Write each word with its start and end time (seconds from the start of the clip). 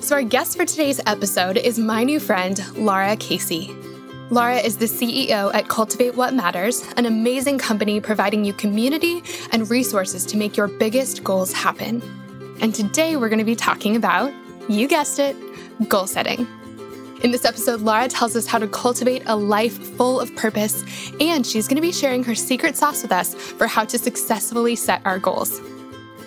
So, 0.00 0.14
our 0.14 0.22
guest 0.22 0.56
for 0.56 0.64
today's 0.64 1.00
episode 1.06 1.56
is 1.56 1.76
my 1.76 2.04
new 2.04 2.20
friend, 2.20 2.62
Lara 2.76 3.16
Casey. 3.16 3.74
Lara 4.30 4.58
is 4.58 4.76
the 4.76 4.84
CEO 4.84 5.52
at 5.52 5.68
Cultivate 5.68 6.14
What 6.14 6.34
Matters, 6.34 6.84
an 6.96 7.04
amazing 7.04 7.58
company 7.58 8.00
providing 8.00 8.44
you 8.44 8.52
community 8.52 9.24
and 9.50 9.68
resources 9.68 10.24
to 10.26 10.36
make 10.36 10.56
your 10.56 10.68
biggest 10.68 11.24
goals 11.24 11.52
happen. 11.52 12.00
And 12.60 12.72
today 12.72 13.16
we're 13.16 13.28
going 13.28 13.40
to 13.40 13.44
be 13.44 13.56
talking 13.56 13.96
about, 13.96 14.32
you 14.68 14.86
guessed 14.86 15.18
it, 15.18 15.36
goal 15.88 16.06
setting. 16.06 16.46
In 17.24 17.32
this 17.32 17.44
episode, 17.44 17.80
Lara 17.80 18.06
tells 18.06 18.36
us 18.36 18.46
how 18.46 18.58
to 18.60 18.68
cultivate 18.68 19.24
a 19.26 19.34
life 19.34 19.96
full 19.96 20.20
of 20.20 20.34
purpose, 20.36 20.84
and 21.20 21.44
she's 21.44 21.66
going 21.66 21.74
to 21.74 21.82
be 21.82 21.92
sharing 21.92 22.22
her 22.22 22.36
secret 22.36 22.76
sauce 22.76 23.02
with 23.02 23.10
us 23.10 23.34
for 23.34 23.66
how 23.66 23.84
to 23.86 23.98
successfully 23.98 24.76
set 24.76 25.02
our 25.04 25.18
goals. 25.18 25.60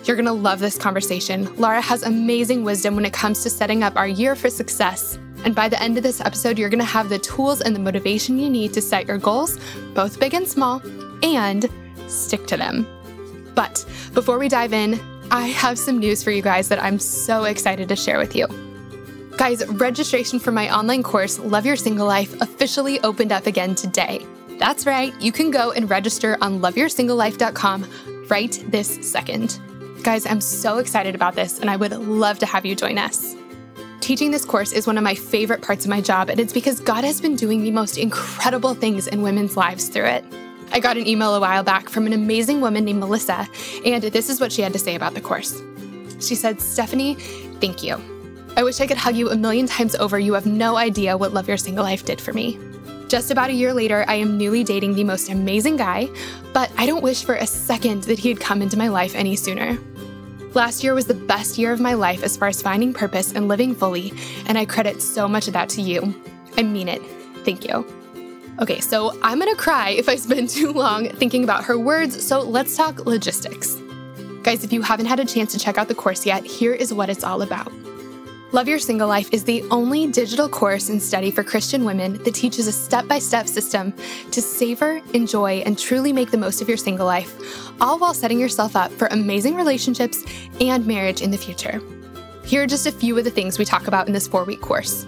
You're 0.04 0.16
going 0.16 0.26
to 0.26 0.32
love 0.32 0.58
this 0.58 0.76
conversation. 0.76 1.54
Lara 1.56 1.80
has 1.80 2.02
amazing 2.02 2.64
wisdom 2.64 2.96
when 2.96 3.04
it 3.04 3.12
comes 3.12 3.42
to 3.42 3.50
setting 3.50 3.84
up 3.84 3.96
our 3.96 4.08
year 4.08 4.34
for 4.34 4.50
success. 4.50 5.18
And 5.44 5.54
by 5.54 5.68
the 5.68 5.80
end 5.82 5.96
of 5.96 6.02
this 6.02 6.20
episode, 6.20 6.58
you're 6.58 6.70
going 6.70 6.80
to 6.80 6.84
have 6.84 7.08
the 7.08 7.18
tools 7.18 7.60
and 7.60 7.74
the 7.74 7.80
motivation 7.80 8.38
you 8.38 8.50
need 8.50 8.72
to 8.74 8.82
set 8.82 9.06
your 9.06 9.18
goals, 9.18 9.58
both 9.94 10.18
big 10.18 10.34
and 10.34 10.46
small, 10.46 10.82
and 11.22 11.68
stick 12.08 12.46
to 12.48 12.56
them. 12.56 12.86
But 13.54 13.84
before 14.12 14.38
we 14.38 14.48
dive 14.48 14.72
in, 14.72 15.00
I 15.30 15.48
have 15.48 15.78
some 15.78 15.98
news 15.98 16.22
for 16.22 16.30
you 16.30 16.42
guys 16.42 16.68
that 16.68 16.82
I'm 16.82 16.98
so 16.98 17.44
excited 17.44 17.88
to 17.88 17.96
share 17.96 18.18
with 18.18 18.34
you. 18.34 18.46
Guys, 19.36 19.66
registration 19.66 20.38
for 20.38 20.52
my 20.52 20.74
online 20.74 21.02
course, 21.02 21.38
Love 21.38 21.64
Your 21.64 21.76
Single 21.76 22.06
Life, 22.06 22.40
officially 22.40 23.00
opened 23.00 23.32
up 23.32 23.46
again 23.46 23.74
today. 23.74 24.26
That's 24.58 24.84
right, 24.84 25.18
you 25.20 25.32
can 25.32 25.50
go 25.50 25.72
and 25.72 25.88
register 25.88 26.36
on 26.40 26.60
loveyoursinglelife.com 26.60 28.26
right 28.28 28.64
this 28.68 29.10
second. 29.10 29.58
Guys, 30.02 30.26
I'm 30.26 30.40
so 30.40 30.78
excited 30.78 31.14
about 31.14 31.36
this, 31.36 31.60
and 31.60 31.70
I 31.70 31.76
would 31.76 31.92
love 31.92 32.40
to 32.40 32.46
have 32.46 32.66
you 32.66 32.74
join 32.74 32.98
us. 32.98 33.36
Teaching 34.00 34.32
this 34.32 34.44
course 34.44 34.72
is 34.72 34.84
one 34.84 34.98
of 34.98 35.04
my 35.04 35.14
favorite 35.14 35.62
parts 35.62 35.84
of 35.84 35.90
my 35.90 36.00
job, 36.00 36.28
and 36.28 36.40
it's 36.40 36.52
because 36.52 36.80
God 36.80 37.04
has 37.04 37.20
been 37.20 37.36
doing 37.36 37.62
the 37.62 37.70
most 37.70 37.96
incredible 37.96 38.74
things 38.74 39.06
in 39.06 39.22
women's 39.22 39.56
lives 39.56 39.86
through 39.88 40.06
it. 40.06 40.24
I 40.72 40.80
got 40.80 40.96
an 40.96 41.06
email 41.06 41.36
a 41.36 41.40
while 41.40 41.62
back 41.62 41.88
from 41.88 42.06
an 42.06 42.12
amazing 42.12 42.60
woman 42.60 42.84
named 42.84 42.98
Melissa, 42.98 43.46
and 43.84 44.02
this 44.02 44.28
is 44.28 44.40
what 44.40 44.50
she 44.50 44.60
had 44.60 44.72
to 44.72 44.78
say 44.80 44.96
about 44.96 45.14
the 45.14 45.20
course. 45.20 45.62
She 46.18 46.34
said, 46.34 46.60
Stephanie, 46.60 47.14
thank 47.60 47.84
you. 47.84 47.96
I 48.56 48.64
wish 48.64 48.80
I 48.80 48.88
could 48.88 48.96
hug 48.96 49.14
you 49.14 49.30
a 49.30 49.36
million 49.36 49.68
times 49.68 49.94
over. 49.94 50.18
You 50.18 50.34
have 50.34 50.46
no 50.46 50.76
idea 50.76 51.16
what 51.16 51.32
Love 51.32 51.46
Your 51.46 51.56
Single 51.56 51.84
Life 51.84 52.04
did 52.04 52.20
for 52.20 52.32
me. 52.32 52.58
Just 53.06 53.30
about 53.30 53.50
a 53.50 53.54
year 53.54 53.72
later, 53.72 54.04
I 54.08 54.14
am 54.14 54.36
newly 54.36 54.64
dating 54.64 54.94
the 54.94 55.04
most 55.04 55.28
amazing 55.28 55.76
guy, 55.76 56.08
but 56.52 56.72
I 56.76 56.86
don't 56.86 57.02
wish 57.02 57.24
for 57.24 57.36
a 57.36 57.46
second 57.46 58.02
that 58.04 58.18
he 58.18 58.30
had 58.30 58.40
come 58.40 58.62
into 58.62 58.76
my 58.76 58.88
life 58.88 59.14
any 59.14 59.36
sooner. 59.36 59.78
Last 60.54 60.84
year 60.84 60.92
was 60.92 61.06
the 61.06 61.14
best 61.14 61.56
year 61.56 61.72
of 61.72 61.80
my 61.80 61.94
life 61.94 62.22
as 62.22 62.36
far 62.36 62.48
as 62.48 62.60
finding 62.60 62.92
purpose 62.92 63.32
and 63.32 63.48
living 63.48 63.74
fully, 63.74 64.12
and 64.46 64.58
I 64.58 64.66
credit 64.66 65.00
so 65.00 65.26
much 65.26 65.46
of 65.46 65.54
that 65.54 65.70
to 65.70 65.80
you. 65.80 66.14
I 66.58 66.62
mean 66.62 66.88
it. 66.88 67.00
Thank 67.44 67.66
you. 67.66 67.86
Okay, 68.60 68.80
so 68.80 69.18
I'm 69.22 69.38
gonna 69.38 69.56
cry 69.56 69.90
if 69.90 70.10
I 70.10 70.16
spend 70.16 70.48
too 70.50 70.72
long 70.72 71.08
thinking 71.08 71.42
about 71.42 71.64
her 71.64 71.78
words, 71.78 72.22
so 72.22 72.40
let's 72.40 72.76
talk 72.76 73.06
logistics. 73.06 73.76
Guys, 74.42 74.62
if 74.62 74.74
you 74.74 74.82
haven't 74.82 75.06
had 75.06 75.20
a 75.20 75.24
chance 75.24 75.52
to 75.52 75.58
check 75.58 75.78
out 75.78 75.88
the 75.88 75.94
course 75.94 76.26
yet, 76.26 76.44
here 76.44 76.74
is 76.74 76.92
what 76.92 77.08
it's 77.08 77.24
all 77.24 77.40
about. 77.40 77.72
Love 78.52 78.68
Your 78.68 78.78
Single 78.78 79.08
Life 79.08 79.32
is 79.32 79.44
the 79.44 79.62
only 79.70 80.06
digital 80.08 80.46
course 80.46 80.90
and 80.90 81.02
study 81.02 81.30
for 81.30 81.42
Christian 81.42 81.86
women 81.86 82.22
that 82.22 82.34
teaches 82.34 82.66
a 82.66 82.72
step 82.72 83.08
by 83.08 83.18
step 83.18 83.48
system 83.48 83.94
to 84.30 84.42
savor, 84.42 85.00
enjoy, 85.14 85.62
and 85.64 85.78
truly 85.78 86.12
make 86.12 86.30
the 86.30 86.36
most 86.36 86.60
of 86.60 86.68
your 86.68 86.76
single 86.76 87.06
life, 87.06 87.34
all 87.80 87.98
while 87.98 88.12
setting 88.12 88.38
yourself 88.38 88.76
up 88.76 88.92
for 88.92 89.06
amazing 89.06 89.54
relationships 89.54 90.22
and 90.60 90.86
marriage 90.86 91.22
in 91.22 91.30
the 91.30 91.38
future. 91.38 91.80
Here 92.44 92.62
are 92.62 92.66
just 92.66 92.86
a 92.86 92.92
few 92.92 93.16
of 93.16 93.24
the 93.24 93.30
things 93.30 93.58
we 93.58 93.64
talk 93.64 93.88
about 93.88 94.06
in 94.06 94.12
this 94.12 94.28
four 94.28 94.44
week 94.44 94.60
course. 94.60 95.06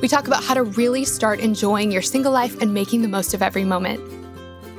We 0.00 0.06
talk 0.06 0.28
about 0.28 0.44
how 0.44 0.54
to 0.54 0.62
really 0.62 1.04
start 1.04 1.40
enjoying 1.40 1.90
your 1.90 2.02
single 2.02 2.30
life 2.30 2.62
and 2.62 2.72
making 2.72 3.02
the 3.02 3.08
most 3.08 3.34
of 3.34 3.42
every 3.42 3.64
moment. 3.64 4.00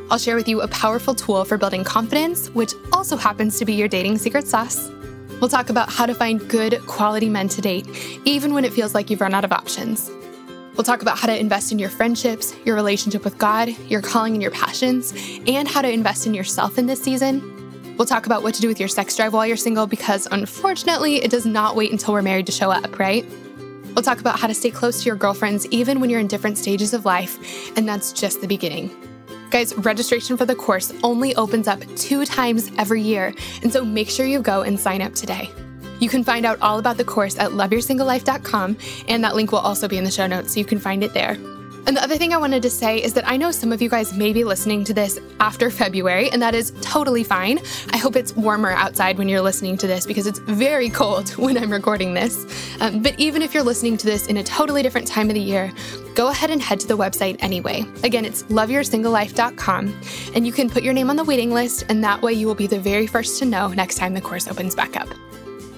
I'll 0.10 0.18
share 0.18 0.38
with 0.38 0.48
you 0.48 0.62
a 0.62 0.70
powerful 0.70 1.16
tool 1.16 1.44
for 1.44 1.58
building 1.58 1.84
confidence, 1.84 2.50
which 2.52 2.72
also 2.94 3.18
happens 3.18 3.60
to 3.60 3.66
be 3.66 3.74
your 3.74 3.90
dating 3.90 4.20
secret 4.20 4.48
sauce. 4.48 4.90
We'll 5.40 5.50
talk 5.50 5.70
about 5.70 5.90
how 5.90 6.06
to 6.06 6.14
find 6.14 6.48
good, 6.50 6.86
quality 6.86 7.30
men 7.30 7.48
to 7.50 7.62
date, 7.62 7.88
even 8.26 8.54
when 8.54 8.66
it 8.66 8.74
feels 8.74 8.94
like 8.94 9.10
you've 9.10 9.22
run 9.22 9.34
out 9.34 9.46
of 9.46 9.54
options. 9.54 10.12
We'll 10.74 10.84
talk 10.84 11.02
about 11.02 11.18
how 11.18 11.28
to 11.28 11.38
invest 11.38 11.72
in 11.72 11.80
your 11.80 11.90
friendships, 11.90 12.54
your 12.66 12.76
relationship 12.76 13.24
with 13.24 13.38
God, 13.38 13.70
your 13.90 14.02
calling 14.02 14.34
and 14.34 14.42
your 14.42 14.52
passions, 14.52 15.14
and 15.48 15.68
how 15.68 15.82
to 15.82 15.92
invest 15.92 16.28
in 16.28 16.34
yourself 16.34 16.78
in 16.78 16.88
this 16.88 17.02
season. 17.02 17.96
We'll 17.98 18.06
talk 18.06 18.26
about 18.26 18.44
what 18.44 18.54
to 18.56 18.62
do 18.62 18.68
with 18.68 18.80
your 18.80 18.88
sex 18.88 19.16
drive 19.16 19.34
while 19.34 19.46
you're 19.46 19.58
single 19.58 19.88
because 19.88 20.26
unfortunately, 20.32 21.24
it 21.24 21.32
does 21.32 21.46
not 21.46 21.76
wait 21.76 21.92
until 21.92 22.14
we're 22.14 22.22
married 22.22 22.46
to 22.46 22.54
show 22.54 22.72
up, 22.72 22.98
right? 23.00 23.26
We'll 23.96 24.04
talk 24.04 24.20
about 24.20 24.40
how 24.40 24.48
to 24.48 24.54
stay 24.54 24.72
close 24.72 25.04
to 25.04 25.06
your 25.06 25.16
girlfriends 25.16 25.66
even 25.68 26.00
when 26.00 26.10
you're 26.10 26.22
in 26.22 26.28
different 26.28 26.58
stages 26.58 26.94
of 26.94 27.06
life, 27.06 27.76
and 27.78 27.88
that's 27.88 28.14
just 28.14 28.40
the 28.40 28.48
beginning. 28.48 29.09
Guys, 29.50 29.76
registration 29.78 30.38
for 30.38 30.46
the 30.46 30.56
course 30.56 30.94
only 31.04 31.36
opens 31.36 31.68
up 31.68 31.84
two 31.96 32.24
times 32.26 32.72
every 32.78 33.02
year, 33.02 33.34
and 33.64 33.74
so 33.74 33.84
make 33.84 34.10
sure 34.10 34.26
you 34.26 34.42
go 34.42 34.62
and 34.62 34.80
sign 34.80 35.02
up 35.02 35.14
today. 35.14 35.50
You 36.00 36.08
can 36.08 36.24
find 36.24 36.46
out 36.46 36.62
all 36.62 36.78
about 36.80 36.98
the 36.98 37.04
course 37.04 37.38
at 37.40 37.52
loveyoursinglelife.com, 37.52 38.78
and 39.08 39.24
that 39.24 39.36
link 39.36 39.52
will 39.52 39.60
also 39.60 39.88
be 39.88 39.98
in 39.98 40.04
the 40.04 40.12
show 40.12 40.28
notes, 40.28 40.54
so 40.54 40.60
you 40.60 40.66
can 40.66 40.80
find 40.80 41.04
it 41.04 41.14
there. 41.14 41.36
And 41.88 41.96
the 41.98 42.04
other 42.04 42.18
thing 42.18 42.34
I 42.34 42.38
wanted 42.38 42.62
to 42.64 42.70
say 42.70 43.02
is 43.02 43.14
that 43.14 43.28
I 43.28 43.38
know 43.38 43.52
some 43.52 43.72
of 43.72 43.82
you 43.82 43.90
guys 43.90 44.14
may 44.14 44.34
be 44.34 44.44
listening 44.44 44.84
to 44.86 44.94
this 44.94 45.20
after 45.40 45.70
February, 45.82 46.30
and 46.30 46.42
that 46.42 46.56
is 46.56 46.72
totally 46.82 47.24
fine. 47.24 47.60
I 47.92 47.98
hope 47.98 48.16
it's 48.16 48.36
warmer 48.36 48.72
outside 48.72 49.18
when 49.18 49.30
you're 49.30 49.42
listening 49.42 49.78
to 49.78 49.88
this 49.88 50.06
because 50.06 50.28
it's 50.28 50.40
very 50.40 50.90
cold 50.90 51.30
when 51.38 51.58
I'm 51.58 51.72
recording 51.72 52.14
this. 52.14 52.46
Um, 52.80 53.02
but 53.02 53.20
even 53.20 53.42
if 53.42 53.54
you're 53.54 53.64
listening 53.64 53.98
to 53.98 54.06
this 54.06 54.28
in 54.28 54.38
a 54.38 54.44
totally 54.44 54.84
different 54.84 55.08
time 55.08 55.30
of 55.30 55.34
the 55.34 55.42
year, 55.42 55.72
go 56.16 56.28
ahead 56.28 56.50
and 56.50 56.62
head 56.62 56.80
to 56.82 56.88
the 56.88 56.98
website 56.98 57.38
anyway. 57.40 57.86
Again, 58.04 58.26
it's 58.26 58.44
loveyoursinglelife.com, 58.44 60.02
and 60.36 60.46
you 60.46 60.54
can 60.54 60.70
put 60.70 60.84
your 60.84 60.94
name 60.94 61.10
on 61.10 61.16
the 61.16 61.24
waiting 61.24 61.52
list, 61.52 61.86
and 61.90 62.04
that 62.04 62.22
way 62.22 62.34
you 62.34 62.48
will 62.48 62.56
be 62.56 62.68
the 62.68 62.80
very 62.80 63.08
first 63.08 63.40
to 63.40 63.46
know 63.46 63.70
next 63.70 63.96
time 63.96 64.14
the 64.14 64.22
course 64.22 64.48
opens 64.48 64.76
back 64.76 64.96
up. 64.96 65.08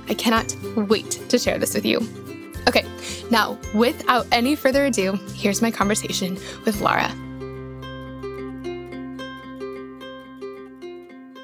I 0.09 0.13
cannot 0.13 0.53
wait 0.75 1.11
to 1.29 1.37
share 1.37 1.57
this 1.57 1.73
with 1.73 1.85
you. 1.85 2.20
Okay, 2.67 2.85
now 3.29 3.57
without 3.73 4.27
any 4.31 4.55
further 4.55 4.85
ado, 4.85 5.13
here's 5.33 5.61
my 5.61 5.71
conversation 5.71 6.37
with 6.65 6.81
Lara. 6.81 7.11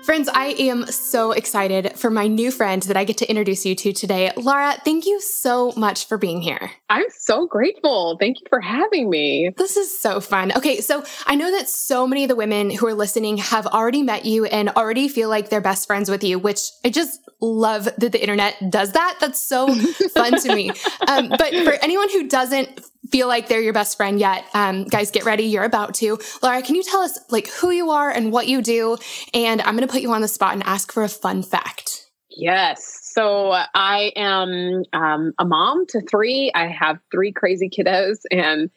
Friends, 0.08 0.30
I 0.34 0.56
am 0.60 0.86
so 0.86 1.34
excited 1.34 2.00
for 2.00 2.10
my 2.10 2.28
new 2.28 2.50
friend 2.50 2.82
that 2.84 2.96
I 2.96 3.04
get 3.04 3.18
to 3.18 3.30
introduce 3.30 3.66
you 3.66 3.76
to 3.76 3.92
today. 3.92 4.32
Lara, 4.38 4.78
thank 4.86 5.06
you 5.06 5.20
so 5.20 5.74
much 5.76 6.08
for 6.08 6.18
being 6.18 6.42
here. 6.42 6.72
I'm 6.90 7.08
so 7.10 7.46
grateful. 7.46 8.16
Thank 8.18 8.40
you 8.40 8.46
for 8.48 8.62
having 8.62 9.10
me. 9.10 9.52
This 9.58 9.76
is 9.76 10.00
so 10.00 10.22
fun. 10.22 10.54
Okay, 10.56 10.80
so 10.80 11.04
I 11.26 11.36
know 11.36 11.52
that 11.52 11.68
so 11.68 12.08
many 12.08 12.24
of 12.24 12.30
the 12.30 12.38
women 12.38 12.70
who 12.70 12.88
are 12.88 12.94
listening 12.94 13.36
have 13.36 13.68
already 13.68 14.02
met 14.02 14.24
you 14.24 14.46
and 14.46 14.70
already 14.70 15.10
feel 15.10 15.28
like 15.28 15.50
they're 15.50 15.60
best 15.60 15.88
friends 15.88 16.10
with 16.10 16.24
you, 16.24 16.40
which 16.40 16.62
I 16.86 16.90
just 16.90 17.20
love 17.42 17.84
that 17.84 18.14
the 18.14 18.22
internet 18.22 18.56
does 18.70 18.94
that. 18.94 19.18
That's 19.20 19.44
so 19.44 19.68
fun 20.14 20.40
to 20.40 20.56
me. 20.56 20.72
Um, 21.08 21.30
but 21.30 21.54
for 21.64 21.74
anyone 21.82 22.10
who 22.10 22.28
doesn't 22.28 22.82
feel 23.12 23.28
like 23.28 23.48
they're 23.48 23.62
your 23.62 23.74
best 23.74 23.98
friend 23.98 24.20
yet, 24.20 24.46
um, 24.54 24.86
guys, 24.86 25.12
get 25.12 25.26
ready. 25.26 25.44
You're 25.44 25.64
about 25.64 25.96
to. 25.96 26.20
Lara, 26.42 26.62
can 26.62 26.76
you 26.76 26.84
tell 26.84 27.02
us 27.02 27.20
like 27.30 27.48
who 27.48 27.72
you 27.72 27.92
are 27.92 28.10
and 28.10 28.32
what 28.32 28.48
you 28.48 28.62
do? 28.62 28.98
And 29.34 29.62
I'm 29.62 29.76
going 29.76 29.88
to 29.88 29.92
put 29.92 30.02
you 30.02 30.12
on 30.14 30.22
the 30.22 30.28
spot 30.28 30.54
and 30.54 30.64
ask 30.64 30.92
for 30.92 31.04
a 31.04 31.10
fun 31.10 31.44
fact. 31.44 32.10
Yes. 32.30 33.00
So 33.14 33.52
I 33.52 34.12
am 34.16 34.84
um, 34.94 35.34
a 35.40 35.46
mom 35.46 35.88
to 35.88 36.02
three. 36.02 36.52
I 36.54 36.68
have 36.68 37.00
three 37.12 37.32
crazy 37.32 37.70
kiddos 37.70 38.20
and 38.32 38.70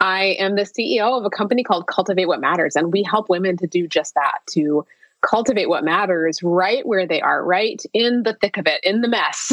I 0.00 0.36
am 0.38 0.54
the 0.54 0.62
CEO 0.62 1.18
of 1.18 1.24
a 1.24 1.30
company 1.30 1.64
called 1.64 1.88
Cultivate 1.88 2.26
What 2.26 2.40
Matters. 2.40 2.76
And 2.76 2.92
we 2.92 3.02
help 3.02 3.28
women 3.28 3.56
to 3.56 3.66
do 3.66 3.88
just 3.88 4.14
that, 4.14 4.38
to 4.50 4.86
cultivate 5.22 5.68
what 5.68 5.84
matters 5.84 6.42
right 6.42 6.86
where 6.86 7.06
they 7.06 7.20
are, 7.20 7.44
right 7.44 7.82
in 7.92 8.22
the 8.22 8.34
thick 8.34 8.56
of 8.56 8.66
it, 8.66 8.82
in 8.84 9.00
the 9.00 9.08
mess. 9.08 9.52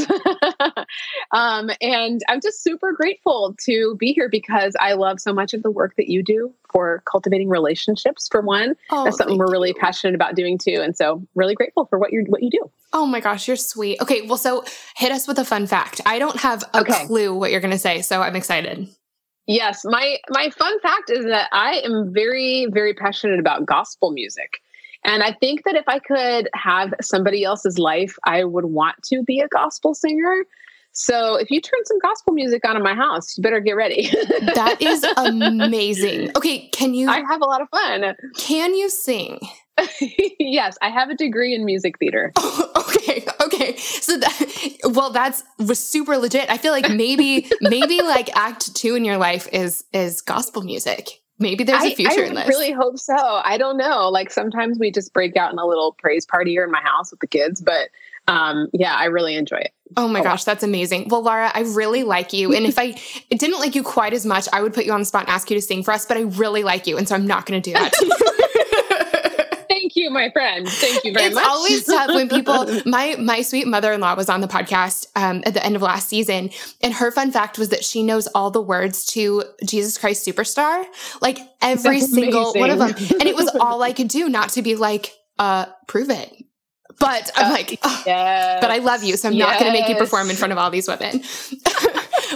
um, 1.31 1.69
and 1.81 2.21
I'm 2.29 2.39
just 2.41 2.63
super 2.63 2.93
grateful 2.93 3.55
to 3.65 3.95
be 3.97 4.13
here 4.13 4.29
because 4.29 4.75
I 4.79 4.93
love 4.93 5.19
so 5.19 5.33
much 5.33 5.53
of 5.53 5.63
the 5.63 5.71
work 5.71 5.95
that 5.97 6.07
you 6.07 6.23
do 6.23 6.53
for 6.71 7.03
cultivating 7.09 7.49
relationships. 7.49 8.27
For 8.29 8.41
one, 8.41 8.75
oh, 8.91 9.05
that's 9.05 9.17
something 9.17 9.37
we're 9.37 9.51
really 9.51 9.69
you. 9.69 9.75
passionate 9.75 10.15
about 10.15 10.35
doing 10.35 10.57
too, 10.57 10.81
and 10.83 10.95
so 10.95 11.25
really 11.35 11.55
grateful 11.55 11.85
for 11.85 11.97
what 11.97 12.11
you 12.11 12.25
what 12.27 12.43
you 12.43 12.49
do. 12.49 12.69
Oh 12.93 13.05
my 13.05 13.19
gosh, 13.19 13.47
you're 13.47 13.57
sweet. 13.57 14.01
Okay, 14.01 14.21
well, 14.21 14.37
so 14.37 14.63
hit 14.95 15.11
us 15.11 15.27
with 15.27 15.39
a 15.39 15.45
fun 15.45 15.67
fact. 15.67 16.01
I 16.05 16.19
don't 16.19 16.37
have 16.37 16.63
a 16.73 16.81
okay. 16.81 17.05
clue 17.05 17.33
what 17.33 17.51
you're 17.51 17.61
going 17.61 17.71
to 17.71 17.77
say, 17.77 18.01
so 18.01 18.21
I'm 18.21 18.35
excited. 18.35 18.87
Yes, 19.47 19.81
my 19.83 20.17
my 20.29 20.49
fun 20.49 20.79
fact 20.79 21.11
is 21.11 21.25
that 21.25 21.49
I 21.51 21.81
am 21.83 22.13
very 22.13 22.67
very 22.71 22.93
passionate 22.93 23.39
about 23.39 23.65
gospel 23.65 24.11
music. 24.11 24.61
And 25.05 25.21
I 25.21 25.33
think 25.33 25.63
that 25.65 25.75
if 25.75 25.87
I 25.87 25.99
could 25.99 26.49
have 26.55 26.93
somebody 27.01 27.43
else's 27.43 27.77
life, 27.77 28.17
I 28.23 28.43
would 28.43 28.65
want 28.65 29.01
to 29.03 29.23
be 29.23 29.39
a 29.39 29.47
gospel 29.47 29.93
singer. 29.93 30.45
So 30.93 31.35
if 31.35 31.51
you 31.51 31.61
turn 31.61 31.79
some 31.85 31.99
gospel 31.99 32.33
music 32.33 32.67
on 32.67 32.75
in 32.75 32.81
my 32.81 32.95
house, 32.95 33.37
you 33.37 33.43
better 33.43 33.59
get 33.59 33.73
ready. 33.73 34.09
that 34.55 34.77
is 34.81 35.05
amazing. 35.17 36.31
Okay, 36.35 36.69
can 36.69 36.93
you 36.93 37.09
I 37.09 37.19
have 37.19 37.41
a 37.41 37.45
lot 37.45 37.61
of 37.61 37.69
fun. 37.69 38.15
Can 38.37 38.73
you 38.73 38.89
sing? 38.89 39.39
yes, 40.39 40.77
I 40.81 40.89
have 40.89 41.09
a 41.09 41.15
degree 41.15 41.53
in 41.53 41.65
music 41.65 41.99
theater. 41.99 42.31
Oh, 42.35 42.71
okay, 42.89 43.25
okay. 43.41 43.75
So 43.77 44.17
that 44.17 44.77
well, 44.85 45.11
that's 45.11 45.43
was 45.59 45.79
super 45.79 46.17
legit. 46.17 46.49
I 46.49 46.57
feel 46.57 46.71
like 46.71 46.89
maybe 46.89 47.49
maybe 47.61 48.01
like 48.01 48.35
act 48.35 48.75
two 48.75 48.95
in 48.95 49.05
your 49.05 49.17
life 49.17 49.47
is 49.51 49.83
is 49.91 50.21
gospel 50.21 50.61
music. 50.61 51.21
Maybe 51.37 51.63
there's 51.63 51.83
a 51.83 51.93
future 51.93 52.21
I, 52.21 52.23
I 52.23 52.27
in 52.27 52.35
this. 52.35 52.45
I 52.45 52.47
really 52.47 52.71
hope 52.71 52.97
so. 52.97 53.15
I 53.15 53.57
don't 53.57 53.77
know. 53.77 54.09
Like 54.09 54.31
sometimes 54.31 54.79
we 54.79 54.91
just 54.91 55.13
break 55.13 55.35
out 55.35 55.51
in 55.51 55.59
a 55.59 55.65
little 55.65 55.93
praise 55.93 56.25
party 56.25 56.51
here 56.51 56.63
in 56.63 56.71
my 56.71 56.81
house 56.81 57.11
with 57.11 57.19
the 57.19 57.27
kids, 57.27 57.61
but 57.61 57.89
um, 58.27 58.69
yeah, 58.73 58.95
I 58.95 59.05
really 59.05 59.35
enjoy 59.35 59.57
it. 59.57 59.73
Oh 59.97 60.07
my 60.07 60.23
gosh, 60.23 60.43
that's 60.43 60.63
amazing. 60.63 61.09
Well, 61.09 61.21
Lara, 61.21 61.51
I 61.53 61.61
really 61.61 62.03
like 62.03 62.33
you. 62.33 62.53
And 62.53 62.65
if 62.65 62.79
I 62.79 62.95
didn't 63.29 63.59
like 63.59 63.75
you 63.75 63.83
quite 63.83 64.13
as 64.13 64.25
much, 64.25 64.47
I 64.51 64.61
would 64.61 64.73
put 64.73 64.85
you 64.85 64.93
on 64.93 64.99
the 65.01 65.05
spot 65.05 65.23
and 65.23 65.29
ask 65.29 65.49
you 65.51 65.57
to 65.57 65.61
sing 65.61 65.83
for 65.83 65.91
us, 65.91 66.05
but 66.05 66.17
I 66.17 66.21
really 66.21 66.63
like 66.63 66.87
you. 66.87 66.97
And 66.97 67.07
so 67.07 67.15
I'm 67.15 67.27
not 67.27 67.45
going 67.45 67.61
to 67.61 67.69
do 67.69 67.73
that 67.73 67.93
you, 69.95 70.09
my 70.09 70.29
friend. 70.31 70.67
Thank 70.67 71.03
you 71.03 71.13
very 71.13 71.27
it's 71.27 71.35
much. 71.35 71.43
It's 71.43 71.49
always 71.49 71.85
tough 71.85 72.07
when 72.09 72.29
people. 72.37 72.67
My 72.85 73.15
my 73.19 73.41
sweet 73.41 73.67
mother 73.67 73.91
in 73.93 74.01
law 74.01 74.15
was 74.15 74.29
on 74.29 74.41
the 74.41 74.47
podcast 74.47 75.07
um, 75.15 75.41
at 75.45 75.53
the 75.53 75.65
end 75.65 75.75
of 75.75 75.81
last 75.81 76.09
season, 76.09 76.49
and 76.81 76.93
her 76.93 77.11
fun 77.11 77.31
fact 77.31 77.57
was 77.57 77.69
that 77.69 77.83
she 77.83 78.03
knows 78.03 78.27
all 78.35 78.51
the 78.51 78.61
words 78.61 79.05
to 79.07 79.43
Jesus 79.65 79.97
Christ 79.97 80.25
Superstar, 80.27 80.85
like 81.21 81.39
every 81.61 81.99
That's 81.99 82.13
single 82.13 82.51
amazing. 82.51 82.59
one 82.61 82.69
of 82.71 82.79
them, 82.79 82.89
and 83.19 83.23
it 83.29 83.35
was 83.35 83.49
all 83.59 83.81
I 83.81 83.93
could 83.93 84.07
do 84.07 84.29
not 84.29 84.49
to 84.49 84.61
be 84.61 84.75
like, 84.75 85.13
uh, 85.39 85.65
prove 85.87 86.09
it. 86.09 86.31
But 86.97 87.29
I'm 87.35 87.47
Uh, 87.47 87.51
like, 87.51 87.77
"Ugh." 87.83 88.03
yes. 88.05 88.61
but 88.61 88.71
I 88.71 88.77
love 88.77 89.03
you, 89.03 89.17
so 89.17 89.27
I'm 89.27 89.37
not 89.37 89.59
going 89.59 89.69
to 89.73 89.77
make 89.77 89.89
you 89.89 89.95
perform 89.97 90.29
in 90.29 90.37
front 90.37 90.53
of 90.53 90.57
all 90.57 90.69
these 90.71 90.87
women. 90.87 91.21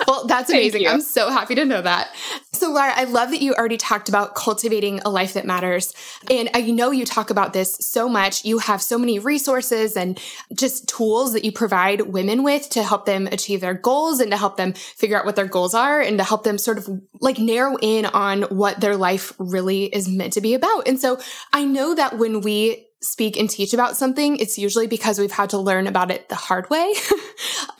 well, 0.07 0.25
that's 0.27 0.49
amazing. 0.49 0.87
I'm 0.87 1.01
so 1.01 1.29
happy 1.29 1.55
to 1.55 1.65
know 1.65 1.81
that. 1.81 2.15
So, 2.51 2.71
Lara, 2.71 2.93
I 2.95 3.05
love 3.05 3.31
that 3.31 3.41
you 3.41 3.53
already 3.53 3.77
talked 3.77 4.09
about 4.09 4.35
cultivating 4.35 4.99
a 5.05 5.09
life 5.09 5.33
that 5.33 5.45
matters. 5.45 5.93
And 6.29 6.49
I 6.53 6.61
know 6.61 6.91
you 6.91 7.05
talk 7.05 7.29
about 7.29 7.53
this 7.53 7.75
so 7.75 8.09
much. 8.09 8.43
You 8.43 8.59
have 8.59 8.81
so 8.81 8.97
many 8.97 9.19
resources 9.19 9.95
and 9.95 10.19
just 10.53 10.87
tools 10.87 11.33
that 11.33 11.45
you 11.45 11.51
provide 11.51 12.01
women 12.01 12.43
with 12.43 12.69
to 12.71 12.83
help 12.83 13.05
them 13.05 13.27
achieve 13.27 13.61
their 13.61 13.73
goals 13.73 14.19
and 14.19 14.31
to 14.31 14.37
help 14.37 14.57
them 14.57 14.73
figure 14.73 15.17
out 15.17 15.25
what 15.25 15.35
their 15.35 15.45
goals 15.45 15.73
are 15.73 16.01
and 16.01 16.17
to 16.17 16.23
help 16.23 16.43
them 16.43 16.57
sort 16.57 16.77
of 16.77 16.89
like 17.21 17.39
narrow 17.39 17.77
in 17.81 18.05
on 18.05 18.43
what 18.43 18.81
their 18.81 18.97
life 18.97 19.33
really 19.37 19.85
is 19.85 20.09
meant 20.09 20.33
to 20.33 20.41
be 20.41 20.53
about. 20.53 20.87
And 20.87 20.99
so 20.99 21.19
I 21.53 21.63
know 21.65 21.95
that 21.95 22.17
when 22.17 22.41
we 22.41 22.88
speak 23.01 23.37
and 23.37 23.49
teach 23.49 23.73
about 23.73 23.95
something, 23.95 24.37
it's 24.37 24.57
usually 24.57 24.87
because 24.87 25.19
we've 25.19 25.31
had 25.31 25.49
to 25.51 25.57
learn 25.57 25.87
about 25.87 26.11
it 26.11 26.27
the 26.29 26.35
hard 26.35 26.69
way. 26.69 26.93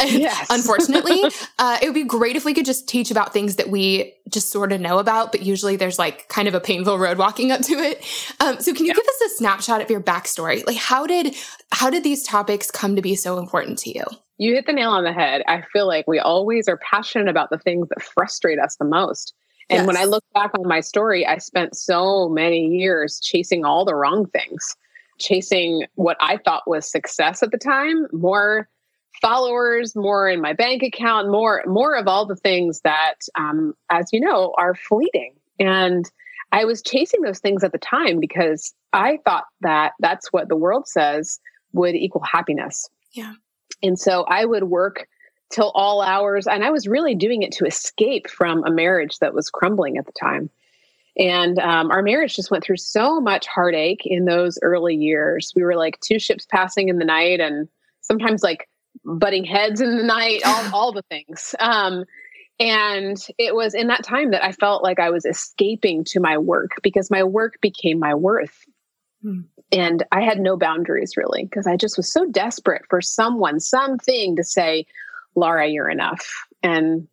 Yes. 0.01 0.47
Unfortunately, 0.49 1.21
uh, 1.59 1.77
it 1.81 1.85
would 1.85 1.93
be 1.93 2.05
great 2.05 2.37
if 2.37 2.45
we 2.45 2.53
could 2.53 2.65
just 2.65 2.87
teach 2.87 3.11
about 3.11 3.33
things 3.33 3.57
that 3.57 3.69
we 3.69 4.13
just 4.29 4.49
sort 4.49 4.71
of 4.71 4.79
know 4.79 4.97
about, 4.97 5.31
but 5.33 5.41
usually 5.41 5.75
there's 5.75 5.99
like 5.99 6.29
kind 6.29 6.47
of 6.47 6.53
a 6.53 6.59
painful 6.61 6.97
road 6.97 7.17
walking 7.17 7.51
up 7.51 7.61
to 7.63 7.73
it. 7.73 8.01
Um, 8.39 8.59
so 8.61 8.73
can 8.73 8.85
you 8.85 8.91
Yeah. 8.91 8.95
give 8.95 9.05
us 9.07 9.21
a 9.33 9.35
snapshot 9.35 9.81
of 9.81 9.89
your 9.89 9.99
backstory? 10.01 10.65
Like 10.65 10.77
how 10.77 11.05
did 11.05 11.35
how 11.71 11.89
did 11.89 12.03
these 12.05 12.23
topics 12.23 12.71
come 12.71 12.95
to 12.95 13.01
be 13.01 13.15
so 13.15 13.37
important 13.39 13.77
to 13.79 13.89
you? 13.93 14.05
You 14.37 14.53
hit 14.55 14.65
the 14.67 14.73
nail 14.73 14.91
on 14.91 15.03
the 15.03 15.11
head. 15.11 15.43
I 15.47 15.63
feel 15.73 15.85
like 15.85 16.07
we 16.07 16.17
always 16.17 16.69
are 16.69 16.77
passionate 16.77 17.27
about 17.27 17.49
the 17.49 17.57
things 17.59 17.89
that 17.89 18.01
frustrate 18.01 18.57
us 18.59 18.77
the 18.77 18.85
most. 18.85 19.33
And 19.69 19.85
when 19.85 19.97
I 19.97 20.05
look 20.05 20.23
back 20.33 20.51
on 20.57 20.65
my 20.67 20.79
story, 20.79 21.25
I 21.27 21.37
spent 21.39 21.75
so 21.75 22.29
many 22.29 22.67
years 22.67 23.19
chasing 23.21 23.65
all 23.65 23.83
the 23.85 23.93
wrong 23.95 24.25
things, 24.27 24.75
chasing 25.19 25.85
what 25.95 26.17
I 26.19 26.37
thought 26.37 26.67
was 26.67 26.89
success 26.89 27.43
at 27.43 27.51
the 27.51 27.57
time, 27.57 28.07
more 28.11 28.67
followers, 29.21 29.95
more 29.95 30.29
in 30.29 30.41
my 30.41 30.53
bank 30.53 30.83
account, 30.83 31.29
more 31.29 31.63
more 31.67 31.95
of 31.95 32.07
all 32.07 32.25
the 32.25 32.35
things 32.35 32.81
that, 32.81 33.15
um, 33.35 33.73
as 33.89 34.09
you 34.11 34.19
know, 34.19 34.53
are 34.57 34.75
fleeting. 34.75 35.33
And 35.59 36.09
I 36.51 36.65
was 36.65 36.81
chasing 36.81 37.21
those 37.21 37.39
things 37.39 37.63
at 37.63 37.71
the 37.71 37.77
time 37.77 38.19
because 38.19 38.73
I 38.93 39.19
thought 39.23 39.45
that 39.61 39.93
that's 39.99 40.31
what 40.31 40.47
the 40.47 40.55
world 40.55 40.87
says 40.87 41.39
would 41.73 41.95
equal 41.95 42.23
happiness. 42.23 42.89
Yeah. 43.11 43.33
And 43.83 43.99
so 43.99 44.23
I 44.23 44.45
would 44.45 44.63
work 44.63 45.07
till 45.51 45.71
all 45.71 46.01
hours, 46.01 46.47
and 46.47 46.63
I 46.63 46.69
was 46.71 46.87
really 46.87 47.15
doing 47.15 47.41
it 47.41 47.51
to 47.53 47.65
escape 47.65 48.29
from 48.29 48.63
a 48.63 48.71
marriage 48.71 49.17
that 49.19 49.33
was 49.33 49.49
crumbling 49.49 49.97
at 49.97 50.05
the 50.05 50.11
time. 50.19 50.49
And 51.19 51.59
um, 51.59 51.91
our 51.91 52.01
marriage 52.01 52.37
just 52.37 52.49
went 52.49 52.63
through 52.63 52.77
so 52.77 53.19
much 53.19 53.45
heartache 53.45 54.03
in 54.05 54.23
those 54.23 54.57
early 54.61 54.95
years. 54.95 55.51
We 55.53 55.63
were 55.63 55.75
like 55.75 55.99
two 55.99 56.17
ships 56.17 56.47
passing 56.49 56.87
in 56.87 56.97
the 56.97 57.05
night, 57.05 57.41
and 57.41 57.67
sometimes 57.99 58.41
like 58.41 58.69
butting 59.03 59.43
heads 59.43 59.81
in 59.81 59.97
the 59.97 60.03
night, 60.03 60.41
all, 60.45 60.63
all 60.73 60.91
the 60.93 61.03
things. 61.03 61.53
Um, 61.59 62.05
and 62.57 63.17
it 63.37 63.53
was 63.53 63.73
in 63.73 63.87
that 63.87 64.03
time 64.03 64.31
that 64.31 64.43
I 64.43 64.53
felt 64.53 64.81
like 64.81 64.99
I 64.99 65.09
was 65.09 65.25
escaping 65.25 66.03
to 66.05 66.21
my 66.21 66.37
work 66.37 66.71
because 66.83 67.11
my 67.11 67.23
work 67.23 67.55
became 67.61 67.99
my 67.99 68.15
worth. 68.15 68.65
Hmm. 69.21 69.41
And 69.71 70.03
I 70.11 70.21
had 70.21 70.39
no 70.39 70.57
boundaries 70.57 71.15
really 71.15 71.43
because 71.43 71.67
I 71.67 71.75
just 71.75 71.97
was 71.97 72.11
so 72.11 72.25
desperate 72.25 72.83
for 72.89 73.01
someone, 73.01 73.59
something 73.59 74.35
to 74.37 74.43
say, 74.43 74.87
Lara, 75.35 75.67
you're 75.67 75.89
enough. 75.89 76.47
And 76.63 77.07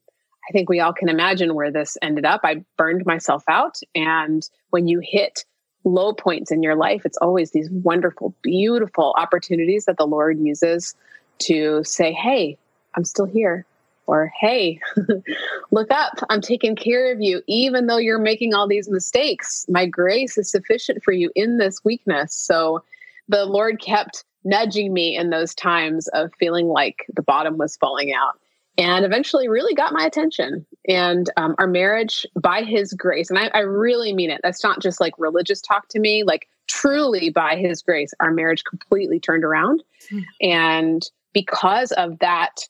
I 0.48 0.52
think 0.52 0.68
we 0.68 0.80
all 0.80 0.92
can 0.92 1.08
imagine 1.08 1.54
where 1.54 1.72
this 1.72 1.96
ended 2.02 2.24
up. 2.24 2.40
I 2.44 2.64
burned 2.76 3.04
myself 3.04 3.42
out. 3.48 3.78
And 3.94 4.48
when 4.70 4.86
you 4.86 5.00
hit 5.02 5.44
low 5.84 6.12
points 6.12 6.50
in 6.50 6.62
your 6.62 6.76
life, 6.76 7.02
it's 7.04 7.18
always 7.18 7.50
these 7.50 7.70
wonderful, 7.70 8.34
beautiful 8.42 9.14
opportunities 9.18 9.86
that 9.86 9.96
the 9.96 10.06
Lord 10.06 10.38
uses 10.38 10.94
to 11.40 11.82
say, 11.84 12.12
Hey, 12.12 12.56
I'm 12.94 13.04
still 13.04 13.26
here. 13.26 13.66
Or, 14.06 14.32
Hey, 14.38 14.80
look 15.72 15.90
up. 15.90 16.20
I'm 16.30 16.40
taking 16.40 16.76
care 16.76 17.12
of 17.12 17.20
you. 17.20 17.42
Even 17.48 17.86
though 17.86 17.98
you're 17.98 18.20
making 18.20 18.54
all 18.54 18.68
these 18.68 18.88
mistakes, 18.88 19.66
my 19.68 19.86
grace 19.86 20.38
is 20.38 20.50
sufficient 20.50 21.02
for 21.02 21.12
you 21.12 21.30
in 21.34 21.58
this 21.58 21.84
weakness. 21.84 22.32
So 22.32 22.84
the 23.28 23.44
Lord 23.44 23.80
kept 23.80 24.24
nudging 24.44 24.92
me 24.92 25.16
in 25.16 25.30
those 25.30 25.56
times 25.56 26.06
of 26.08 26.32
feeling 26.38 26.68
like 26.68 27.04
the 27.12 27.22
bottom 27.22 27.58
was 27.58 27.76
falling 27.76 28.14
out 28.14 28.38
and 28.78 29.04
eventually 29.04 29.48
really 29.48 29.74
got 29.74 29.92
my 29.92 30.04
attention. 30.04 30.66
And 30.88 31.28
um, 31.36 31.54
our 31.58 31.66
marriage, 31.66 32.26
by 32.40 32.62
his 32.62 32.92
grace, 32.92 33.30
and 33.30 33.38
I, 33.38 33.46
I 33.54 33.60
really 33.60 34.12
mean 34.12 34.30
it, 34.30 34.40
that's 34.42 34.62
not 34.62 34.80
just 34.80 35.00
like 35.00 35.14
religious 35.18 35.60
talk 35.60 35.88
to 35.88 35.98
me, 35.98 36.24
like 36.24 36.48
truly 36.66 37.30
by 37.30 37.56
his 37.56 37.82
grace, 37.82 38.12
our 38.20 38.30
marriage 38.30 38.64
completely 38.64 39.20
turned 39.20 39.44
around. 39.44 39.82
Hmm. 40.10 40.20
And 40.40 41.10
because 41.32 41.92
of 41.92 42.18
that 42.18 42.68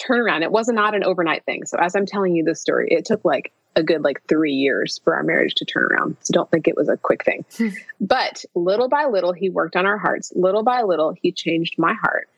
turnaround, 0.00 0.42
it 0.42 0.52
was 0.52 0.68
not 0.68 0.94
an 0.94 1.04
overnight 1.04 1.44
thing. 1.44 1.64
So 1.66 1.78
as 1.78 1.94
I'm 1.94 2.06
telling 2.06 2.34
you 2.34 2.44
this 2.44 2.60
story, 2.60 2.88
it 2.90 3.04
took 3.04 3.24
like 3.24 3.52
a 3.74 3.82
good 3.82 4.02
like 4.02 4.22
three 4.28 4.52
years 4.52 5.00
for 5.02 5.14
our 5.14 5.22
marriage 5.22 5.54
to 5.54 5.64
turn 5.64 5.84
around. 5.84 6.16
So 6.20 6.32
don't 6.32 6.50
think 6.50 6.68
it 6.68 6.76
was 6.76 6.88
a 6.88 6.96
quick 6.96 7.24
thing. 7.24 7.44
Hmm. 7.56 7.68
but 8.00 8.44
little 8.54 8.88
by 8.88 9.06
little, 9.06 9.32
he 9.32 9.50
worked 9.50 9.76
on 9.76 9.86
our 9.86 9.98
hearts. 9.98 10.32
Little 10.34 10.62
by 10.62 10.82
little, 10.82 11.14
he 11.20 11.32
changed 11.32 11.78
my 11.78 11.94
heart. 11.94 12.28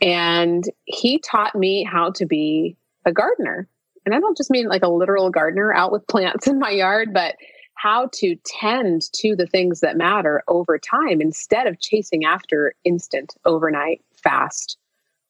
And 0.00 0.64
he 0.84 1.18
taught 1.18 1.54
me 1.54 1.84
how 1.84 2.10
to 2.12 2.26
be 2.26 2.76
a 3.04 3.12
gardener. 3.12 3.68
And 4.06 4.14
I 4.14 4.20
don't 4.20 4.36
just 4.36 4.50
mean 4.50 4.66
like 4.66 4.82
a 4.82 4.88
literal 4.88 5.30
gardener 5.30 5.72
out 5.72 5.92
with 5.92 6.06
plants 6.06 6.46
in 6.46 6.58
my 6.58 6.70
yard, 6.70 7.12
but 7.12 7.36
how 7.74 8.08
to 8.12 8.36
tend 8.44 9.02
to 9.14 9.34
the 9.34 9.46
things 9.46 9.80
that 9.80 9.96
matter 9.96 10.42
over 10.48 10.78
time 10.78 11.20
instead 11.20 11.66
of 11.66 11.80
chasing 11.80 12.24
after 12.24 12.74
instant, 12.84 13.34
overnight, 13.46 14.02
fast, 14.22 14.76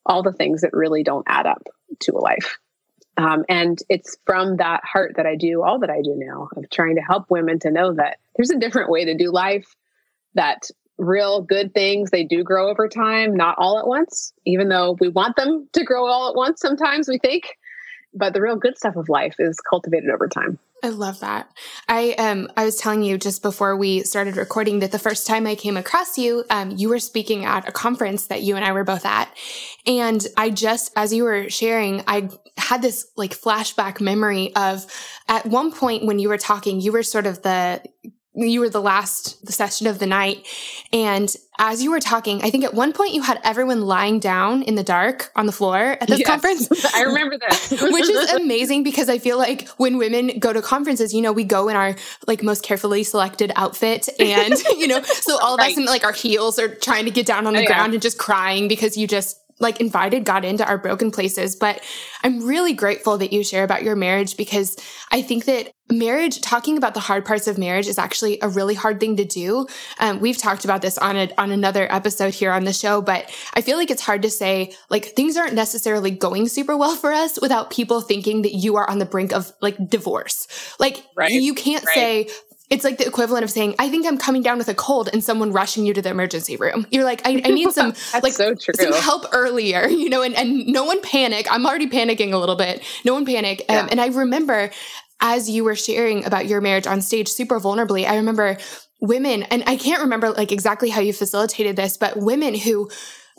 all 0.05 0.23
the 0.23 0.33
things 0.33 0.63
that 0.63 0.73
really 0.73 1.05
don't 1.05 1.27
add 1.29 1.47
up 1.47 1.63
to 2.01 2.13
a 2.13 2.19
life. 2.19 2.59
Um, 3.17 3.45
and 3.49 3.79
it's 3.89 4.17
from 4.25 4.57
that 4.57 4.81
heart 4.85 5.13
that 5.17 5.27
I 5.27 5.37
do 5.37 5.63
all 5.63 5.81
that 5.81 5.91
I 5.91 6.01
do 6.03 6.15
now 6.17 6.49
of 6.57 6.69
trying 6.71 6.97
to 6.97 7.03
help 7.03 7.27
women 7.29 7.59
to 7.61 7.71
know 7.71 7.93
that 7.95 8.19
there's 8.35 8.51
a 8.51 8.59
different 8.59 8.91
way 8.91 9.05
to 9.05 9.17
do 9.17 9.31
life, 9.31 9.77
that 10.35 10.71
real 11.01 11.43
good 11.43 11.75
things, 11.75 12.11
they 12.11 12.25
do 12.25 12.45
grow 12.45 12.69
over 12.71 12.89
time, 12.89 13.35
not 13.35 13.57
all 13.59 13.79
at 13.79 13.87
once, 13.87 14.33
even 14.45 14.69
though 14.69 14.97
we 15.01 15.09
want 15.09 15.37
them 15.37 15.69
to 15.73 15.85
grow 15.85 16.07
all 16.07 16.29
at 16.29 16.37
once 16.37 16.61
sometimes, 16.61 17.09
we 17.09 17.19
think. 17.19 17.57
But 18.13 18.35
the 18.35 18.43
real 18.43 18.57
good 18.57 18.77
stuff 18.77 18.97
of 18.97 19.09
life 19.09 19.37
is 19.39 19.59
cultivated 19.61 20.11
over 20.11 20.29
time. 20.29 20.59
I 20.83 20.89
love 20.89 21.21
that. 21.21 21.51
I 21.89 22.13
um 22.13 22.49
I 22.57 22.65
was 22.65 22.77
telling 22.77 23.03
you 23.03 23.19
just 23.19 23.43
before 23.43 23.77
we 23.77 24.03
started 24.03 24.37
recording 24.37 24.79
that 24.79 24.93
the 24.93 24.99
first 24.99 25.27
time 25.27 25.47
I 25.47 25.55
came 25.55 25.77
across 25.77 26.17
you, 26.17 26.45
um, 26.51 26.71
you 26.71 26.89
were 26.89 26.99
speaking 26.99 27.45
at 27.45 27.69
a 27.69 27.73
conference 27.73 28.29
that 28.29 28.43
you 28.43 28.57
and 28.57 28.65
I 28.65 28.73
were 28.73 28.85
both 28.85 29.05
at, 29.05 29.31
and 29.87 30.27
I 30.37 30.51
just 30.51 30.91
as 30.97 31.13
you 31.13 31.25
were 31.25 31.51
sharing, 31.51 32.03
I 32.07 32.31
had 32.57 32.83
this 32.83 33.07
like 33.17 33.39
flashback 33.39 34.01
memory 34.01 34.55
of 34.57 34.87
at 35.29 35.47
one 35.47 35.71
point 35.71 36.07
when 36.07 36.19
you 36.19 36.29
were 36.29 36.39
talking, 36.39 36.81
you 36.81 36.93
were 36.93 37.03
sort 37.03 37.27
of 37.27 37.43
the 37.43 37.83
you 38.35 38.61
were 38.61 38.69
the 38.69 38.81
last 38.81 39.49
session 39.51 39.87
of 39.87 39.99
the 39.99 40.07
night. 40.07 40.47
And 40.93 41.35
as 41.59 41.83
you 41.83 41.91
were 41.91 42.01
talking, 42.01 42.43
I 42.43 42.51
think 42.51 42.65
at 42.65 42.75
one 42.75 42.93
point 42.93 43.13
you 43.13 43.23
had 43.23 43.41
everyone 43.43 43.83
lying 43.83 44.21
down 44.21 44.63
in 44.63 44.77
the 44.77 44.85
dark 44.85 45.33
on 45.35 45.47
the 45.47 45.53
floor 45.53 45.99
at 46.01 46.07
this 46.07 46.21
yes, 46.21 46.29
conference. 46.29 46.69
I 46.95 47.03
remember 47.03 47.37
that. 47.39 47.89
which 47.93 48.09
is 48.09 48.31
amazing 48.31 48.85
because 48.85 49.09
I 49.09 49.19
feel 49.19 49.37
like 49.37 49.69
when 49.71 49.99
women 49.99 50.39
go 50.39 50.53
to 50.53 50.63
conferences, 50.63 51.13
you 51.13 51.23
know, 51.23 51.33
we 51.33 51.45
go 51.45 51.69
in 51.69 51.77
our 51.77 51.97
like 52.29 52.43
most 52.43 52.63
carefully 52.63 53.03
selected 53.03 53.53
outfit 53.57 54.09
and, 54.21 54.55
you 54.77 54.87
know, 54.87 55.03
so 55.03 55.39
all 55.41 55.55
of 55.55 55.59
right. 55.59 55.73
us 55.73 55.79
in 55.79 55.87
like 55.87 56.05
our 56.05 56.13
heels 56.13 56.59
are 56.59 56.73
trying 56.73 57.07
to 57.07 57.11
get 57.11 57.27
down 57.27 57.47
on 57.47 57.55
the 57.55 57.65
oh, 57.65 57.67
ground 57.67 57.93
yeah. 57.93 57.97
and 57.97 58.03
just 58.03 58.19
crying 58.19 58.69
because 58.69 58.97
you 58.97 59.09
just 59.09 59.39
like 59.61 59.81
invited 59.81 60.25
God 60.25 60.45
into 60.45 60.67
our 60.67 60.79
broken 60.79 61.11
places. 61.11 61.55
But 61.55 61.83
I'm 62.25 62.45
really 62.45 62.73
grateful 62.73 63.19
that 63.19 63.33
you 63.33 63.45
share 63.45 63.65
about 63.65 63.83
your 63.83 63.97
marriage 63.97 64.37
because 64.37 64.77
I 65.13 65.23
think 65.23 65.45
that 65.45 65.73
marriage, 65.91 66.41
talking 66.41 66.77
about 66.77 66.95
the 66.95 67.01
hard 67.01 67.25
parts 67.25 67.47
of 67.47 67.59
marriage 67.59 67.87
is 67.87 67.99
actually 67.99 68.39
a 68.43 68.49
really 68.49 68.75
hard 68.75 69.01
thing 69.01 69.17
to 69.17 69.25
do. 69.25 69.67
Um, 69.99 70.21
we've 70.21 70.39
talked 70.39 70.65
about 70.65 70.83
this 70.83 70.97
on 70.99 71.17
a, 71.17 71.31
on 71.37 71.51
another 71.51 71.93
episode 71.93 72.35
here 72.35 72.53
on 72.53 72.65
the 72.65 72.73
show, 72.73 73.03
but 73.03 73.31
I 73.55 73.61
feel 73.61 73.77
like 73.77 73.91
it's 73.91 74.03
hard 74.03 74.23
to 74.23 74.31
say 74.31 74.73
like 74.89 75.07
things 75.17 75.37
aren't 75.37 75.55
necessarily 75.55 76.11
going 76.11 76.49
super 76.49 76.77
well 76.77 76.97
for 76.97 77.13
us 77.13 77.41
without 77.41 77.71
people 77.71 78.01
thinking 78.01 78.43
that 78.43 78.55
you 78.55 78.77
are 78.77 78.89
on 78.89 78.99
the 78.99 79.07
brink 79.07 79.33
of 79.33 79.53
like 79.61 79.89
divorce. 79.89 80.47
Like 80.79 81.05
right. 81.17 81.31
you 81.31 81.55
can't 81.55 81.85
right. 81.85 81.95
say 81.95 82.29
it's 82.71 82.85
like 82.85 82.99
the 82.99 83.07
equivalent 83.07 83.43
of 83.43 83.51
saying, 83.51 83.75
I 83.81 83.91
think 83.91 84.07
I'm 84.07 84.17
coming 84.17 84.43
down 84.43 84.57
with 84.57 84.69
a 84.69 84.75
cold 84.75 85.11
and 85.13 85.23
someone 85.23 85.53
rushing 85.53 85.85
you 85.85 85.93
to 85.93 86.01
the 86.01 86.11
emergency 86.11 86.57
room. 86.57 86.87
You're 86.93 87.05
like, 87.05 87.21
I, 87.27 87.43
I 87.45 87.51
need 87.51 87.71
some 87.73 87.95
like 88.23 88.33
so 88.33 88.55
some 88.55 88.93
help 88.95 89.27
earlier, 89.33 89.87
you 89.89 90.09
know, 90.09 90.23
and, 90.23 90.37
and 90.37 90.69
no 90.69 90.85
one 90.85 91.03
panic. 91.03 91.47
I'm 91.51 91.67
already 91.67 91.89
panicking 91.89 92.33
a 92.33 92.39
little 92.39 92.55
bit. 92.55 92.83
No 93.05 93.13
one 93.13 93.27
panic. 93.27 93.65
Um, 93.69 93.75
yeah. 93.75 93.83
Um, 93.83 93.89
and 93.91 94.01
I 94.01 94.07
remember 94.07 94.71
as 95.21 95.51
you 95.51 95.65
were 95.65 95.75
sharing 95.75 96.25
about 96.25 96.47
your 96.47 96.61
marriage 96.61 96.87
on 96.87 97.03
stage 97.03 97.29
super 97.29 97.61
vulnerably, 97.61 98.07
I 98.07 98.17
remember 98.17 98.57
women, 99.01 99.43
and 99.45 99.65
I 99.67 99.77
can't 99.77 100.03
remember 100.03 100.31
like 100.31 100.53
exactly 100.53 100.91
how 100.91 101.01
you 101.01 101.13
facilitated 101.13 101.77
this, 101.77 101.97
but 101.97 102.17
women 102.17 102.55
who 102.55 102.89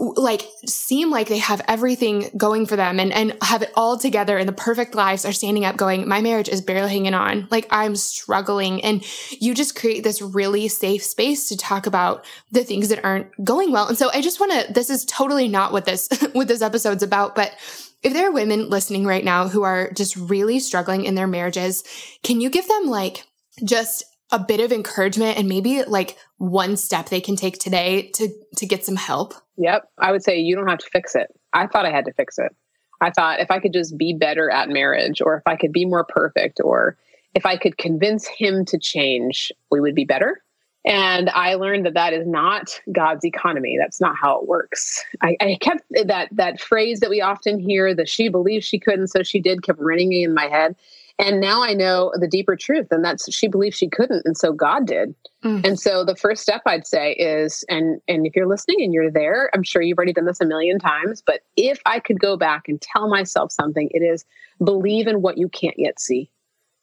like 0.02 0.48
seem 0.66 1.12
like 1.12 1.28
they 1.28 1.38
have 1.38 1.62
everything 1.68 2.32
going 2.36 2.66
for 2.66 2.76
them 2.76 3.00
and, 3.00 3.14
and 3.14 3.38
have 3.44 3.62
it 3.62 3.72
all 3.76 4.00
together 4.00 4.38
and 4.38 4.50
the 4.50 4.54
perfect 4.54 4.96
lives 4.96 5.26
are 5.26 5.32
standing 5.32 5.64
up 5.64 5.78
going, 5.78 6.08
my 6.08 6.22
marriage 6.22 6.50
is 6.50 6.60
barely 6.60 6.90
hanging 6.90 7.14
on. 7.14 7.48
Like 7.52 7.68
I'm 7.70 7.96
struggling. 7.96 8.84
And 8.84 9.06
you 9.40 9.54
just 9.54 9.76
create 9.76 10.04
this 10.04 10.20
really 10.20 10.68
safe 10.68 11.04
space 11.04 11.48
to 11.50 11.58
talk 11.58 11.86
about 11.86 12.26
the 12.52 12.64
things 12.64 12.90
that 12.90 13.06
aren't 13.06 13.30
going 13.44 13.72
well. 13.72 13.88
And 13.88 13.98
so 13.98 14.10
I 14.12 14.22
just 14.22 14.40
want 14.40 14.52
to, 14.54 14.74
this 14.74 14.90
is 14.90 15.06
totally 15.06 15.48
not 15.48 15.72
what 15.72 15.86
this, 15.86 16.10
what 16.34 16.48
this 16.48 16.64
episode's 16.64 17.04
about, 17.04 17.36
but 17.36 17.54
if 18.02 18.14
there 18.14 18.28
are 18.28 18.34
women 18.34 18.70
listening 18.70 19.06
right 19.06 19.24
now 19.24 19.48
who 19.48 19.62
are 19.62 19.92
just 19.92 20.16
really 20.16 20.60
struggling 20.60 21.06
in 21.06 21.14
their 21.14 21.28
marriages, 21.28 21.84
can 22.24 22.42
you 22.42 22.50
give 22.50 22.68
them 22.68 22.88
like 22.88 23.28
just 23.64 24.04
a 24.32 24.40
bit 24.40 24.60
of 24.60 24.72
encouragement 24.72 25.38
and 25.38 25.48
maybe 25.48 25.84
like 25.84 26.18
one 26.38 26.78
step 26.78 27.10
they 27.10 27.22
can 27.22 27.36
take 27.36 27.58
today 27.58 28.10
to 28.16 28.30
to 28.58 28.66
get 28.66 28.86
some 28.86 28.96
help? 28.96 29.34
Yep. 29.58 29.90
I 29.98 30.12
would 30.12 30.24
say 30.24 30.40
you 30.40 30.56
don't 30.56 30.68
have 30.68 30.80
to 30.80 30.90
fix 30.92 31.16
it. 31.16 31.28
I 31.54 31.68
thought 31.68 31.86
I 31.86 31.92
had 31.92 32.06
to 32.06 32.14
fix 32.14 32.38
it. 32.38 32.56
I 33.02 33.10
thought 33.10 33.40
if 33.40 33.50
I 33.52 33.60
could 33.60 33.74
just 33.74 33.98
be 33.98 34.14
better 34.14 34.50
at 34.50 34.70
marriage 34.70 35.22
or 35.22 35.36
if 35.36 35.44
I 35.46 35.56
could 35.56 35.72
be 35.72 35.86
more 35.86 36.06
perfect 36.06 36.60
or 36.64 36.98
if 37.34 37.46
I 37.46 37.58
could 37.58 37.78
convince 37.78 38.28
him 38.28 38.66
to 38.66 38.78
change, 38.78 39.52
we 39.72 39.80
would 39.80 39.96
be 39.96 40.06
better. 40.06 40.42
And 40.84 41.30
I 41.30 41.56
learned 41.56 41.86
that 41.86 41.94
that 41.94 42.14
is 42.14 42.26
not 42.26 42.80
God's 42.92 43.24
economy. 43.24 43.78
That's 43.80 44.02
not 44.02 44.16
how 44.16 44.40
it 44.40 44.48
works. 44.48 45.04
I, 45.22 45.38
I, 45.40 45.58
kept 45.62 45.84
that 46.06 46.30
that 46.32 46.60
phrase 46.60 47.02
that 47.02 47.10
we 47.10 47.22
often 47.22 47.60
hear, 47.60 47.94
the 47.94 48.08
she 48.08 48.30
believes 48.30 48.66
she 48.66 48.80
couldn't, 48.80 49.10
so 49.10 49.22
she 49.22 49.40
did, 49.40 49.62
kept 49.62 49.78
ringing 49.80 50.24
in 50.24 50.34
my 50.34 50.48
head. 50.48 50.76
And 51.22 51.40
now 51.40 51.62
I 51.62 51.76
know 51.76 52.12
the 52.20 52.28
deeper 52.28 52.56
truth, 52.56 52.88
and 52.90 53.06
that's 53.06 53.32
she 53.32 53.48
believed 53.48 53.76
she 53.76 53.88
couldn't, 53.88 54.24
and 54.26 54.36
so 54.36 54.52
God 54.52 54.88
did. 54.88 55.14
Mm. 55.44 55.64
And 55.64 55.80
so 55.80 56.04
the 56.04 56.16
first 56.16 56.42
step 56.42 56.64
I'd 56.66 56.88
say 56.88 57.14
is, 57.14 57.64
and 57.70 58.02
and 58.08 58.26
if 58.26 58.36
you're 58.36 58.48
listening 58.48 58.82
and 58.82 58.92
you're 58.92 59.12
there, 59.12 59.52
I'm 59.54 59.62
sure 59.62 59.84
you've 59.84 60.00
already 60.00 60.14
done 60.14 60.26
this 60.26 60.42
a 60.42 60.46
million 60.46 60.80
times, 60.80 61.22
but 61.24 61.42
if 61.56 61.80
I 61.86 62.00
could 62.00 62.20
go 62.20 62.38
back 62.38 62.68
and 62.68 62.82
tell 62.82 63.08
myself 63.08 63.52
something, 63.52 63.88
it 63.92 64.00
is 64.00 64.26
believe 64.64 65.06
in 65.06 65.22
what 65.22 65.38
you 65.38 65.48
can't 65.48 65.78
yet 65.78 66.00
see. 66.00 66.32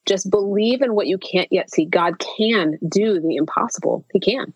Just 0.07 0.31
believe 0.31 0.83
in 0.83 0.95
what 0.95 1.09
you 1.09 1.19
can't 1.19 1.49
yet 1.51 1.69
see. 1.73 1.85
God 1.85 2.21
can 2.39 2.79
do 2.89 3.21
the 3.21 3.35
impossible. 3.35 4.07
He 4.13 4.21
can. 4.21 4.55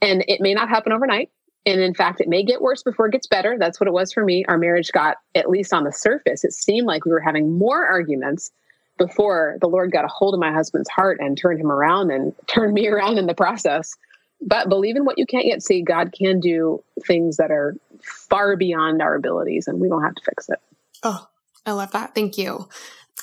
And 0.00 0.24
it 0.26 0.40
may 0.40 0.54
not 0.54 0.70
happen 0.70 0.92
overnight. 0.92 1.30
And 1.66 1.82
in 1.82 1.92
fact, 1.92 2.22
it 2.22 2.28
may 2.28 2.42
get 2.42 2.62
worse 2.62 2.82
before 2.82 3.08
it 3.08 3.12
gets 3.12 3.26
better. 3.26 3.56
That's 3.58 3.78
what 3.78 3.88
it 3.88 3.92
was 3.92 4.10
for 4.10 4.24
me. 4.24 4.46
Our 4.46 4.56
marriage 4.56 4.90
got, 4.90 5.18
at 5.34 5.50
least 5.50 5.74
on 5.74 5.84
the 5.84 5.92
surface, 5.92 6.44
it 6.44 6.54
seemed 6.54 6.86
like 6.86 7.04
we 7.04 7.10
were 7.10 7.20
having 7.20 7.58
more 7.58 7.84
arguments 7.84 8.50
before 8.98 9.56
the 9.60 9.68
Lord 9.68 9.92
got 9.92 10.04
a 10.04 10.08
hold 10.08 10.34
of 10.34 10.40
my 10.40 10.52
husband's 10.52 10.88
heart 10.88 11.18
and 11.20 11.38
turned 11.38 11.60
him 11.60 11.70
around 11.70 12.10
and 12.10 12.34
turned 12.46 12.74
me 12.74 12.88
around 12.88 13.18
in 13.18 13.26
the 13.26 13.34
process. 13.34 13.96
But 14.40 14.68
believe 14.68 14.96
in 14.96 15.04
what 15.04 15.18
you 15.18 15.26
can't 15.26 15.46
yet 15.46 15.62
see. 15.62 15.82
God 15.82 16.12
can 16.16 16.38
do 16.38 16.82
things 17.06 17.38
that 17.38 17.50
are 17.50 17.76
far 18.02 18.56
beyond 18.56 19.02
our 19.02 19.16
abilities, 19.16 19.66
and 19.66 19.80
we 19.80 19.88
don't 19.88 20.02
have 20.02 20.14
to 20.14 20.22
fix 20.24 20.48
it. 20.48 20.60
Oh, 21.02 21.26
I 21.66 21.72
love 21.72 21.90
that. 21.92 22.14
Thank 22.14 22.38
you. 22.38 22.68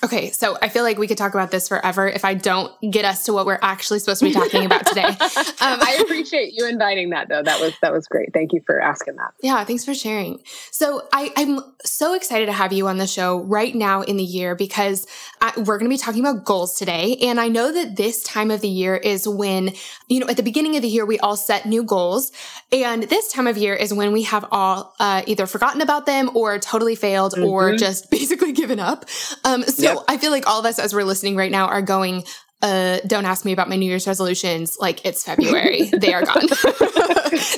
Okay, 0.03 0.29
so 0.31 0.57
I 0.61 0.69
feel 0.69 0.83
like 0.83 0.97
we 0.97 1.07
could 1.07 1.17
talk 1.17 1.33
about 1.33 1.51
this 1.51 1.69
forever 1.69 2.07
if 2.07 2.25
I 2.25 2.33
don't 2.33 2.71
get 2.91 3.05
us 3.05 3.23
to 3.25 3.33
what 3.33 3.45
we're 3.45 3.59
actually 3.61 3.99
supposed 3.99 4.19
to 4.19 4.25
be 4.25 4.33
talking 4.33 4.65
about 4.65 4.85
today. 4.85 5.05
Um, 5.61 5.79
I 5.81 5.99
appreciate 6.01 6.53
you 6.53 6.67
inviting 6.67 7.11
that, 7.11 7.29
though. 7.29 7.41
That 7.41 7.59
was 7.59 7.73
that 7.81 7.91
was 7.91 8.07
great. 8.07 8.33
Thank 8.33 8.53
you 8.53 8.61
for 8.65 8.79
asking 8.81 9.15
that. 9.15 9.31
Yeah, 9.41 9.63
thanks 9.63 9.85
for 9.85 9.95
sharing. 9.95 10.43
So 10.69 11.07
I, 11.11 11.31
I'm 11.35 11.59
so 11.83 12.13
excited 12.13 12.47
to 12.47 12.51
have 12.51 12.73
you 12.73 12.87
on 12.87 12.97
the 12.97 13.07
show 13.07 13.39
right 13.39 13.73
now 13.73 14.01
in 14.01 14.17
the 14.17 14.23
year 14.23 14.53
because 14.53 15.07
I, 15.41 15.53
we're 15.57 15.77
going 15.77 15.89
to 15.89 15.93
be 15.93 15.97
talking 15.97 16.25
about 16.25 16.45
goals 16.45 16.75
today, 16.75 17.17
and 17.21 17.39
I 17.39 17.47
know 17.47 17.71
that 17.71 17.95
this 17.95 18.21
time 18.23 18.51
of 18.51 18.61
the 18.61 18.67
year 18.67 18.95
is 18.95 19.27
when 19.27 19.71
you 20.07 20.19
know 20.19 20.27
at 20.27 20.37
the 20.37 20.43
beginning 20.43 20.75
of 20.75 20.81
the 20.81 20.89
year 20.89 21.05
we 21.05 21.19
all 21.19 21.37
set 21.37 21.65
new 21.65 21.83
goals, 21.83 22.31
and 22.71 23.03
this 23.03 23.31
time 23.31 23.47
of 23.47 23.57
year 23.57 23.73
is 23.73 23.93
when 23.93 24.11
we 24.11 24.23
have 24.23 24.45
all 24.51 24.93
uh, 24.99 25.23
either 25.25 25.47
forgotten 25.47 25.81
about 25.81 26.05
them 26.05 26.29
or 26.35 26.59
totally 26.59 26.95
failed 26.95 27.33
mm-hmm. 27.33 27.45
or 27.45 27.75
just 27.75 28.11
basically 28.11 28.51
given 28.51 28.79
up. 28.79 29.05
Um, 29.43 29.63
so 29.63 29.84
yep. 29.85 30.03
I 30.07 30.17
feel 30.17 30.31
like 30.31 30.47
all 30.47 30.59
of 30.59 30.65
us 30.65 30.79
as 30.79 30.93
we're 30.93 31.03
listening 31.03 31.35
right 31.35 31.51
now 31.51 31.67
are 31.67 31.81
going, 31.81 32.23
uh, 32.61 32.99
don't 33.05 33.25
ask 33.25 33.45
me 33.45 33.51
about 33.51 33.69
my 33.69 33.75
New 33.75 33.85
Year's 33.85 34.07
resolutions. 34.07 34.77
Like 34.79 35.05
it's 35.05 35.23
February. 35.23 35.83
they 35.93 36.13
are 36.13 36.23
gone. 36.23 36.47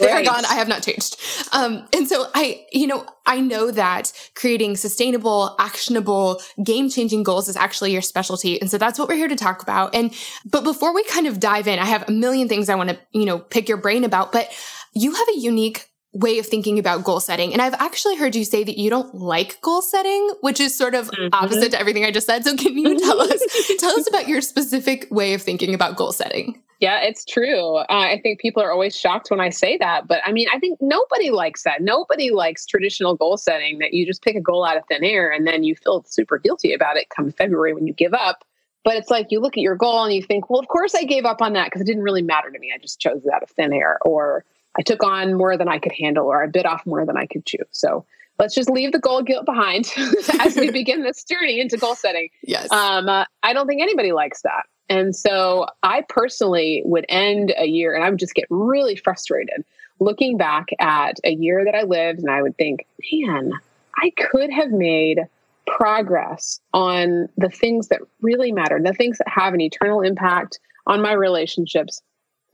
they 0.01 0.07
right. 0.07 0.11
are 0.11 0.23
gone. 0.23 0.43
I 0.45 0.55
have 0.55 0.67
not 0.67 0.81
changed. 0.83 1.17
Um, 1.53 1.87
and 1.93 2.07
so 2.07 2.27
I, 2.33 2.65
you 2.71 2.87
know, 2.87 3.05
I 3.25 3.39
know 3.39 3.71
that 3.71 4.11
creating 4.35 4.75
sustainable, 4.75 5.55
actionable, 5.59 6.41
game 6.63 6.89
changing 6.89 7.23
goals 7.23 7.47
is 7.47 7.55
actually 7.55 7.93
your 7.93 8.01
specialty. 8.01 8.59
And 8.59 8.69
so 8.69 8.77
that's 8.77 8.97
what 8.99 9.07
we're 9.07 9.15
here 9.15 9.27
to 9.27 9.35
talk 9.35 9.61
about. 9.61 9.95
And, 9.95 10.13
but 10.45 10.63
before 10.63 10.93
we 10.93 11.03
kind 11.05 11.27
of 11.27 11.39
dive 11.39 11.67
in, 11.67 11.79
I 11.79 11.85
have 11.85 12.09
a 12.09 12.11
million 12.11 12.49
things 12.49 12.67
I 12.67 12.75
want 12.75 12.89
to, 12.89 12.99
you 13.11 13.25
know, 13.25 13.39
pick 13.39 13.69
your 13.69 13.77
brain 13.77 14.03
about, 14.03 14.31
but 14.31 14.51
you 14.93 15.13
have 15.13 15.27
a 15.29 15.37
unique 15.37 15.85
way 16.19 16.39
of 16.39 16.45
thinking 16.45 16.79
about 16.79 17.03
goal 17.03 17.19
setting. 17.19 17.53
And 17.53 17.61
I've 17.61 17.73
actually 17.75 18.15
heard 18.15 18.35
you 18.35 18.43
say 18.43 18.63
that 18.63 18.77
you 18.77 18.89
don't 18.89 19.13
like 19.15 19.61
goal 19.61 19.81
setting, 19.81 20.31
which 20.41 20.59
is 20.59 20.75
sort 20.75 20.95
of 20.95 21.09
mm-hmm. 21.11 21.29
opposite 21.33 21.71
to 21.71 21.79
everything 21.79 22.05
I 22.05 22.11
just 22.11 22.27
said. 22.27 22.43
So 22.43 22.55
can 22.55 22.77
you 22.77 22.99
tell 23.05 23.21
us 23.21 23.41
tell 23.79 23.99
us 23.99 24.07
about 24.07 24.27
your 24.27 24.41
specific 24.41 25.07
way 25.11 25.33
of 25.33 25.41
thinking 25.41 25.73
about 25.73 25.95
goal 25.95 26.11
setting? 26.11 26.61
Yeah, 26.79 26.99
it's 27.01 27.25
true. 27.25 27.77
Uh, 27.77 27.85
I 27.89 28.19
think 28.21 28.39
people 28.39 28.61
are 28.61 28.71
always 28.71 28.95
shocked 28.95 29.31
when 29.31 29.39
I 29.39 29.49
say 29.49 29.77
that, 29.77 30.07
but 30.07 30.21
I 30.23 30.31
mean, 30.31 30.47
I 30.53 30.59
think 30.59 30.77
nobody 30.79 31.31
likes 31.31 31.63
that. 31.63 31.81
Nobody 31.81 32.29
likes 32.29 32.67
traditional 32.67 33.15
goal 33.15 33.37
setting 33.37 33.79
that 33.79 33.93
you 33.93 34.05
just 34.05 34.21
pick 34.21 34.35
a 34.35 34.41
goal 34.41 34.63
out 34.63 34.77
of 34.77 34.83
thin 34.85 35.03
air 35.03 35.31
and 35.31 35.47
then 35.47 35.63
you 35.63 35.75
feel 35.75 36.03
super 36.03 36.37
guilty 36.37 36.73
about 36.73 36.97
it 36.97 37.09
come 37.09 37.31
February 37.31 37.73
when 37.73 37.87
you 37.87 37.93
give 37.93 38.13
up. 38.13 38.43
But 38.83 38.95
it's 38.95 39.09
like 39.09 39.31
you 39.31 39.39
look 39.39 39.57
at 39.57 39.63
your 39.63 39.75
goal 39.75 40.03
and 40.03 40.13
you 40.13 40.21
think, 40.21 40.49
well, 40.49 40.59
of 40.59 40.67
course 40.67 40.93
I 40.93 41.03
gave 41.03 41.25
up 41.25 41.41
on 41.41 41.53
that 41.53 41.65
because 41.65 41.81
it 41.81 41.85
didn't 41.85 42.03
really 42.03 42.21
matter 42.21 42.51
to 42.51 42.59
me. 42.59 42.71
I 42.73 42.77
just 42.77 42.99
chose 42.99 43.25
it 43.25 43.33
out 43.33 43.43
of 43.43 43.49
thin 43.49 43.73
air. 43.73 43.97
Or 44.05 44.45
I 44.77 44.81
took 44.83 45.03
on 45.03 45.33
more 45.33 45.57
than 45.57 45.67
I 45.67 45.79
could 45.79 45.91
handle, 45.91 46.27
or 46.27 46.43
I 46.43 46.47
bit 46.47 46.65
off 46.65 46.85
more 46.85 47.05
than 47.05 47.17
I 47.17 47.25
could 47.25 47.45
chew. 47.45 47.63
So 47.71 48.05
let's 48.39 48.53
just 48.53 48.69
leave 48.69 48.91
the 48.91 48.99
goal 48.99 49.23
guilt 49.23 49.45
behind 49.45 49.91
as 50.39 50.55
we 50.55 50.71
begin 50.71 51.03
this 51.03 51.23
journey 51.23 51.59
into 51.59 51.77
goal 51.77 51.95
setting. 51.95 52.29
Yes. 52.43 52.71
Um, 52.71 53.09
uh, 53.09 53.25
I 53.43 53.53
don't 53.53 53.67
think 53.67 53.81
anybody 53.81 54.11
likes 54.11 54.41
that. 54.43 54.63
And 54.89 55.15
so 55.15 55.67
I 55.83 56.03
personally 56.07 56.81
would 56.85 57.05
end 57.09 57.53
a 57.57 57.65
year 57.65 57.93
and 57.93 58.03
I 58.03 58.09
would 58.09 58.19
just 58.19 58.35
get 58.35 58.45
really 58.49 58.95
frustrated 58.95 59.65
looking 59.99 60.37
back 60.37 60.67
at 60.79 61.17
a 61.23 61.31
year 61.31 61.65
that 61.65 61.75
I 61.75 61.83
lived 61.83 62.19
and 62.19 62.29
I 62.29 62.41
would 62.41 62.55
think, 62.57 62.85
man, 63.11 63.51
I 63.97 64.11
could 64.11 64.51
have 64.51 64.69
made 64.69 65.21
progress 65.65 66.59
on 66.73 67.27
the 67.37 67.49
things 67.49 67.89
that 67.89 68.01
really 68.21 68.51
matter, 68.51 68.79
the 68.81 68.93
things 68.93 69.17
that 69.17 69.27
have 69.27 69.53
an 69.53 69.61
eternal 69.61 70.01
impact 70.01 70.59
on 70.85 71.01
my 71.01 71.11
relationships, 71.11 72.01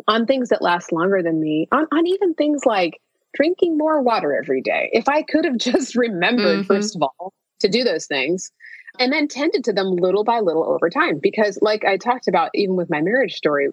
on 0.07 0.25
things 0.25 0.49
that 0.49 0.61
last 0.61 0.91
longer 0.91 1.21
than 1.21 1.39
me, 1.39 1.67
on, 1.71 1.87
on 1.91 2.07
even 2.07 2.33
things 2.33 2.65
like 2.65 2.99
drinking 3.33 3.77
more 3.77 4.01
water 4.01 4.35
every 4.35 4.61
day. 4.61 4.89
If 4.93 5.09
I 5.09 5.23
could 5.23 5.45
have 5.45 5.57
just 5.57 5.95
remembered, 5.95 6.59
mm-hmm. 6.59 6.67
first 6.67 6.95
of 6.95 7.03
all, 7.03 7.33
to 7.59 7.69
do 7.69 7.83
those 7.83 8.05
things 8.05 8.51
and 8.99 9.11
then 9.11 9.27
tended 9.27 9.63
to 9.63 9.73
them 9.73 9.95
little 9.95 10.23
by 10.23 10.39
little 10.39 10.65
over 10.65 10.89
time. 10.89 11.19
Because, 11.19 11.57
like 11.61 11.83
I 11.83 11.97
talked 11.97 12.27
about, 12.27 12.51
even 12.53 12.75
with 12.75 12.89
my 12.89 13.01
marriage 13.01 13.33
story, 13.33 13.69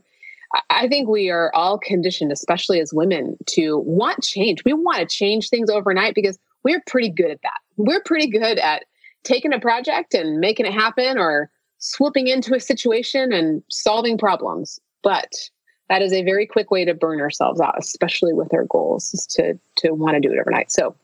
I 0.68 0.88
think 0.88 1.08
we 1.08 1.30
are 1.30 1.52
all 1.54 1.78
conditioned, 1.78 2.32
especially 2.32 2.80
as 2.80 2.92
women, 2.92 3.36
to 3.50 3.78
want 3.78 4.22
change. 4.22 4.64
We 4.64 4.72
want 4.72 4.98
to 4.98 5.06
change 5.06 5.48
things 5.48 5.70
overnight 5.70 6.14
because 6.14 6.38
we're 6.64 6.82
pretty 6.86 7.10
good 7.10 7.30
at 7.30 7.42
that. 7.42 7.58
We're 7.76 8.02
pretty 8.02 8.28
good 8.28 8.58
at 8.58 8.84
taking 9.22 9.52
a 9.52 9.60
project 9.60 10.14
and 10.14 10.40
making 10.40 10.66
it 10.66 10.72
happen 10.72 11.18
or 11.18 11.50
swooping 11.78 12.26
into 12.26 12.54
a 12.54 12.60
situation 12.60 13.32
and 13.32 13.62
solving 13.70 14.18
problems. 14.18 14.80
But 15.02 15.30
that 15.90 16.02
is 16.02 16.12
a 16.12 16.22
very 16.22 16.46
quick 16.46 16.70
way 16.70 16.84
to 16.84 16.94
burn 16.94 17.20
ourselves 17.20 17.60
out, 17.60 17.74
especially 17.76 18.32
with 18.32 18.54
our 18.54 18.64
goals, 18.64 19.12
is 19.12 19.26
to 19.26 19.58
to 19.78 19.90
want 19.90 20.14
to 20.14 20.20
do 20.20 20.32
it 20.32 20.38
overnight. 20.38 20.70
So 20.70 20.96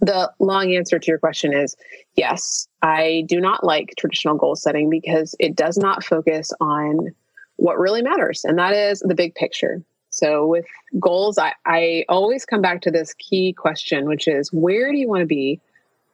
the 0.00 0.32
long 0.40 0.74
answer 0.74 0.98
to 0.98 1.06
your 1.06 1.18
question 1.18 1.52
is 1.52 1.76
yes, 2.16 2.66
I 2.80 3.24
do 3.28 3.40
not 3.40 3.62
like 3.62 3.94
traditional 3.98 4.36
goal 4.36 4.56
setting 4.56 4.88
because 4.90 5.36
it 5.38 5.54
does 5.54 5.76
not 5.76 6.02
focus 6.02 6.50
on 6.60 7.14
what 7.56 7.78
really 7.78 8.02
matters, 8.02 8.44
and 8.44 8.58
that 8.58 8.74
is 8.74 9.00
the 9.00 9.14
big 9.14 9.34
picture. 9.34 9.82
So 10.08 10.46
with 10.46 10.66
goals, 10.98 11.38
I, 11.38 11.52
I 11.64 12.04
always 12.08 12.44
come 12.44 12.60
back 12.60 12.82
to 12.82 12.90
this 12.90 13.14
key 13.14 13.54
question, 13.54 14.06
which 14.06 14.28
is 14.28 14.52
where 14.52 14.92
do 14.92 14.98
you 14.98 15.08
want 15.08 15.20
to 15.22 15.26
be 15.26 15.60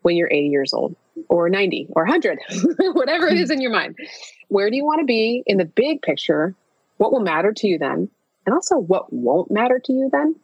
when 0.02 0.16
you're 0.16 0.30
80 0.30 0.48
years 0.48 0.72
old 0.72 0.94
or 1.28 1.48
90 1.48 1.88
or 1.90 2.04
100, 2.04 2.38
whatever 2.92 3.26
it 3.26 3.38
is 3.38 3.50
in 3.50 3.60
your 3.60 3.72
mind? 3.72 3.96
Where 4.48 4.70
do 4.70 4.76
you 4.76 4.84
want 4.84 5.00
to 5.00 5.04
be 5.04 5.42
in 5.46 5.58
the 5.58 5.64
big 5.64 6.02
picture? 6.02 6.54
What 6.98 7.12
will 7.12 7.20
matter 7.20 7.52
to 7.52 7.66
you 7.66 7.78
then? 7.78 8.08
And 8.46 8.54
also 8.54 8.78
what 8.78 9.12
won't 9.12 9.50
matter 9.50 9.80
to 9.84 9.92
you 9.92 10.08
then? 10.12 10.36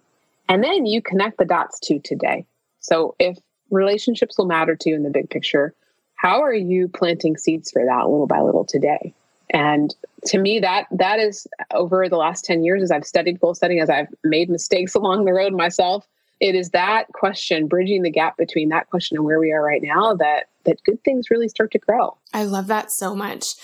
And 0.48 0.62
then 0.62 0.86
you 0.86 1.00
connect 1.00 1.38
the 1.38 1.44
dots 1.44 1.78
to 1.80 1.98
today. 2.00 2.46
So 2.80 3.14
if 3.18 3.38
relationships 3.70 4.36
will 4.36 4.46
matter 4.46 4.76
to 4.76 4.90
you 4.90 4.96
in 4.96 5.02
the 5.02 5.10
big 5.10 5.30
picture, 5.30 5.74
how 6.16 6.42
are 6.42 6.54
you 6.54 6.88
planting 6.88 7.36
seeds 7.36 7.70
for 7.70 7.84
that 7.84 8.08
little 8.08 8.26
by 8.26 8.40
little 8.40 8.64
today? 8.64 9.14
And 9.50 9.94
to 10.26 10.38
me, 10.38 10.58
that 10.60 10.86
that 10.90 11.18
is 11.18 11.46
over 11.72 12.08
the 12.08 12.16
last 12.16 12.44
10 12.44 12.64
years 12.64 12.82
as 12.82 12.90
I've 12.90 13.04
studied 13.04 13.40
goal 13.40 13.54
setting, 13.54 13.80
as 13.80 13.90
I've 13.90 14.08
made 14.22 14.48
mistakes 14.48 14.94
along 14.94 15.24
the 15.24 15.32
road 15.32 15.52
myself, 15.52 16.06
it 16.40 16.54
is 16.54 16.70
that 16.70 17.06
question, 17.12 17.68
bridging 17.68 18.02
the 18.02 18.10
gap 18.10 18.36
between 18.36 18.68
that 18.70 18.90
question 18.90 19.16
and 19.16 19.24
where 19.24 19.38
we 19.38 19.52
are 19.52 19.62
right 19.62 19.82
now, 19.82 20.14
that 20.14 20.48
that 20.64 20.82
good 20.84 21.02
things 21.04 21.30
really 21.30 21.48
start 21.48 21.70
to 21.72 21.78
grow. 21.78 22.16
I 22.32 22.44
love 22.44 22.66
that 22.66 22.90
so 22.90 23.14
much. 23.14 23.54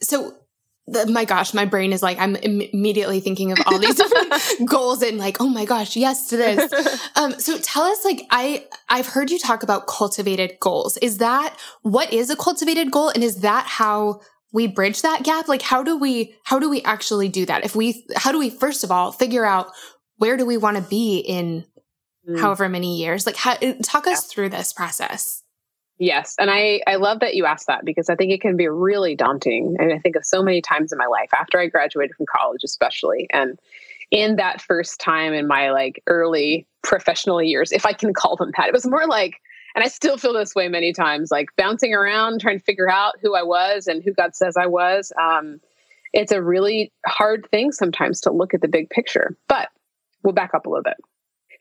So 0.00 0.34
my 0.86 1.24
gosh, 1.24 1.54
my 1.54 1.64
brain 1.64 1.92
is 1.92 2.02
like, 2.02 2.18
I'm 2.18 2.36
Im- 2.36 2.60
immediately 2.60 3.20
thinking 3.20 3.52
of 3.52 3.58
all 3.66 3.78
these 3.78 3.94
different 3.94 4.32
goals 4.68 5.02
and 5.02 5.16
like, 5.16 5.40
oh 5.40 5.48
my 5.48 5.64
gosh, 5.64 5.96
yes 5.96 6.28
to 6.28 6.36
this. 6.36 7.00
Um, 7.16 7.38
so 7.38 7.58
tell 7.58 7.84
us, 7.84 8.04
like, 8.04 8.26
I, 8.30 8.66
I've 8.88 9.06
heard 9.06 9.30
you 9.30 9.38
talk 9.38 9.62
about 9.62 9.86
cultivated 9.86 10.58
goals. 10.60 10.96
Is 10.96 11.18
that, 11.18 11.56
what 11.82 12.12
is 12.12 12.28
a 12.28 12.34
cultivated 12.36 12.90
goal? 12.90 13.10
And 13.10 13.22
is 13.22 13.36
that 13.42 13.66
how 13.66 14.20
we 14.52 14.66
bridge 14.66 15.02
that 15.02 15.22
gap? 15.22 15.46
Like, 15.46 15.62
how 15.62 15.84
do 15.84 15.96
we, 15.96 16.34
how 16.42 16.58
do 16.58 16.68
we 16.68 16.82
actually 16.82 17.28
do 17.28 17.46
that? 17.46 17.64
If 17.64 17.76
we, 17.76 18.04
how 18.16 18.32
do 18.32 18.38
we, 18.38 18.50
first 18.50 18.82
of 18.82 18.90
all, 18.90 19.12
figure 19.12 19.44
out 19.44 19.68
where 20.16 20.36
do 20.36 20.44
we 20.44 20.56
want 20.56 20.76
to 20.76 20.82
be 20.82 21.18
in 21.18 21.64
mm. 22.28 22.40
however 22.40 22.68
many 22.68 22.98
years? 22.98 23.26
Like, 23.26 23.36
how, 23.36 23.54
talk 23.54 24.08
us 24.08 24.26
yeah. 24.26 24.34
through 24.34 24.48
this 24.48 24.72
process. 24.72 25.43
Yes. 25.98 26.34
And 26.38 26.50
I, 26.50 26.80
I 26.86 26.96
love 26.96 27.20
that 27.20 27.34
you 27.34 27.44
asked 27.44 27.68
that 27.68 27.84
because 27.84 28.08
I 28.08 28.16
think 28.16 28.32
it 28.32 28.40
can 28.40 28.56
be 28.56 28.68
really 28.68 29.14
daunting. 29.14 29.76
And 29.78 29.92
I 29.92 29.98
think 29.98 30.16
of 30.16 30.24
so 30.24 30.42
many 30.42 30.60
times 30.60 30.92
in 30.92 30.98
my 30.98 31.06
life 31.06 31.30
after 31.32 31.58
I 31.58 31.68
graduated 31.68 32.16
from 32.16 32.26
college, 32.26 32.62
especially. 32.64 33.28
And 33.32 33.58
in 34.10 34.36
that 34.36 34.60
first 34.60 35.00
time 35.00 35.32
in 35.32 35.46
my 35.46 35.70
like 35.70 36.02
early 36.06 36.66
professional 36.82 37.40
years, 37.40 37.70
if 37.70 37.86
I 37.86 37.92
can 37.92 38.12
call 38.16 38.36
them 38.36 38.50
that, 38.56 38.68
it 38.68 38.72
was 38.72 38.86
more 38.86 39.06
like, 39.06 39.36
and 39.76 39.84
I 39.84 39.88
still 39.88 40.16
feel 40.16 40.32
this 40.32 40.54
way 40.54 40.68
many 40.68 40.92
times, 40.92 41.30
like 41.30 41.48
bouncing 41.56 41.94
around, 41.94 42.40
trying 42.40 42.58
to 42.58 42.64
figure 42.64 42.90
out 42.90 43.14
who 43.20 43.34
I 43.34 43.42
was 43.42 43.86
and 43.86 44.02
who 44.02 44.12
God 44.12 44.34
says 44.34 44.56
I 44.56 44.66
was. 44.66 45.12
Um, 45.20 45.60
it's 46.12 46.32
a 46.32 46.42
really 46.42 46.92
hard 47.06 47.48
thing 47.50 47.72
sometimes 47.72 48.20
to 48.20 48.30
look 48.30 48.54
at 48.54 48.60
the 48.60 48.68
big 48.68 48.88
picture. 48.90 49.36
But 49.48 49.68
we'll 50.22 50.32
back 50.32 50.54
up 50.54 50.66
a 50.66 50.68
little 50.68 50.84
bit. 50.84 50.96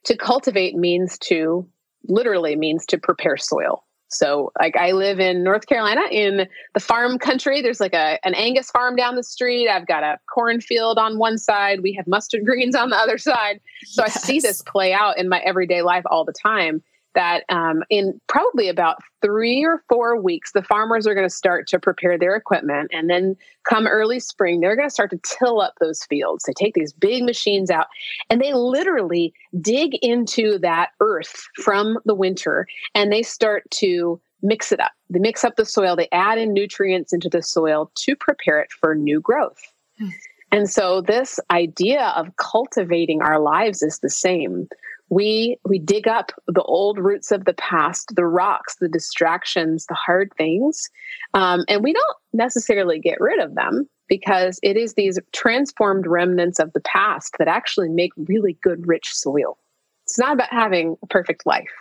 To 0.05 0.17
cultivate 0.17 0.75
means 0.75 1.17
to 1.19 1.67
literally 2.07 2.55
means 2.55 2.85
to 2.87 2.97
prepare 2.97 3.37
soil 3.37 3.83
so 4.13 4.51
like 4.59 4.75
I 4.75 4.91
live 4.91 5.19
in 5.19 5.43
North 5.43 5.67
Carolina 5.67 6.01
in 6.11 6.47
the 6.73 6.79
farm 6.79 7.17
country. 7.19 7.61
There's 7.61 7.79
like 7.79 7.93
a 7.93 8.19
an 8.25 8.33
Angus 8.33 8.69
farm 8.71 8.95
down 8.95 9.15
the 9.15 9.23
street. 9.23 9.69
I've 9.69 9.87
got 9.87 10.03
a 10.03 10.19
cornfield 10.33 10.97
on 10.97 11.17
one 11.17 11.37
side. 11.37 11.81
We 11.81 11.93
have 11.93 12.07
mustard 12.07 12.45
greens 12.45 12.75
on 12.75 12.89
the 12.89 12.97
other 12.97 13.17
side. 13.17 13.59
So 13.85 14.03
yes. 14.03 14.17
I 14.17 14.19
see 14.19 14.39
this 14.39 14.61
play 14.61 14.93
out 14.93 15.17
in 15.17 15.29
my 15.29 15.39
everyday 15.39 15.81
life 15.81 16.03
all 16.05 16.25
the 16.25 16.33
time 16.33 16.81
that 17.15 17.43
um, 17.49 17.83
in 17.89 18.19
probably 18.27 18.69
about 18.69 18.97
three 19.21 19.63
or 19.63 19.83
four 19.89 20.19
weeks, 20.19 20.51
the 20.51 20.63
farmers 20.63 21.07
are 21.07 21.13
going 21.13 21.27
to 21.27 21.33
start 21.33 21.67
to 21.67 21.79
prepare 21.79 22.17
their 22.17 22.35
equipment. 22.35 22.91
And 22.93 23.09
then 23.09 23.35
come 23.67 23.87
early 23.87 24.19
spring, 24.19 24.59
they're 24.59 24.75
going 24.75 24.87
to 24.87 24.93
start 24.93 25.11
to 25.11 25.19
till 25.23 25.61
up 25.61 25.73
those 25.79 26.03
fields. 26.05 26.43
They 26.43 26.53
take 26.53 26.73
these 26.73 26.93
big 26.93 27.23
machines 27.23 27.69
out 27.69 27.87
and 28.29 28.41
they 28.41 28.53
literally 28.53 29.33
dig 29.61 29.95
into 30.01 30.59
that 30.59 30.89
earth 30.99 31.47
from 31.61 31.97
the 32.05 32.15
winter 32.15 32.67
and 32.93 33.11
they 33.11 33.23
start 33.23 33.63
to 33.71 34.19
mix 34.41 34.71
it 34.71 34.79
up. 34.79 34.91
They 35.09 35.19
mix 35.19 35.43
up 35.43 35.55
the 35.55 35.65
soil, 35.65 35.95
they 35.95 36.09
add 36.11 36.37
in 36.37 36.53
nutrients 36.53 37.13
into 37.13 37.29
the 37.29 37.41
soil 37.41 37.91
to 37.95 38.15
prepare 38.15 38.59
it 38.59 38.71
for 38.71 38.93
new 38.93 39.21
growth. 39.21 39.61
Hmm. 39.97 40.09
And 40.51 40.69
so, 40.69 41.01
this 41.01 41.39
idea 41.49 42.13
of 42.15 42.35
cultivating 42.35 43.23
our 43.23 43.39
lives 43.39 43.81
is 43.81 43.97
the 43.99 44.09
same 44.09 44.67
we 45.13 45.57
we 45.65 45.79
dig 45.79 46.07
up 46.07 46.31
the 46.47 46.63
old 46.63 46.97
roots 46.97 47.31
of 47.31 47.45
the 47.45 47.53
past 47.53 48.13
the 48.15 48.25
rocks 48.25 48.75
the 48.79 48.89
distractions 48.89 49.85
the 49.85 49.93
hard 49.93 50.31
things 50.37 50.89
um, 51.33 51.63
and 51.67 51.83
we 51.83 51.93
don't 51.93 52.17
necessarily 52.33 52.99
get 52.99 53.19
rid 53.19 53.39
of 53.39 53.55
them 53.55 53.87
because 54.07 54.59
it 54.63 54.77
is 54.77 54.93
these 54.93 55.19
transformed 55.31 56.05
remnants 56.07 56.59
of 56.59 56.73
the 56.73 56.81
past 56.81 57.35
that 57.39 57.47
actually 57.47 57.89
make 57.89 58.11
really 58.17 58.57
good 58.61 58.85
rich 58.87 59.09
soil. 59.13 59.57
It's 60.05 60.19
not 60.19 60.33
about 60.33 60.51
having 60.51 60.97
a 61.01 61.07
perfect 61.07 61.45
life. 61.45 61.71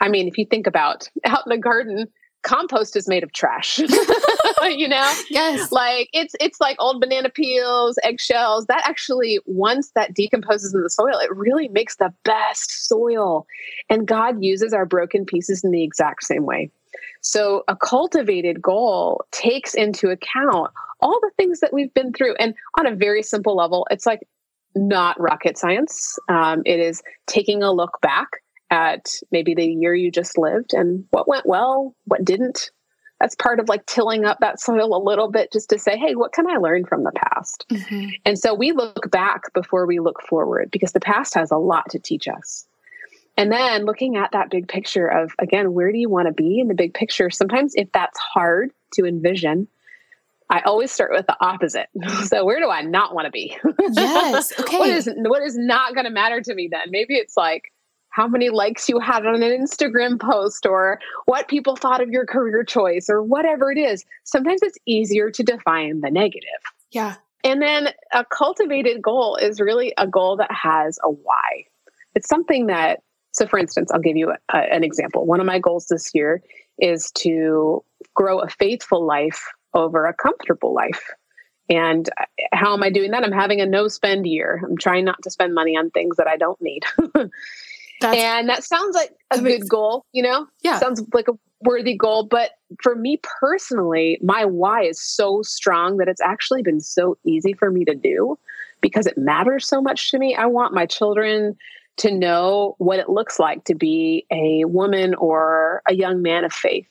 I 0.00 0.08
mean 0.08 0.28
if 0.28 0.38
you 0.38 0.46
think 0.46 0.66
about 0.66 1.08
out 1.24 1.46
in 1.46 1.50
the 1.50 1.58
garden 1.58 2.06
compost 2.42 2.96
is 2.96 3.08
made 3.08 3.22
of 3.22 3.32
trash 3.32 3.78
you 4.70 4.88
know? 4.88 5.12
Yes. 5.30 5.72
Like 5.72 6.08
it's 6.12 6.34
it's 6.40 6.60
like 6.60 6.76
old 6.78 7.00
banana 7.00 7.30
peels 7.30 7.98
eggshells. 8.02 8.66
That 8.66 8.82
actually 8.84 9.40
once 9.46 9.92
that 9.94 10.14
decomposes 10.14 10.74
in 10.74 10.82
the 10.82 10.90
soil 10.90 11.18
it 11.18 11.34
really 11.34 11.68
makes 11.68 11.96
the 11.96 12.12
best 12.24 12.86
soil. 12.86 13.46
And 13.88 14.06
god 14.06 14.42
uses 14.42 14.72
our 14.72 14.86
broken 14.86 15.24
pieces 15.24 15.64
in 15.64 15.70
the 15.70 15.82
exact 15.82 16.24
same 16.24 16.44
way. 16.44 16.70
So 17.20 17.64
a 17.68 17.76
cultivated 17.76 18.60
goal 18.60 19.24
takes 19.30 19.74
into 19.74 20.10
account 20.10 20.70
all 21.00 21.18
the 21.20 21.30
things 21.36 21.60
that 21.60 21.72
we've 21.72 21.92
been 21.94 22.12
through. 22.12 22.34
And 22.36 22.54
on 22.78 22.86
a 22.86 22.94
very 22.94 23.22
simple 23.22 23.56
level 23.56 23.86
it's 23.90 24.06
like 24.06 24.20
not 24.74 25.20
rocket 25.20 25.58
science. 25.58 26.18
Um, 26.28 26.62
it 26.64 26.80
is 26.80 27.02
taking 27.26 27.62
a 27.62 27.72
look 27.72 28.00
back 28.00 28.28
at 28.72 29.10
maybe 29.30 29.54
the 29.54 29.66
year 29.66 29.94
you 29.94 30.10
just 30.10 30.38
lived 30.38 30.72
and 30.72 31.04
what 31.10 31.28
went 31.28 31.44
well, 31.44 31.94
what 32.06 32.24
didn't. 32.24 32.70
That's 33.20 33.34
part 33.36 33.60
of 33.60 33.68
like 33.68 33.84
tilling 33.86 34.24
up 34.24 34.38
that 34.40 34.58
soil 34.58 34.96
a 34.96 35.04
little 35.04 35.30
bit 35.30 35.52
just 35.52 35.68
to 35.70 35.78
say, 35.78 35.96
hey, 35.96 36.14
what 36.16 36.32
can 36.32 36.50
I 36.50 36.56
learn 36.56 36.86
from 36.86 37.04
the 37.04 37.12
past? 37.12 37.66
Mm-hmm. 37.70 38.10
And 38.24 38.38
so 38.38 38.54
we 38.54 38.72
look 38.72 39.10
back 39.10 39.52
before 39.52 39.86
we 39.86 40.00
look 40.00 40.22
forward 40.22 40.70
because 40.72 40.92
the 40.92 41.00
past 41.00 41.34
has 41.34 41.50
a 41.50 41.58
lot 41.58 41.90
to 41.90 42.00
teach 42.00 42.26
us. 42.26 42.66
And 43.36 43.52
then 43.52 43.84
looking 43.84 44.16
at 44.16 44.32
that 44.32 44.50
big 44.50 44.68
picture 44.68 45.06
of, 45.06 45.32
again, 45.38 45.74
where 45.74 45.92
do 45.92 45.98
you 45.98 46.08
want 46.08 46.26
to 46.28 46.32
be 46.32 46.58
in 46.58 46.68
the 46.68 46.74
big 46.74 46.94
picture? 46.94 47.30
Sometimes 47.30 47.74
if 47.76 47.92
that's 47.92 48.18
hard 48.18 48.72
to 48.94 49.04
envision, 49.04 49.68
I 50.50 50.60
always 50.62 50.90
start 50.90 51.12
with 51.12 51.26
the 51.26 51.36
opposite. 51.40 51.88
So 52.26 52.44
where 52.44 52.60
do 52.60 52.70
I 52.70 52.82
not 52.82 53.14
want 53.14 53.26
to 53.26 53.30
be? 53.30 53.56
Yes. 53.92 54.58
Okay. 54.58 54.78
what 54.78 54.88
is 54.88 55.10
what 55.16 55.42
is 55.42 55.56
not 55.56 55.94
going 55.94 56.04
to 56.04 56.10
matter 56.10 56.40
to 56.40 56.54
me 56.54 56.68
then? 56.70 56.90
Maybe 56.90 57.14
it's 57.14 57.36
like 57.36 57.71
how 58.12 58.28
many 58.28 58.50
likes 58.50 58.88
you 58.88 58.98
had 58.98 59.26
on 59.26 59.42
an 59.42 59.50
Instagram 59.50 60.20
post 60.20 60.66
or 60.66 61.00
what 61.24 61.48
people 61.48 61.76
thought 61.76 62.02
of 62.02 62.10
your 62.10 62.26
career 62.26 62.62
choice 62.62 63.06
or 63.08 63.22
whatever 63.22 63.72
it 63.72 63.78
is. 63.78 64.04
Sometimes 64.24 64.60
it's 64.62 64.78
easier 64.86 65.30
to 65.30 65.42
define 65.42 66.00
the 66.00 66.10
negative. 66.10 66.48
Yeah. 66.90 67.16
And 67.42 67.60
then 67.60 67.88
a 68.12 68.24
cultivated 68.24 69.02
goal 69.02 69.36
is 69.36 69.60
really 69.60 69.94
a 69.96 70.06
goal 70.06 70.36
that 70.36 70.50
has 70.52 70.98
a 71.02 71.10
why. 71.10 71.64
It's 72.14 72.28
something 72.28 72.66
that, 72.66 73.00
so 73.32 73.46
for 73.46 73.58
instance, 73.58 73.90
I'll 73.90 74.00
give 74.00 74.16
you 74.16 74.30
a, 74.30 74.56
an 74.56 74.84
example. 74.84 75.26
One 75.26 75.40
of 75.40 75.46
my 75.46 75.58
goals 75.58 75.86
this 75.88 76.10
year 76.14 76.42
is 76.78 77.10
to 77.12 77.82
grow 78.14 78.40
a 78.40 78.48
faithful 78.48 79.06
life 79.06 79.42
over 79.72 80.04
a 80.04 80.14
comfortable 80.14 80.74
life. 80.74 81.02
And 81.70 82.10
how 82.52 82.74
am 82.74 82.82
I 82.82 82.90
doing 82.90 83.12
that? 83.12 83.24
I'm 83.24 83.32
having 83.32 83.62
a 83.62 83.66
no 83.66 83.88
spend 83.88 84.26
year. 84.26 84.60
I'm 84.62 84.76
trying 84.76 85.06
not 85.06 85.22
to 85.22 85.30
spend 85.30 85.54
money 85.54 85.76
on 85.76 85.90
things 85.90 86.16
that 86.18 86.26
I 86.26 86.36
don't 86.36 86.60
need. 86.60 86.82
That's, 88.02 88.18
and 88.18 88.48
that 88.48 88.64
sounds 88.64 88.94
like 88.94 89.12
a 89.30 89.40
good 89.40 89.68
goal, 89.68 90.04
you 90.12 90.22
know? 90.22 90.46
Yeah. 90.62 90.78
Sounds 90.78 91.02
like 91.14 91.28
a 91.28 91.32
worthy 91.62 91.96
goal. 91.96 92.24
But 92.24 92.50
for 92.82 92.94
me 92.94 93.18
personally, 93.40 94.18
my 94.22 94.44
why 94.44 94.84
is 94.84 95.00
so 95.00 95.42
strong 95.42 95.96
that 95.98 96.08
it's 96.08 96.20
actually 96.20 96.62
been 96.62 96.80
so 96.80 97.16
easy 97.24 97.52
for 97.52 97.70
me 97.70 97.84
to 97.84 97.94
do 97.94 98.38
because 98.80 99.06
it 99.06 99.16
matters 99.16 99.66
so 99.66 99.80
much 99.80 100.10
to 100.10 100.18
me. 100.18 100.34
I 100.34 100.46
want 100.46 100.74
my 100.74 100.86
children 100.86 101.56
to 101.98 102.10
know 102.10 102.74
what 102.78 102.98
it 102.98 103.08
looks 103.08 103.38
like 103.38 103.64
to 103.64 103.74
be 103.74 104.26
a 104.30 104.64
woman 104.64 105.14
or 105.14 105.82
a 105.86 105.94
young 105.94 106.22
man 106.22 106.44
of 106.44 106.52
faith. 106.52 106.88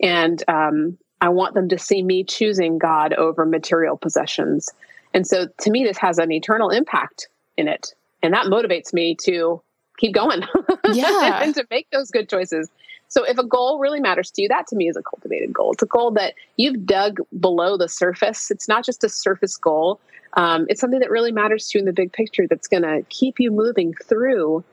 And 0.00 0.42
um, 0.48 0.98
I 1.20 1.28
want 1.28 1.54
them 1.54 1.68
to 1.68 1.78
see 1.78 2.02
me 2.02 2.24
choosing 2.24 2.78
God 2.78 3.14
over 3.14 3.46
material 3.46 3.96
possessions. 3.96 4.68
And 5.14 5.26
so 5.26 5.46
to 5.60 5.70
me, 5.70 5.84
this 5.84 5.98
has 5.98 6.18
an 6.18 6.32
eternal 6.32 6.70
impact 6.70 7.28
in 7.56 7.68
it. 7.68 7.94
And 8.22 8.34
that 8.34 8.46
motivates 8.46 8.92
me 8.92 9.16
to 9.24 9.62
keep 10.02 10.14
going. 10.14 10.42
Yeah. 10.92 11.42
and 11.42 11.54
to 11.54 11.66
make 11.70 11.88
those 11.90 12.10
good 12.10 12.28
choices. 12.28 12.68
So 13.08 13.24
if 13.24 13.38
a 13.38 13.44
goal 13.44 13.78
really 13.78 14.00
matters 14.00 14.30
to 14.32 14.42
you, 14.42 14.48
that 14.48 14.66
to 14.66 14.76
me 14.76 14.88
is 14.88 14.96
a 14.96 15.02
cultivated 15.02 15.52
goal. 15.52 15.72
It's 15.72 15.82
a 15.82 15.86
goal 15.86 16.10
that 16.12 16.34
you've 16.56 16.84
dug 16.84 17.20
below 17.38 17.78
the 17.78 17.88
surface. 17.88 18.50
It's 18.50 18.68
not 18.68 18.84
just 18.84 19.04
a 19.04 19.08
surface 19.08 19.56
goal. 19.56 20.00
Um, 20.34 20.66
it's 20.68 20.80
something 20.80 21.00
that 21.00 21.10
really 21.10 21.32
matters 21.32 21.68
to 21.68 21.78
you 21.78 21.80
in 21.82 21.86
the 21.86 21.92
big 21.92 22.12
picture 22.12 22.46
that's 22.48 22.68
going 22.68 22.82
to 22.82 23.04
keep 23.08 23.38
you 23.38 23.50
moving 23.50 23.94
through 24.04 24.64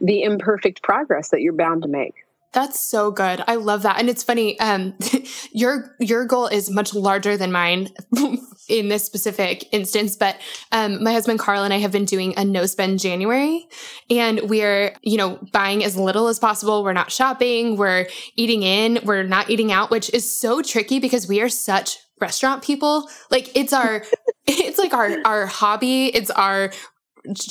the 0.00 0.22
imperfect 0.22 0.82
progress 0.82 1.28
that 1.30 1.42
you're 1.42 1.52
bound 1.52 1.82
to 1.82 1.88
make. 1.88 2.14
That's 2.52 2.80
so 2.80 3.10
good. 3.10 3.44
I 3.46 3.56
love 3.56 3.82
that. 3.82 3.98
And 3.98 4.08
it's 4.08 4.22
funny, 4.22 4.58
um, 4.58 4.94
your 5.52 5.94
your 6.00 6.24
goal 6.24 6.46
is 6.46 6.70
much 6.70 6.94
larger 6.94 7.36
than 7.36 7.52
mine 7.52 7.90
in 8.68 8.88
this 8.88 9.04
specific 9.04 9.72
instance, 9.72 10.16
but 10.16 10.36
um, 10.72 11.02
my 11.02 11.12
husband 11.12 11.38
Carl 11.38 11.64
and 11.64 11.72
I 11.72 11.78
have 11.78 11.92
been 11.92 12.04
doing 12.04 12.34
a 12.36 12.44
no 12.44 12.66
spend 12.66 12.98
January 12.98 13.66
and 14.10 14.40
we're, 14.42 14.94
you 15.02 15.16
know, 15.16 15.38
buying 15.52 15.84
as 15.84 15.96
little 15.96 16.28
as 16.28 16.38
possible. 16.38 16.84
We're 16.84 16.92
not 16.92 17.10
shopping, 17.10 17.76
we're 17.76 18.06
eating 18.36 18.62
in, 18.62 19.00
we're 19.04 19.22
not 19.22 19.50
eating 19.50 19.72
out, 19.72 19.90
which 19.90 20.12
is 20.12 20.38
so 20.38 20.62
tricky 20.62 20.98
because 20.98 21.26
we 21.26 21.40
are 21.40 21.48
such 21.48 21.98
restaurant 22.20 22.62
people. 22.62 23.08
Like 23.30 23.56
it's 23.56 23.72
our 23.72 24.04
it's 24.46 24.78
like 24.78 24.92
our 24.92 25.18
our 25.24 25.46
hobby, 25.46 26.06
it's 26.06 26.30
our 26.30 26.72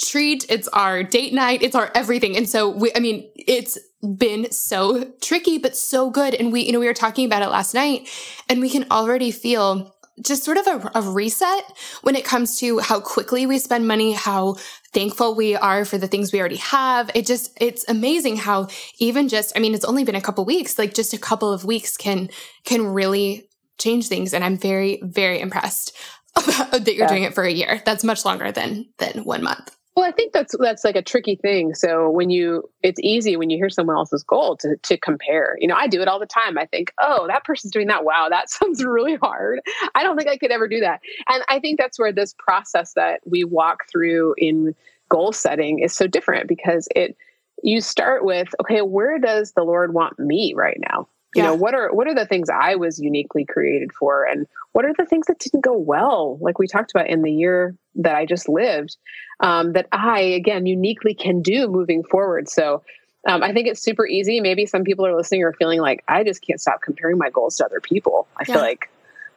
treat, 0.08 0.46
it's 0.50 0.68
our 0.70 1.04
date 1.04 1.34
night, 1.34 1.62
it's 1.62 1.76
our 1.76 1.92
everything. 1.96 2.38
And 2.38 2.48
so 2.48 2.70
we 2.70 2.92
I 2.96 3.00
mean, 3.00 3.30
it's 3.36 3.78
been 4.18 4.52
so 4.52 5.12
tricky, 5.22 5.58
but 5.58 5.76
so 5.76 6.10
good. 6.10 6.36
And 6.36 6.52
we, 6.52 6.62
you 6.62 6.72
know, 6.72 6.80
we 6.80 6.88
were 6.88 6.94
talking 6.94 7.26
about 7.26 7.42
it 7.42 7.50
last 7.50 7.74
night 7.74 8.08
and 8.48 8.62
we 8.62 8.70
can 8.70 8.86
already 8.92 9.32
feel 9.32 9.96
just 10.22 10.44
sort 10.44 10.58
of 10.58 10.68
a, 10.68 10.92
a, 10.96 11.02
reset 11.02 11.64
when 12.02 12.16
it 12.16 12.26
comes 12.26 12.58
to 12.60 12.80
how 12.80 13.00
quickly 13.00 13.46
we 13.46 13.60
spend 13.60 13.88
money, 13.88 14.14
how 14.14 14.56
thankful 14.94 15.36
we 15.36 15.56
are 15.56 15.86
for 15.86 15.98
the 15.98 16.08
things 16.08 16.34
we 16.34 16.40
already 16.40 16.58
have. 16.58 17.12
It 17.14 17.26
just, 17.26 17.56
it's 17.62 17.88
amazing 17.88 18.38
how 18.38 18.68
even 19.00 19.30
just, 19.30 19.56
I 19.56 19.60
mean, 19.60 19.76
it's 19.76 19.86
only 19.86 20.04
been 20.04 20.16
a 20.16 20.22
couple 20.22 20.44
weeks, 20.46 20.80
like 20.80 20.94
just 20.94 21.14
a 21.14 21.20
couple 21.20 21.54
of 21.54 21.66
weeks 21.66 21.98
can, 21.98 22.30
can 22.64 22.86
really 22.88 23.48
change 23.78 24.08
things. 24.08 24.34
And 24.34 24.44
I'm 24.44 24.58
very, 24.58 25.00
very 25.04 25.40
impressed 25.40 25.96
that 26.36 26.84
you're 26.88 26.96
yeah. 26.96 27.08
doing 27.08 27.24
it 27.24 27.36
for 27.36 27.44
a 27.44 27.52
year. 27.52 27.82
That's 27.86 28.04
much 28.04 28.26
longer 28.26 28.52
than, 28.52 28.88
than 28.98 29.24
one 29.24 29.44
month. 29.44 29.77
Well, 29.98 30.06
I 30.06 30.12
think 30.12 30.32
that's 30.32 30.56
that's 30.60 30.84
like 30.84 30.96
a 30.96 31.02
tricky 31.02 31.38
thing. 31.38 31.74
So 31.74 32.12
when 32.12 32.30
you, 32.30 32.70
it's 32.84 33.00
easy 33.02 33.36
when 33.36 33.50
you 33.50 33.58
hear 33.58 33.72
someone 33.72 33.96
else's 33.96 34.22
goal 34.22 34.56
to 34.58 34.78
to 34.84 34.96
compare. 34.96 35.58
You 35.60 35.68
know, 35.68 35.74
I 35.74 35.88
do 35.88 36.04
it 36.04 36.08
all 36.08 36.20
the 36.20 36.28
time. 36.28 36.56
I 36.56 36.68
think, 36.68 36.94
oh, 37.02 37.26
that 37.26 37.44
person's 37.44 37.74
doing 37.74 37.88
that. 37.88 38.06
Wow, 38.06 38.28
that 38.30 38.48
sounds 38.52 38.86
really 38.86 39.16
hard. 39.16 39.60
I 39.96 40.04
don't 40.04 40.16
think 40.16 40.30
I 40.30 40.38
could 40.38 40.52
ever 40.52 40.68
do 40.68 40.82
that. 40.82 41.02
And 41.28 41.44
I 41.50 41.60
think 41.60 41.80
that's 41.80 41.98
where 41.98 42.12
this 42.12 42.36
process 42.38 42.94
that 42.94 43.22
we 43.26 43.44
walk 43.44 43.90
through 43.92 44.36
in 44.38 44.76
goal 45.10 45.34
setting 45.34 45.80
is 45.80 45.96
so 45.96 46.06
different 46.06 46.48
because 46.48 46.88
it 46.96 47.18
you 47.64 47.82
start 47.82 48.24
with, 48.24 48.50
okay, 48.62 48.84
where 48.84 49.18
does 49.18 49.54
the 49.54 49.64
Lord 49.64 49.96
want 49.96 50.20
me 50.20 50.54
right 50.56 50.78
now? 50.92 51.08
You 51.36 51.44
yeah. 51.44 51.50
know 51.50 51.56
what 51.56 51.74
are 51.74 51.94
what 51.94 52.08
are 52.08 52.16
the 52.16 52.26
things 52.26 52.50
i 52.50 52.76
was 52.76 53.00
uniquely 53.00 53.46
created 53.46 53.92
for 53.92 54.24
and 54.24 54.48
what 54.72 54.86
are 54.86 54.94
the 54.96 55.06
things 55.06 55.26
that 55.26 55.40
didn't 55.40 55.62
go 55.62 55.76
well? 55.76 56.38
Like 56.40 56.60
we 56.60 56.68
talked 56.68 56.92
about 56.92 57.08
in 57.08 57.24
the 57.24 57.32
year 57.32 57.76
that 57.96 58.16
i 58.16 58.26
just 58.26 58.48
lived 58.48 58.96
um, 59.40 59.74
that 59.74 59.88
i 59.92 60.20
again 60.20 60.66
uniquely 60.66 61.14
can 61.14 61.42
do 61.42 61.68
moving 61.68 62.04
forward. 62.04 62.48
So 62.50 62.84
um, 63.28 63.44
i 63.44 63.54
think 63.54 63.68
it's 63.68 63.82
super 63.82 64.06
easy. 64.06 64.40
Maybe 64.40 64.66
some 64.66 64.84
people 64.84 65.06
are 65.06 65.16
listening 65.16 65.44
or 65.44 65.54
feeling 65.54 65.82
like 65.82 66.04
i 66.08 66.24
just 66.24 66.42
can't 66.42 66.62
stop 66.62 66.82
comparing 66.82 67.18
my 67.18 67.30
goals 67.30 67.56
to 67.58 67.66
other 67.66 67.82
people. 67.82 68.28
I 68.38 68.44
yeah. 68.48 68.54
feel 68.54 68.62
like 68.62 68.90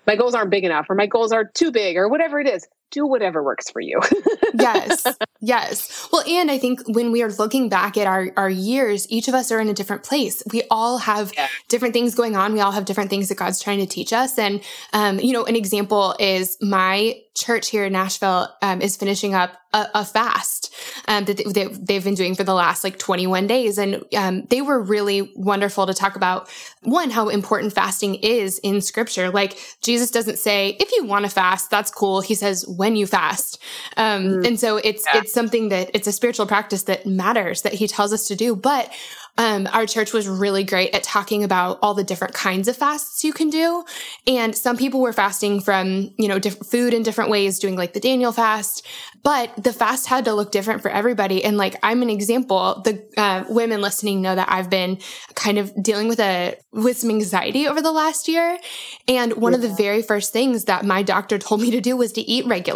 my 0.06 0.16
goals 0.16 0.34
aren't 0.34 0.50
big 0.50 0.64
enough 0.64 0.86
or 0.90 0.94
my 0.94 1.06
goals 1.06 1.32
are 1.32 1.44
too 1.44 1.70
big 1.70 1.96
or 1.96 2.08
whatever 2.08 2.40
it 2.40 2.46
is 2.46 2.66
do 2.90 3.06
whatever 3.06 3.42
works 3.42 3.70
for 3.70 3.80
you. 3.80 4.00
yes. 4.54 5.06
Yes. 5.40 6.08
Well, 6.12 6.22
and 6.26 6.50
I 6.50 6.58
think 6.58 6.82
when 6.86 7.12
we 7.12 7.22
are 7.22 7.30
looking 7.32 7.68
back 7.68 7.96
at 7.96 8.06
our, 8.06 8.30
our 8.36 8.50
years, 8.50 9.06
each 9.10 9.28
of 9.28 9.34
us 9.34 9.50
are 9.50 9.60
in 9.60 9.68
a 9.68 9.74
different 9.74 10.02
place. 10.02 10.42
We 10.52 10.62
all 10.70 10.98
have 10.98 11.32
yeah. 11.34 11.48
different 11.68 11.94
things 11.94 12.14
going 12.14 12.36
on. 12.36 12.52
We 12.52 12.60
all 12.60 12.72
have 12.72 12.84
different 12.84 13.10
things 13.10 13.28
that 13.28 13.36
God's 13.36 13.62
trying 13.62 13.78
to 13.78 13.86
teach 13.86 14.12
us. 14.12 14.38
And, 14.38 14.60
um, 14.92 15.18
you 15.18 15.32
know, 15.32 15.44
an 15.44 15.56
example 15.56 16.14
is 16.18 16.58
my 16.60 17.20
church 17.34 17.68
here 17.68 17.84
in 17.84 17.92
Nashville 17.92 18.48
um, 18.60 18.82
is 18.82 18.96
finishing 18.96 19.34
up 19.34 19.56
a, 19.72 19.86
a 19.94 20.04
fast 20.04 20.74
um, 21.06 21.24
that 21.24 21.36
they, 21.54 21.66
they've 21.66 22.04
been 22.04 22.14
doing 22.14 22.34
for 22.34 22.44
the 22.44 22.54
last 22.54 22.82
like 22.82 22.98
21 22.98 23.46
days. 23.46 23.78
And 23.78 24.04
um, 24.16 24.42
they 24.46 24.62
were 24.62 24.80
really 24.80 25.32
wonderful 25.36 25.86
to 25.86 25.94
talk 25.94 26.16
about 26.16 26.48
one, 26.82 27.10
how 27.10 27.28
important 27.28 27.72
fasting 27.72 28.16
is 28.16 28.58
in 28.58 28.80
scripture. 28.80 29.30
Like 29.30 29.58
Jesus 29.80 30.10
doesn't 30.10 30.38
say, 30.38 30.76
if 30.80 30.90
you 30.92 31.04
want 31.04 31.24
to 31.24 31.30
fast, 31.30 31.70
that's 31.70 31.90
cool. 31.90 32.20
He 32.20 32.34
says, 32.34 32.66
when 32.80 32.96
you 32.96 33.06
fast. 33.06 33.62
Um, 33.98 34.22
mm. 34.22 34.46
And 34.46 34.58
so 34.58 34.78
it's, 34.78 35.04
yeah. 35.12 35.20
it's 35.20 35.32
something 35.34 35.68
that 35.68 35.90
it's 35.92 36.08
a 36.08 36.12
spiritual 36.12 36.46
practice 36.46 36.84
that 36.84 37.04
matters 37.04 37.60
that 37.62 37.74
he 37.74 37.86
tells 37.86 38.10
us 38.12 38.26
to 38.28 38.34
do. 38.34 38.56
But 38.56 38.90
um, 39.38 39.68
our 39.72 39.86
church 39.86 40.12
was 40.12 40.28
really 40.28 40.64
great 40.64 40.94
at 40.94 41.02
talking 41.02 41.44
about 41.44 41.78
all 41.82 41.94
the 41.94 42.04
different 42.04 42.34
kinds 42.34 42.68
of 42.68 42.76
fasts 42.76 43.24
you 43.24 43.32
can 43.32 43.48
do. 43.48 43.84
And 44.26 44.54
some 44.54 44.76
people 44.76 45.00
were 45.00 45.12
fasting 45.12 45.60
from, 45.60 46.10
you 46.18 46.28
know, 46.28 46.38
different 46.38 46.66
food 46.66 46.94
in 46.94 47.02
different 47.02 47.30
ways, 47.30 47.58
doing 47.58 47.76
like 47.76 47.92
the 47.92 48.00
Daniel 48.00 48.32
fast, 48.32 48.86
but 49.22 49.50
the 49.56 49.72
fast 49.72 50.06
had 50.08 50.24
to 50.26 50.34
look 50.34 50.50
different 50.50 50.82
for 50.82 50.90
everybody. 50.90 51.44
And 51.44 51.56
like, 51.56 51.76
I'm 51.82 52.02
an 52.02 52.10
example. 52.10 52.82
The 52.84 53.02
uh, 53.16 53.44
women 53.48 53.80
listening 53.80 54.20
know 54.20 54.34
that 54.34 54.50
I've 54.50 54.70
been 54.70 54.98
kind 55.34 55.58
of 55.58 55.72
dealing 55.82 56.08
with 56.08 56.20
a, 56.20 56.56
with 56.72 56.98
some 56.98 57.10
anxiety 57.10 57.66
over 57.68 57.80
the 57.80 57.92
last 57.92 58.28
year. 58.28 58.58
And 59.08 59.34
one 59.34 59.52
yeah. 59.52 59.56
of 59.56 59.62
the 59.62 59.74
very 59.74 60.02
first 60.02 60.32
things 60.32 60.64
that 60.64 60.84
my 60.84 61.02
doctor 61.02 61.38
told 61.38 61.60
me 61.60 61.70
to 61.70 61.80
do 61.80 61.96
was 61.96 62.12
to 62.12 62.20
eat 62.20 62.46
regularly. 62.46 62.69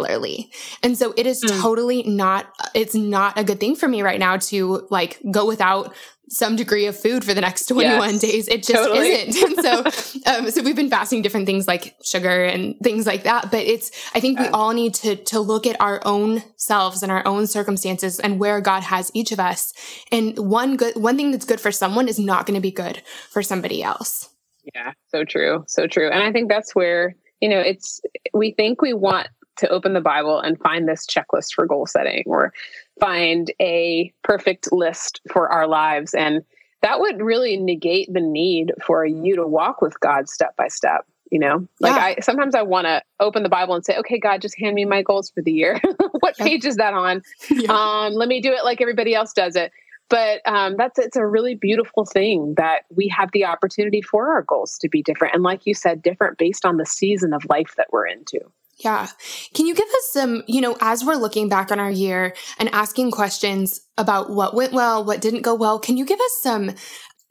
And 0.83 0.97
so 0.97 1.13
it 1.17 1.25
is 1.25 1.43
mm. 1.43 1.61
totally 1.61 2.03
not, 2.03 2.47
it's 2.73 2.95
not 2.95 3.37
a 3.39 3.43
good 3.43 3.59
thing 3.59 3.75
for 3.75 3.87
me 3.87 4.01
right 4.01 4.19
now 4.19 4.37
to 4.37 4.87
like 4.89 5.19
go 5.31 5.45
without 5.45 5.93
some 6.29 6.55
degree 6.55 6.87
of 6.87 6.99
food 6.99 7.23
for 7.23 7.33
the 7.33 7.41
next 7.41 7.67
21 7.67 8.13
yes, 8.13 8.21
days. 8.21 8.47
It 8.47 8.63
just 8.63 8.73
totally. 8.73 9.09
isn't. 9.09 9.35
And 9.45 9.55
so, 9.63 10.21
um, 10.25 10.49
so 10.51 10.63
we've 10.63 10.75
been 10.75 10.89
fasting 10.89 11.21
different 11.21 11.45
things 11.45 11.67
like 11.67 11.95
sugar 12.03 12.43
and 12.43 12.75
things 12.79 13.05
like 13.05 13.23
that. 13.23 13.51
But 13.51 13.61
it's, 13.61 13.91
I 14.13 14.19
think 14.19 14.39
we 14.39 14.47
all 14.47 14.73
need 14.73 14.95
to, 14.95 15.15
to 15.15 15.39
look 15.39 15.67
at 15.67 15.79
our 15.79 16.01
own 16.05 16.43
selves 16.57 17.03
and 17.03 17.11
our 17.11 17.25
own 17.27 17.47
circumstances 17.47 18.19
and 18.19 18.39
where 18.39 18.59
God 18.61 18.83
has 18.83 19.11
each 19.13 19.31
of 19.31 19.39
us. 19.39 19.73
And 20.11 20.37
one 20.37 20.77
good, 20.77 20.95
one 20.95 21.15
thing 21.15 21.31
that's 21.31 21.45
good 21.45 21.61
for 21.61 21.71
someone 21.71 22.07
is 22.07 22.19
not 22.19 22.45
going 22.45 22.55
to 22.55 22.61
be 22.61 22.71
good 22.71 23.01
for 23.29 23.43
somebody 23.43 23.83
else. 23.83 24.29
Yeah, 24.73 24.93
so 25.09 25.23
true. 25.23 25.63
So 25.67 25.85
true. 25.85 26.09
And 26.09 26.23
I 26.23 26.31
think 26.31 26.49
that's 26.49 26.73
where, 26.73 27.15
you 27.39 27.49
know, 27.49 27.59
it's, 27.59 28.01
we 28.33 28.51
think 28.51 28.81
we 28.81 28.93
want 28.93 29.27
to 29.57 29.69
open 29.69 29.93
the 29.93 30.01
Bible 30.01 30.39
and 30.39 30.59
find 30.59 30.87
this 30.87 31.05
checklist 31.05 31.53
for 31.53 31.65
goal 31.65 31.85
setting 31.85 32.23
or 32.25 32.53
find 32.99 33.51
a 33.61 34.13
perfect 34.23 34.71
list 34.71 35.21
for 35.31 35.49
our 35.49 35.67
lives. 35.67 36.13
And 36.13 36.43
that 36.81 36.99
would 36.99 37.21
really 37.21 37.57
negate 37.57 38.13
the 38.13 38.21
need 38.21 38.73
for 38.85 39.05
you 39.05 39.35
to 39.35 39.47
walk 39.47 39.81
with 39.81 39.99
God 39.99 40.29
step 40.29 40.55
by 40.55 40.67
step. 40.67 41.05
You 41.31 41.39
know, 41.39 41.67
like 41.79 41.95
yeah. 41.95 42.03
I 42.03 42.15
sometimes 42.21 42.53
I 42.53 42.61
want 42.61 42.85
to 42.85 43.01
open 43.19 43.41
the 43.41 43.49
Bible 43.49 43.73
and 43.73 43.83
say, 43.83 43.97
okay, 43.97 44.19
God, 44.19 44.41
just 44.41 44.57
hand 44.59 44.75
me 44.75 44.85
my 44.85 45.01
goals 45.01 45.31
for 45.31 45.41
the 45.41 45.51
year. 45.51 45.81
what 46.19 46.37
page 46.37 46.65
is 46.65 46.75
that 46.75 46.93
on? 46.93 47.23
Yeah. 47.49 47.71
Um, 47.71 48.13
let 48.13 48.29
me 48.29 48.41
do 48.41 48.51
it 48.51 48.63
like 48.63 48.79
everybody 48.79 49.15
else 49.15 49.33
does 49.33 49.55
it. 49.55 49.71
But 50.09 50.41
um, 50.45 50.75
that's 50.77 50.99
it's 50.99 51.15
a 51.15 51.25
really 51.25 51.55
beautiful 51.55 52.05
thing 52.05 52.53
that 52.57 52.83
we 52.95 53.07
have 53.07 53.31
the 53.33 53.45
opportunity 53.45 54.01
for 54.01 54.29
our 54.29 54.43
goals 54.43 54.77
to 54.79 54.89
be 54.89 55.01
different, 55.01 55.33
and 55.33 55.43
like 55.43 55.65
you 55.65 55.73
said, 55.73 56.03
different 56.03 56.37
based 56.37 56.63
on 56.63 56.77
the 56.77 56.85
season 56.85 57.33
of 57.33 57.43
life 57.49 57.73
that 57.77 57.87
we're 57.91 58.05
into. 58.05 58.39
Yeah. 58.77 59.07
Can 59.53 59.67
you 59.67 59.73
give 59.73 59.87
us 59.87 60.09
some, 60.11 60.43
you 60.47 60.59
know, 60.59 60.75
as 60.81 61.03
we're 61.03 61.15
looking 61.15 61.47
back 61.47 61.71
on 61.71 61.79
our 61.79 61.89
year 61.89 62.35
and 62.59 62.69
asking 62.69 63.11
questions 63.11 63.79
about 63.97 64.29
what 64.29 64.53
went 64.53 64.73
well, 64.73 65.03
what 65.03 65.21
didn't 65.21 65.43
go 65.43 65.55
well, 65.55 65.79
can 65.79 65.95
you 65.95 66.05
give 66.05 66.19
us 66.19 66.37
some 66.41 66.71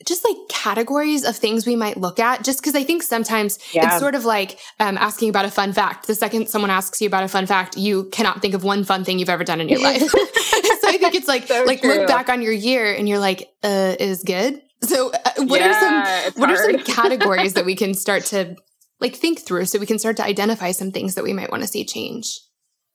just 0.06 0.24
like 0.24 0.36
categories 0.48 1.24
of 1.24 1.36
things 1.36 1.66
we 1.66 1.76
might 1.76 1.96
look 1.96 2.18
at 2.18 2.44
just 2.44 2.60
because 2.60 2.74
i 2.74 2.82
think 2.82 3.02
sometimes 3.02 3.58
yeah. 3.72 3.86
it's 3.86 4.00
sort 4.00 4.14
of 4.14 4.24
like 4.24 4.58
um, 4.80 4.98
asking 4.98 5.28
about 5.28 5.44
a 5.44 5.50
fun 5.50 5.72
fact 5.72 6.06
the 6.06 6.14
second 6.14 6.48
someone 6.48 6.70
asks 6.70 7.00
you 7.00 7.06
about 7.06 7.22
a 7.22 7.28
fun 7.28 7.46
fact 7.46 7.76
you 7.76 8.04
cannot 8.10 8.42
think 8.42 8.54
of 8.54 8.64
one 8.64 8.84
fun 8.84 9.04
thing 9.04 9.18
you've 9.18 9.30
ever 9.30 9.44
done 9.44 9.60
in 9.60 9.68
your 9.68 9.80
life 9.82 10.00
so 10.10 10.88
i 10.88 10.98
think 10.98 11.14
it's 11.14 11.28
like 11.28 11.46
so 11.46 11.64
like 11.64 11.80
true. 11.80 11.94
look 11.94 12.08
back 12.08 12.28
on 12.28 12.42
your 12.42 12.52
year 12.52 12.92
and 12.92 13.08
you're 13.08 13.18
like 13.18 13.48
uh 13.62 13.94
is 13.98 14.22
good 14.24 14.60
so 14.82 15.10
uh, 15.10 15.30
what 15.38 15.60
yeah, 15.60 15.70
are 15.70 16.24
some 16.24 16.40
what 16.40 16.50
hard. 16.50 16.58
are 16.58 16.72
some 16.72 16.84
categories 16.94 17.54
that 17.54 17.64
we 17.64 17.74
can 17.74 17.94
start 17.94 18.24
to 18.24 18.56
like 19.00 19.14
think 19.14 19.40
through 19.40 19.66
so 19.66 19.78
we 19.78 19.86
can 19.86 19.98
start 19.98 20.16
to 20.18 20.24
identify 20.24 20.72
some 20.72 20.90
things 20.90 21.14
that 21.14 21.24
we 21.24 21.32
might 21.32 21.50
want 21.50 21.62
to 21.62 21.68
see 21.68 21.84
change? 21.84 22.40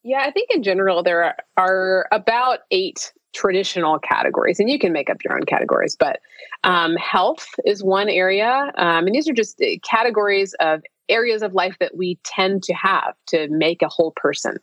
Yeah, 0.02 0.22
I 0.22 0.30
think 0.30 0.50
in 0.50 0.62
general 0.62 1.02
there 1.02 1.36
are, 1.56 2.06
about 2.10 2.60
eight 2.70 3.12
traditional 3.32 3.98
categories, 3.98 4.58
and 4.58 4.68
you 4.68 4.78
can 4.78 4.92
make 4.92 5.10
up 5.10 5.18
your 5.22 5.34
own 5.34 5.44
categories. 5.44 5.96
But 5.98 6.20
um, 6.64 6.96
health 6.96 7.46
is 7.64 7.84
one 7.84 8.08
area, 8.08 8.72
um, 8.76 9.06
and 9.06 9.14
these 9.14 9.28
are 9.28 9.34
just 9.34 9.60
uh, 9.60 9.66
categories 9.88 10.54
of 10.60 10.82
areas 11.08 11.42
of 11.42 11.54
life 11.54 11.76
that 11.80 11.96
we 11.96 12.18
tend 12.24 12.62
to 12.62 12.72
have 12.72 13.14
to 13.26 13.48
make 13.50 13.82
a 13.82 13.88
whole 13.88 14.12
person. 14.16 14.56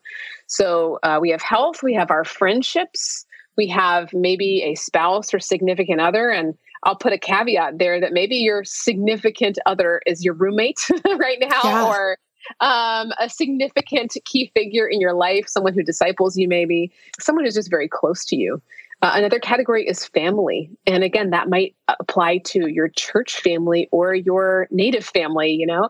So 0.47 0.97
uh, 1.03 1.19
we 1.21 1.29
have 1.29 1.41
health, 1.41 1.83
we 1.83 1.93
have 1.93 2.09
our 2.09 2.23
friendships, 2.23 3.25
we 3.57 3.67
have 3.67 4.13
maybe 4.13 4.63
a 4.63 4.75
spouse 4.75 5.33
or 5.33 5.39
significant 5.39 6.01
other, 6.01 6.29
and 6.29 6.55
I'll 6.87 6.95
put 6.95 7.11
a 7.11 7.17
caveat 7.17 7.79
there 7.79 7.99
that 7.99 8.13
maybe 8.13 8.37
your 8.37 8.63
significant 8.63 9.59
other 9.65 10.01
is 10.05 10.23
your 10.23 10.33
roommate 10.33 10.79
right 11.17 11.37
now 11.39 11.61
yeah. 11.63 11.85
or 11.85 12.17
um, 12.61 13.11
a 13.19 13.29
significant 13.29 14.15
key 14.23 14.49
figure 14.55 14.87
in 14.87 15.01
your 15.01 15.13
life, 15.13 15.49
someone 15.49 15.73
who 15.73 15.83
disciples 15.83 16.37
you, 16.37 16.47
maybe 16.47 16.89
someone 17.19 17.43
who's 17.43 17.55
just 17.55 17.69
very 17.69 17.89
close 17.89 18.23
to 18.25 18.37
you. 18.37 18.61
Uh, 19.01 19.11
another 19.15 19.37
category 19.37 19.85
is 19.85 20.05
family. 20.05 20.69
And 20.87 21.03
again, 21.03 21.29
that 21.31 21.49
might 21.49 21.75
apply 21.99 22.37
to 22.45 22.67
your 22.67 22.87
church 22.87 23.41
family 23.41 23.89
or 23.91 24.15
your 24.15 24.69
native 24.71 25.05
family, 25.05 25.51
you 25.51 25.67
know? 25.67 25.89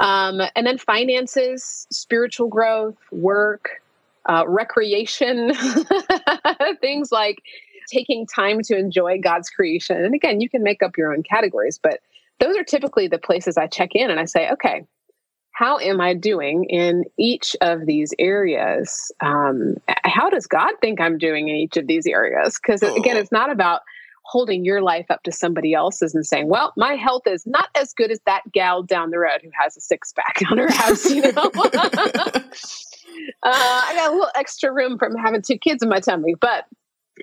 Um, 0.00 0.40
and 0.56 0.66
then 0.66 0.78
finances, 0.78 1.86
spiritual 1.90 2.48
growth, 2.48 2.96
work, 3.12 3.82
uh, 4.24 4.44
recreation, 4.48 5.52
things 6.80 7.12
like 7.12 7.42
taking 7.88 8.26
time 8.26 8.60
to 8.62 8.76
enjoy 8.76 9.20
God's 9.20 9.50
creation. 9.50 10.02
And 10.04 10.14
again, 10.14 10.40
you 10.40 10.48
can 10.48 10.62
make 10.62 10.82
up 10.82 10.96
your 10.96 11.12
own 11.12 11.22
categories, 11.22 11.78
but 11.82 12.00
those 12.40 12.56
are 12.56 12.64
typically 12.64 13.08
the 13.08 13.18
places 13.18 13.56
I 13.56 13.66
check 13.66 13.90
in 13.94 14.10
and 14.10 14.20
I 14.20 14.24
say, 14.24 14.50
okay, 14.50 14.84
how 15.52 15.78
am 15.78 16.00
I 16.00 16.14
doing 16.14 16.64
in 16.64 17.04
each 17.18 17.56
of 17.60 17.84
these 17.84 18.14
areas? 18.18 19.10
Um, 19.20 19.74
how 20.04 20.30
does 20.30 20.46
God 20.46 20.70
think 20.80 21.00
I'm 21.00 21.18
doing 21.18 21.48
in 21.48 21.56
each 21.56 21.76
of 21.76 21.88
these 21.88 22.06
areas? 22.06 22.60
Because 22.62 22.82
oh. 22.84 22.94
again, 22.94 23.16
it's 23.16 23.32
not 23.32 23.50
about 23.50 23.80
holding 24.28 24.64
your 24.64 24.82
life 24.82 25.06
up 25.10 25.22
to 25.22 25.32
somebody 25.32 25.74
else's 25.74 26.14
and 26.14 26.24
saying, 26.24 26.48
well, 26.48 26.72
my 26.76 26.94
health 26.94 27.22
is 27.26 27.46
not 27.46 27.70
as 27.74 27.92
good 27.94 28.10
as 28.10 28.20
that 28.26 28.42
gal 28.52 28.82
down 28.82 29.10
the 29.10 29.18
road 29.18 29.40
who 29.42 29.50
has 29.58 29.76
a 29.76 29.80
six 29.80 30.12
pack 30.12 30.42
on 30.50 30.58
her 30.58 30.70
house, 30.70 31.10
you 31.10 31.22
know? 31.22 31.30
uh, 31.54 32.42
I 33.42 33.92
got 33.94 34.10
a 34.10 34.12
little 34.12 34.30
extra 34.36 34.72
room 34.72 34.98
from 34.98 35.16
having 35.16 35.42
two 35.42 35.58
kids 35.58 35.82
in 35.82 35.88
my 35.88 35.98
tummy, 35.98 36.34
but 36.38 36.66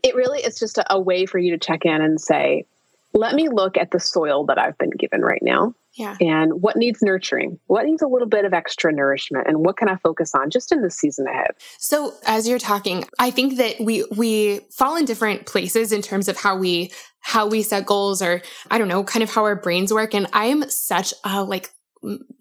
it 0.03 0.15
really 0.15 0.41
is 0.41 0.59
just 0.59 0.77
a, 0.77 0.93
a 0.93 0.99
way 0.99 1.25
for 1.25 1.37
you 1.37 1.51
to 1.51 1.57
check 1.57 1.85
in 1.85 2.01
and 2.01 2.19
say, 2.19 2.65
let 3.13 3.33
me 3.33 3.47
look 3.49 3.77
at 3.77 3.91
the 3.91 3.99
soil 3.99 4.45
that 4.45 4.59
I've 4.59 4.77
been 4.77 4.91
given 4.91 5.21
right 5.21 5.41
now. 5.41 5.73
Yeah. 5.93 6.17
And 6.19 6.61
what 6.61 6.75
needs 6.75 7.01
nurturing? 7.01 7.57
What 7.67 7.85
needs 7.85 8.01
a 8.01 8.07
little 8.07 8.27
bit 8.27 8.43
of 8.43 8.53
extra 8.53 8.91
nourishment? 8.91 9.47
And 9.47 9.59
what 9.59 9.77
can 9.77 9.87
I 9.87 9.95
focus 9.95 10.35
on 10.35 10.49
just 10.49 10.73
in 10.73 10.81
the 10.81 10.91
season 10.91 11.25
ahead? 11.25 11.51
So 11.79 12.13
as 12.25 12.47
you're 12.47 12.59
talking, 12.59 13.05
I 13.17 13.31
think 13.31 13.55
that 13.57 13.79
we 13.79 14.03
we 14.15 14.59
fall 14.71 14.97
in 14.97 15.05
different 15.05 15.45
places 15.45 15.93
in 15.93 16.01
terms 16.01 16.27
of 16.27 16.35
how 16.37 16.57
we 16.57 16.91
how 17.21 17.47
we 17.47 17.63
set 17.63 17.85
goals 17.85 18.21
or 18.21 18.41
I 18.69 18.77
don't 18.77 18.89
know, 18.89 19.05
kind 19.05 19.23
of 19.23 19.29
how 19.29 19.43
our 19.45 19.55
brains 19.55 19.93
work. 19.93 20.13
And 20.13 20.27
I 20.33 20.47
am 20.47 20.69
such 20.69 21.13
a 21.23 21.43
like 21.43 21.71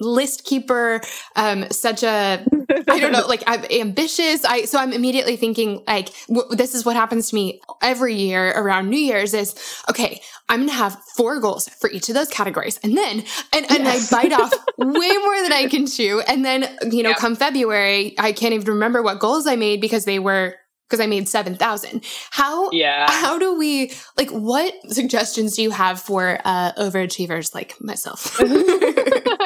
list 0.00 0.44
keeper 0.44 1.00
um 1.36 1.70
such 1.70 2.02
a 2.02 2.44
i 2.88 2.98
don't 2.98 3.12
know 3.12 3.26
like 3.26 3.42
i'm 3.46 3.64
ambitious 3.70 4.44
i 4.44 4.64
so 4.64 4.78
i'm 4.78 4.92
immediately 4.92 5.36
thinking 5.36 5.82
like 5.86 6.10
w- 6.28 6.56
this 6.56 6.74
is 6.74 6.84
what 6.84 6.96
happens 6.96 7.30
to 7.30 7.34
me 7.34 7.60
every 7.82 8.14
year 8.14 8.50
around 8.56 8.88
new 8.88 8.98
year's 8.98 9.34
is 9.34 9.54
okay 9.88 10.20
i'm 10.48 10.60
gonna 10.60 10.72
have 10.72 10.96
four 11.16 11.40
goals 11.40 11.68
for 11.68 11.90
each 11.90 12.08
of 12.08 12.14
those 12.14 12.28
categories 12.28 12.78
and 12.82 12.96
then 12.96 13.24
and, 13.52 13.70
and 13.70 13.84
yes. 13.84 14.12
i 14.12 14.22
bite 14.22 14.32
off 14.32 14.52
way 14.78 15.10
more 15.18 15.42
than 15.42 15.52
i 15.52 15.66
can 15.70 15.86
chew 15.86 16.20
and 16.26 16.44
then 16.44 16.62
you 16.90 17.02
know 17.02 17.10
yep. 17.10 17.18
come 17.18 17.36
february 17.36 18.14
i 18.18 18.32
can't 18.32 18.54
even 18.54 18.66
remember 18.74 19.02
what 19.02 19.18
goals 19.18 19.46
i 19.46 19.56
made 19.56 19.80
because 19.80 20.04
they 20.04 20.18
were 20.18 20.56
because 20.88 21.02
I 21.02 21.06
made 21.06 21.28
7,000. 21.28 22.04
How, 22.30 22.70
yeah. 22.70 23.10
how 23.10 23.38
do 23.38 23.56
we, 23.58 23.92
like, 24.16 24.30
what 24.30 24.72
suggestions 24.88 25.56
do 25.56 25.62
you 25.62 25.70
have 25.70 26.00
for 26.00 26.38
uh, 26.44 26.72
overachievers 26.74 27.54
like 27.54 27.74
myself? 27.80 28.38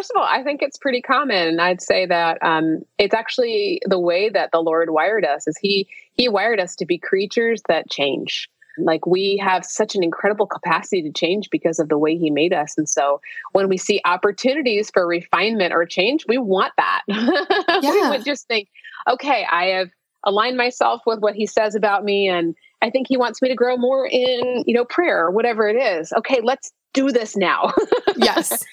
first 0.00 0.12
of 0.12 0.16
all, 0.16 0.26
I 0.26 0.42
think 0.42 0.62
it's 0.62 0.78
pretty 0.78 1.02
common. 1.02 1.46
And 1.46 1.60
I'd 1.60 1.82
say 1.82 2.06
that 2.06 2.38
um, 2.40 2.80
it's 2.96 3.12
actually 3.12 3.82
the 3.86 3.98
way 3.98 4.30
that 4.30 4.50
the 4.50 4.60
Lord 4.60 4.88
wired 4.88 5.26
us 5.26 5.46
is 5.46 5.58
he, 5.60 5.88
he 6.14 6.26
wired 6.26 6.58
us 6.58 6.74
to 6.76 6.86
be 6.86 6.96
creatures 6.96 7.60
that 7.68 7.90
change. 7.90 8.48
Like 8.78 9.04
we 9.04 9.36
have 9.44 9.62
such 9.62 9.94
an 9.94 10.02
incredible 10.02 10.46
capacity 10.46 11.02
to 11.02 11.12
change 11.12 11.50
because 11.50 11.78
of 11.78 11.90
the 11.90 11.98
way 11.98 12.16
he 12.16 12.30
made 12.30 12.54
us. 12.54 12.78
And 12.78 12.88
so 12.88 13.20
when 13.52 13.68
we 13.68 13.76
see 13.76 14.00
opportunities 14.06 14.90
for 14.90 15.06
refinement 15.06 15.74
or 15.74 15.84
change, 15.84 16.24
we 16.26 16.38
want 16.38 16.72
that. 16.78 17.02
Yeah. 17.06 17.80
we 17.82 18.08
would 18.08 18.24
just 18.24 18.48
think, 18.48 18.70
okay, 19.06 19.46
I 19.52 19.66
have 19.66 19.90
aligned 20.24 20.56
myself 20.56 21.02
with 21.04 21.18
what 21.18 21.34
he 21.34 21.44
says 21.44 21.74
about 21.74 22.04
me 22.04 22.26
and 22.26 22.54
i 22.82 22.90
think 22.90 23.06
he 23.08 23.16
wants 23.16 23.40
me 23.42 23.48
to 23.48 23.54
grow 23.54 23.76
more 23.76 24.06
in 24.06 24.64
you 24.66 24.74
know 24.74 24.84
prayer 24.84 25.24
or 25.24 25.30
whatever 25.30 25.68
it 25.68 25.76
is. 25.76 26.12
Okay 26.12 26.40
let's 26.42 26.72
do 26.92 27.10
this 27.10 27.36
now. 27.36 27.72
Yes. 28.16 28.64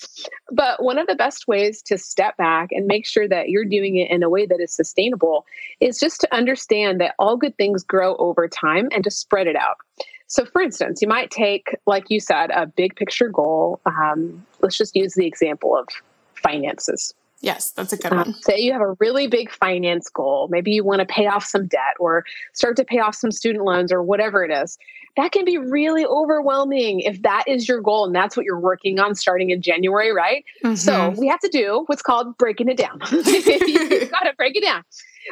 But 0.52 0.84
one 0.84 0.98
of 0.98 1.08
the 1.08 1.16
best 1.16 1.48
ways 1.48 1.82
to 1.84 1.98
step 1.98 2.36
back 2.36 2.70
and 2.72 2.86
make 2.86 3.06
sure 3.06 3.30
that 3.30 3.48
you're 3.48 3.64
doing 3.64 3.96
it 3.96 4.12
in 4.12 4.22
a 4.22 4.30
way 4.30 4.46
that 4.46 4.60
is 4.60 4.74
sustainable 4.74 5.46
is 5.80 6.00
just 6.00 6.20
to 6.22 6.36
understand 6.36 7.00
that 7.00 7.16
all 7.18 7.38
good 7.38 7.56
things 7.56 7.84
grow 7.84 8.18
over 8.18 8.48
time 8.48 8.90
and 8.92 9.06
to 9.06 9.12
spread 9.12 9.48
it 9.48 9.56
out. 9.56 9.78
So 10.26 10.44
for 10.44 10.62
instance 10.62 11.02
you 11.02 11.08
might 11.08 11.32
take 11.32 11.78
like 11.86 12.10
you 12.10 12.20
said 12.20 12.50
a 12.52 12.66
big 12.66 12.96
picture 12.98 13.30
goal. 13.30 13.80
Um, 13.86 14.46
let's 14.62 14.78
just 14.78 14.96
use 14.96 15.14
the 15.14 15.28
example 15.28 15.78
of 15.78 15.88
finances 16.34 17.14
Yes, 17.42 17.72
that's 17.72 17.94
a 17.94 17.98
good 17.98 18.12
um, 18.12 18.18
one. 18.18 18.34
say 18.42 18.58
you 18.58 18.74
have 18.74 18.82
a 18.82 18.94
really 19.00 19.28
big 19.28 19.52
finance 19.52 20.10
goal. 20.10 20.48
Maybe 20.50 20.72
you 20.72 20.84
want 20.84 21.00
to 21.00 21.06
pay 21.06 21.28
off 21.28 21.46
some 21.46 21.68
debt 21.68 21.96
or 22.00 22.26
start 22.54 22.76
to 22.78 22.86
pay 22.86 23.00
off 23.00 23.16
some 23.16 23.32
student 23.32 23.64
loans 23.64 23.92
or 23.92 24.02
whatever 24.02 24.44
it 24.44 24.52
is. 24.52 24.78
That 25.18 25.32
can 25.32 25.46
be 25.46 25.58
really 25.58 26.06
overwhelming 26.06 27.02
if 27.02 27.22
that 27.24 27.44
is 27.48 27.68
your 27.68 27.82
goal 27.82 28.06
and 28.06 28.16
that's 28.16 28.36
what 28.36 28.46
you're 28.46 28.60
working 28.60 29.00
on 29.00 29.16
starting 29.16 29.52
in 29.52 29.62
January, 29.62 30.12
right? 30.12 30.46
Mm-hmm. 30.64 30.76
So 30.76 31.10
we 31.12 31.28
have 31.28 31.40
to 31.42 31.50
do 31.50 31.84
what's 31.88 32.02
called 32.02 32.38
breaking 32.38 32.70
it 32.70 32.78
down. 32.78 33.00
You've 33.12 34.12
got 34.12 34.24
to 34.24 34.34
break 34.36 34.56
it 34.56 34.64
down. 34.64 34.84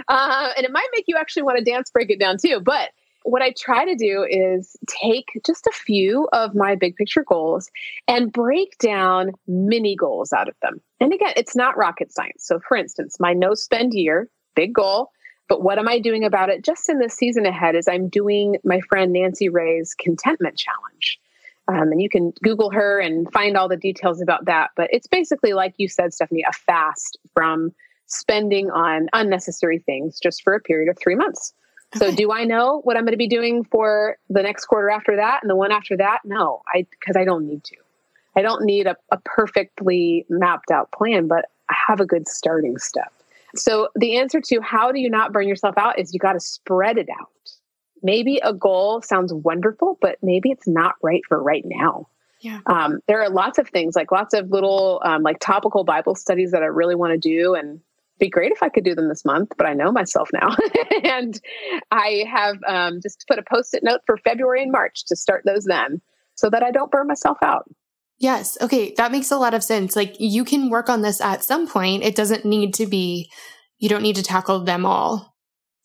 Uh, 0.08 0.50
and 0.58 0.66
it 0.66 0.72
might 0.72 0.88
make 0.94 1.06
you 1.08 1.18
actually 1.18 1.44
want 1.44 1.58
to 1.58 1.64
dance 1.64 1.90
break 1.90 2.10
it 2.10 2.20
down 2.20 2.38
too. 2.38 2.60
But 2.60 2.90
what 3.26 3.42
I 3.42 3.54
try 3.58 3.86
to 3.86 3.96
do 3.96 4.24
is 4.30 4.78
take 4.88 5.42
just 5.44 5.66
a 5.66 5.72
few 5.72 6.30
of 6.32 6.54
my 6.54 6.76
big 6.76 6.96
picture 6.96 7.24
goals 7.24 7.72
and 8.08 8.32
break 8.32 8.78
down 8.78 9.32
mini 9.48 9.96
goals 9.96 10.32
out 10.32 10.48
of 10.48 10.54
them. 10.62 10.80
And 11.00 11.12
again, 11.12 11.34
it's 11.36 11.56
not 11.56 11.76
rocket 11.76 12.14
science. 12.14 12.46
So, 12.46 12.60
for 12.60 12.78
instance, 12.78 13.20
my 13.20 13.34
no 13.34 13.56
spend 13.56 13.94
year, 13.96 14.30
big 14.56 14.74
goal. 14.74 15.10
But 15.50 15.64
what 15.64 15.80
am 15.80 15.88
I 15.88 16.00
doing 16.00 16.24
about 16.24 16.50
it 16.50 16.64
just 16.64 16.88
in 16.88 17.00
the 17.00 17.10
season 17.10 17.48
ahead 17.48 17.76
is 17.76 17.88
I'm 17.88 18.10
doing 18.10 18.58
my 18.64 18.80
friend 18.82 19.12
Nancy 19.12 19.50
Ray's 19.50 19.96
contentment 19.98 20.58
challenge. 20.58 21.20
Um, 21.68 21.92
and 21.92 22.02
you 22.02 22.10
can 22.10 22.32
Google 22.44 22.70
her 22.72 23.00
and 23.00 23.32
find 23.34 23.58
all 23.58 23.68
the 23.68 23.76
details 23.76 24.22
about 24.22 24.46
that. 24.46 24.70
But 24.76 24.90
it's 24.92 25.08
basically, 25.08 25.54
like 25.54 25.74
you 25.78 25.88
said, 25.88 26.14
Stephanie, 26.14 26.44
a 26.48 26.54
fast 26.54 27.18
from 27.34 27.72
spending 28.06 28.70
on 28.70 29.08
unnecessary 29.14 29.80
things 29.80 30.20
just 30.20 30.44
for 30.44 30.54
a 30.54 30.60
period 30.60 30.90
of 30.90 30.98
three 31.00 31.16
months. 31.16 31.54
So 31.96 32.12
do 32.12 32.32
I 32.32 32.44
know 32.44 32.82
what 32.84 32.98
I'm 32.98 33.04
going 33.04 33.14
to 33.14 33.18
be 33.18 33.28
doing 33.28 33.64
for 33.64 34.18
the 34.30 34.44
next 34.44 34.66
quarter 34.66 34.90
after 34.90 35.16
that 35.16 35.40
and 35.42 35.50
the 35.50 35.56
one 35.56 35.72
after 35.72 35.96
that? 35.98 36.20
No, 36.26 36.62
I 36.74 36.86
because 36.90 37.16
I 37.16 37.24
don't 37.24 37.48
need 37.48 37.64
to. 37.66 37.76
I 38.36 38.42
don't 38.42 38.66
need 38.66 38.86
a, 38.86 38.98
a 39.12 39.18
perfectly 39.24 40.26
mapped 40.30 40.72
out 40.72 40.92
plan, 40.92 41.28
but 41.28 41.46
I 41.70 41.76
have 41.88 42.00
a 42.00 42.06
good 42.06 42.28
starting 42.28 42.78
step. 42.78 43.12
So 43.56 43.90
the 43.96 44.18
answer 44.18 44.42
to 44.42 44.60
how 44.60 44.92
do 44.92 45.00
you 45.00 45.10
not 45.10 45.32
burn 45.32 45.48
yourself 45.48 45.78
out 45.78 45.98
is 45.98 46.14
you 46.14 46.20
got 46.20 46.34
to 46.34 46.40
spread 46.40 46.98
it 46.98 47.08
out. 47.10 47.30
Maybe 48.04 48.40
a 48.44 48.54
goal 48.54 49.02
sounds 49.02 49.34
wonderful, 49.34 49.98
but 50.02 50.18
maybe 50.22 50.52
it's 50.52 50.68
not 50.68 50.96
right 51.02 51.22
for 51.28 51.42
right 51.42 51.64
now. 51.66 52.10
Yeah. 52.42 52.60
Um, 52.68 53.00
there 53.08 53.24
are 53.24 53.30
lots 53.30 53.58
of 53.58 53.70
things 53.70 53.96
like 53.96 54.12
lots 54.12 54.34
of 54.34 54.52
little 54.52 55.02
um, 55.04 55.24
like 55.24 55.40
topical 55.40 55.84
Bible 55.84 56.14
studies 56.14 56.52
that 56.52 56.62
I 56.62 56.68
really 56.68 56.94
want 56.94 57.14
to 57.14 57.18
do, 57.18 57.56
and 57.56 57.80
be 58.20 58.30
great 58.30 58.52
if 58.52 58.64
I 58.64 58.70
could 58.70 58.84
do 58.84 58.96
them 58.96 59.10
this 59.10 59.26
month, 59.26 59.52
but 59.58 59.68
I 59.68 59.74
know 59.74 59.92
myself 59.92 60.30
now. 60.34 60.56
and 61.04 61.40
I 61.92 62.26
have 62.32 62.58
um, 62.68 63.00
just 63.02 63.26
put 63.28 63.40
a 63.40 63.44
post 63.44 63.74
it 63.74 63.84
note 63.84 64.02
for 64.06 64.18
February 64.18 64.64
and 64.64 64.72
March 64.72 65.06
to 65.08 65.16
start 65.16 65.44
those 65.46 65.66
then 65.66 66.02
so 66.36 66.50
that 66.50 66.64
I 66.64 66.72
don't 66.72 66.92
burn 66.92 67.08
myself 67.08 67.38
out. 67.44 67.70
Yes. 68.18 68.58
Okay. 68.62 68.94
That 68.98 69.12
makes 69.12 69.32
a 69.32 69.38
lot 69.38 69.54
of 69.54 69.64
sense. 69.64 69.96
Like 69.96 70.16
you 70.20 70.46
can 70.46 70.70
work 70.70 70.90
on 70.90 71.02
this 71.02 71.20
at 71.20 71.44
some 71.44 71.68
point. 71.68 72.04
It 72.04 72.16
doesn't 72.16 72.46
need 72.46 72.74
to 72.76 72.86
be, 72.86 73.30
you 73.78 73.90
don't 73.90 74.04
need 74.04 74.16
to 74.16 74.24
tackle 74.24 74.62
them 74.62 74.86
all 74.86 75.36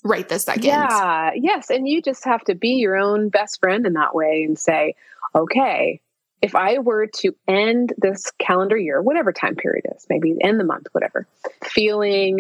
right 0.04 0.28
this 0.28 0.44
second. 0.44 0.64
Yeah. 0.64 1.30
Yes. 1.34 1.70
And 1.70 1.88
you 1.88 2.00
just 2.00 2.24
have 2.24 2.44
to 2.44 2.54
be 2.54 2.74
your 2.74 2.96
own 2.96 3.28
best 3.30 3.58
friend 3.58 3.84
in 3.84 3.94
that 3.94 4.14
way 4.14 4.44
and 4.46 4.58
say, 4.58 4.94
okay, 5.34 6.00
if 6.42 6.54
I 6.54 6.78
were 6.78 7.06
to 7.18 7.34
end 7.48 7.92
this 7.98 8.30
calendar 8.38 8.76
year, 8.76 9.02
whatever 9.02 9.32
time 9.32 9.56
period 9.56 9.84
is, 9.94 10.06
maybe 10.08 10.34
end 10.40 10.58
the 10.58 10.64
month, 10.64 10.86
whatever, 10.92 11.26
feeling 11.64 12.38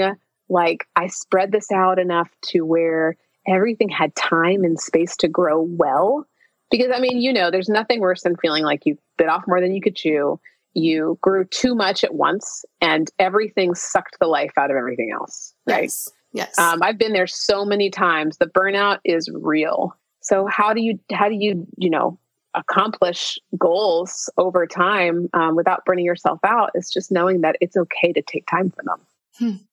like 0.48 0.86
I 0.96 1.06
spread 1.06 1.52
this 1.52 1.70
out 1.70 1.98
enough 1.98 2.30
to 2.46 2.62
where 2.62 3.16
everything 3.46 3.88
had 3.88 4.14
time 4.16 4.64
and 4.64 4.78
space 4.78 5.16
to 5.18 5.28
grow 5.28 5.60
well. 5.62 6.26
Because 6.70 6.92
I 6.94 7.00
mean, 7.00 7.20
you 7.20 7.32
know, 7.32 7.50
there's 7.50 7.68
nothing 7.68 8.00
worse 8.00 8.22
than 8.22 8.36
feeling 8.36 8.64
like 8.64 8.86
you 8.86 8.96
bit 9.18 9.28
off 9.28 9.44
more 9.46 9.60
than 9.60 9.74
you 9.74 9.80
could 9.80 9.96
chew. 9.96 10.40
You 10.72 11.18
grew 11.20 11.44
too 11.44 11.74
much 11.74 12.04
at 12.04 12.14
once 12.14 12.64
and 12.80 13.10
everything 13.18 13.74
sucked 13.74 14.18
the 14.20 14.28
life 14.28 14.52
out 14.56 14.70
of 14.70 14.76
everything 14.76 15.10
else. 15.12 15.52
Right. 15.66 15.84
Yes. 15.84 16.08
Yes. 16.32 16.58
Um, 16.58 16.80
I've 16.82 16.96
been 16.96 17.12
there 17.12 17.26
so 17.26 17.64
many 17.64 17.90
times. 17.90 18.38
The 18.38 18.46
burnout 18.46 18.98
is 19.04 19.28
real. 19.34 19.96
So 20.20 20.46
how 20.46 20.72
do 20.72 20.80
you, 20.80 21.00
how 21.12 21.28
do 21.28 21.34
you, 21.34 21.66
you 21.76 21.90
know, 21.90 22.20
accomplish 22.54 23.38
goals 23.58 24.30
over 24.36 24.66
time 24.66 25.28
um, 25.34 25.56
without 25.56 25.84
burning 25.84 26.04
yourself 26.04 26.40
out 26.44 26.70
is 26.74 26.90
just 26.90 27.12
knowing 27.12 27.42
that 27.42 27.56
it's 27.60 27.76
okay 27.76 28.12
to 28.12 28.22
take 28.22 28.46
time 28.46 28.70
for 28.70 28.82
them. 28.84 29.00
Hmm. 29.38 29.64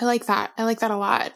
I 0.00 0.04
like 0.04 0.26
that. 0.26 0.52
I 0.58 0.64
like 0.64 0.80
that 0.80 0.90
a 0.90 0.96
lot. 0.96 1.32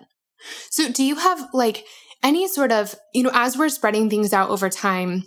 So, 0.70 0.90
do 0.90 1.04
you 1.04 1.16
have 1.16 1.48
like 1.52 1.84
any 2.22 2.48
sort 2.48 2.72
of, 2.72 2.94
you 3.14 3.22
know, 3.22 3.30
as 3.32 3.56
we're 3.56 3.68
spreading 3.68 4.10
things 4.10 4.32
out 4.32 4.50
over 4.50 4.68
time, 4.68 5.24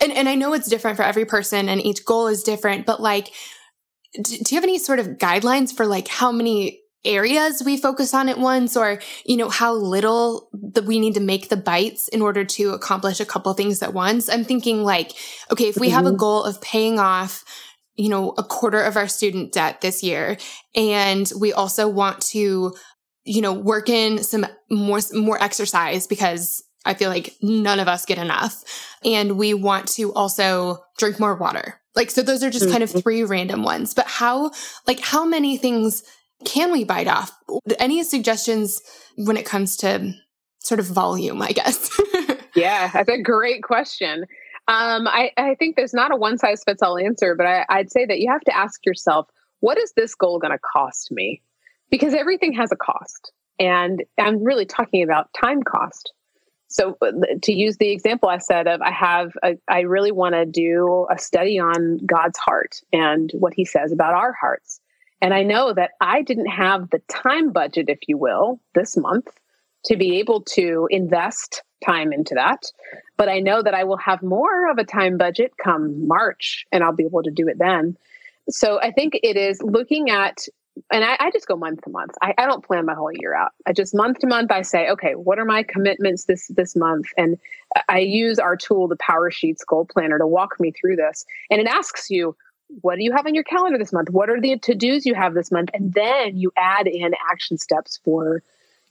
and, 0.00 0.12
and 0.12 0.28
I 0.28 0.34
know 0.34 0.52
it's 0.52 0.68
different 0.68 0.96
for 0.96 1.02
every 1.04 1.24
person 1.24 1.68
and 1.68 1.84
each 1.84 2.04
goal 2.04 2.26
is 2.26 2.42
different, 2.42 2.86
but 2.86 3.00
like, 3.00 3.28
do 4.14 4.34
you 4.34 4.56
have 4.56 4.64
any 4.64 4.78
sort 4.78 4.98
of 4.98 5.08
guidelines 5.18 5.72
for 5.74 5.86
like 5.86 6.08
how 6.08 6.32
many 6.32 6.80
areas 7.06 7.62
we 7.64 7.76
focus 7.76 8.12
on 8.12 8.28
at 8.28 8.38
once 8.38 8.76
or 8.76 9.00
you 9.24 9.36
know 9.36 9.48
how 9.48 9.72
little 9.72 10.48
that 10.52 10.84
we 10.84 10.98
need 10.98 11.14
to 11.14 11.20
make 11.20 11.48
the 11.48 11.56
bites 11.56 12.08
in 12.08 12.20
order 12.20 12.44
to 12.44 12.70
accomplish 12.70 13.20
a 13.20 13.24
couple 13.24 13.52
things 13.54 13.82
at 13.82 13.94
once 13.94 14.28
i'm 14.28 14.44
thinking 14.44 14.82
like 14.82 15.12
okay 15.50 15.68
if 15.68 15.76
we 15.76 15.88
mm-hmm. 15.88 15.96
have 15.96 16.06
a 16.06 16.08
mm-hmm. 16.10 16.18
goal 16.18 16.42
of 16.44 16.60
paying 16.60 16.98
off 16.98 17.44
you 17.94 18.08
know 18.08 18.34
a 18.36 18.42
quarter 18.42 18.82
of 18.82 18.96
our 18.96 19.08
student 19.08 19.52
debt 19.52 19.80
this 19.80 20.02
year 20.02 20.36
and 20.74 21.30
we 21.40 21.52
also 21.52 21.88
want 21.88 22.20
to 22.20 22.74
you 23.24 23.40
know 23.40 23.52
work 23.52 23.88
in 23.88 24.22
some 24.22 24.46
more 24.70 25.00
more 25.14 25.42
exercise 25.42 26.06
because 26.06 26.62
i 26.84 26.94
feel 26.94 27.10
like 27.10 27.34
none 27.42 27.80
of 27.80 27.88
us 27.88 28.04
get 28.04 28.18
enough 28.18 28.62
and 29.04 29.38
we 29.38 29.54
want 29.54 29.88
to 29.88 30.12
also 30.14 30.78
drink 30.98 31.18
more 31.18 31.36
water 31.36 31.80
like 31.94 32.10
so 32.10 32.22
those 32.22 32.42
are 32.42 32.50
just 32.50 32.70
kind 32.70 32.82
of 32.82 32.90
mm-hmm. 32.90 33.00
three 33.00 33.22
random 33.24 33.62
ones 33.62 33.94
but 33.94 34.06
how 34.06 34.50
like 34.86 35.00
how 35.00 35.24
many 35.24 35.56
things 35.56 36.02
can 36.44 36.72
we 36.72 36.84
bite 36.84 37.08
off? 37.08 37.32
Any 37.78 38.02
suggestions 38.02 38.80
when 39.16 39.36
it 39.36 39.46
comes 39.46 39.76
to 39.78 40.14
sort 40.58 40.80
of 40.80 40.86
volume, 40.86 41.40
I 41.40 41.52
guess? 41.52 41.90
yeah, 42.54 42.90
that's 42.92 43.08
a 43.08 43.20
great 43.20 43.62
question. 43.62 44.26
Um, 44.68 45.06
I, 45.06 45.30
I, 45.36 45.54
think 45.54 45.76
there's 45.76 45.94
not 45.94 46.12
a 46.12 46.16
one 46.16 46.38
size 46.38 46.64
fits 46.64 46.82
all 46.82 46.98
answer, 46.98 47.36
but 47.36 47.46
I, 47.46 47.64
I'd 47.68 47.90
say 47.90 48.04
that 48.04 48.18
you 48.18 48.30
have 48.30 48.40
to 48.42 48.56
ask 48.56 48.84
yourself, 48.84 49.28
what 49.60 49.78
is 49.78 49.92
this 49.96 50.14
goal 50.16 50.40
going 50.40 50.52
to 50.52 50.58
cost 50.58 51.12
me? 51.12 51.40
Because 51.88 52.14
everything 52.14 52.52
has 52.54 52.72
a 52.72 52.76
cost. 52.76 53.32
And 53.60 54.02
I'm 54.18 54.42
really 54.42 54.66
talking 54.66 55.04
about 55.04 55.30
time 55.40 55.62
cost. 55.62 56.12
So, 56.68 56.96
uh, 57.00 57.12
to 57.42 57.52
use 57.52 57.76
the 57.76 57.90
example 57.90 58.28
I 58.28 58.38
said 58.38 58.66
of, 58.66 58.82
I 58.82 58.90
have, 58.90 59.32
a, 59.44 59.54
I 59.68 59.82
really 59.82 60.10
want 60.10 60.34
to 60.34 60.44
do 60.44 61.06
a 61.10 61.18
study 61.18 61.60
on 61.60 61.98
God's 62.04 62.38
heart 62.38 62.80
and 62.92 63.30
what 63.34 63.54
He 63.54 63.64
says 63.64 63.92
about 63.92 64.14
our 64.14 64.32
hearts. 64.32 64.80
And 65.20 65.32
I 65.32 65.42
know 65.42 65.72
that 65.72 65.92
I 66.00 66.22
didn't 66.22 66.48
have 66.48 66.90
the 66.90 67.00
time 67.08 67.52
budget, 67.52 67.86
if 67.88 68.00
you 68.06 68.18
will, 68.18 68.60
this 68.74 68.96
month 68.96 69.28
to 69.86 69.96
be 69.96 70.18
able 70.18 70.42
to 70.42 70.88
invest 70.90 71.62
time 71.84 72.12
into 72.12 72.34
that. 72.34 72.62
But 73.16 73.28
I 73.28 73.40
know 73.40 73.62
that 73.62 73.74
I 73.74 73.84
will 73.84 73.96
have 73.98 74.22
more 74.22 74.70
of 74.70 74.78
a 74.78 74.84
time 74.84 75.16
budget 75.16 75.52
come 75.62 76.06
March 76.06 76.66
and 76.72 76.82
I'll 76.82 76.94
be 76.94 77.04
able 77.04 77.22
to 77.22 77.30
do 77.30 77.48
it 77.48 77.58
then. 77.58 77.96
So 78.48 78.80
I 78.80 78.90
think 78.92 79.18
it 79.22 79.36
is 79.36 79.60
looking 79.62 80.10
at, 80.10 80.46
and 80.92 81.04
I, 81.04 81.16
I 81.18 81.30
just 81.30 81.48
go 81.48 81.56
month 81.56 81.82
to 81.82 81.90
month. 81.90 82.12
I, 82.22 82.34
I, 82.38 82.46
don't 82.46 82.64
plan 82.64 82.86
my 82.86 82.94
whole 82.94 83.10
year 83.12 83.34
out. 83.34 83.52
I 83.66 83.72
just 83.72 83.94
month 83.94 84.18
to 84.20 84.26
month, 84.26 84.52
I 84.52 84.62
say, 84.62 84.88
okay, 84.90 85.12
what 85.14 85.38
are 85.38 85.44
my 85.44 85.62
commitments 85.62 86.26
this 86.26 86.48
this 86.48 86.76
month? 86.76 87.06
And 87.16 87.38
I 87.88 87.98
use 87.98 88.38
our 88.38 88.56
tool, 88.56 88.86
the 88.86 88.96
PowerSheets 88.96 89.66
Goal 89.66 89.86
Planner, 89.86 90.18
to 90.18 90.26
walk 90.26 90.60
me 90.60 90.72
through 90.72 90.96
this. 90.96 91.24
And 91.50 91.60
it 91.60 91.66
asks 91.66 92.08
you, 92.10 92.36
what 92.80 92.96
do 92.96 93.04
you 93.04 93.12
have 93.12 93.26
on 93.26 93.34
your 93.34 93.44
calendar 93.44 93.78
this 93.78 93.92
month? 93.92 94.10
What 94.10 94.30
are 94.30 94.40
the 94.40 94.58
to 94.58 94.74
dos 94.74 95.06
you 95.06 95.14
have 95.14 95.34
this 95.34 95.50
month? 95.50 95.70
And 95.74 95.92
then 95.94 96.36
you 96.36 96.52
add 96.56 96.86
in 96.86 97.14
action 97.30 97.58
steps 97.58 98.00
for 98.04 98.42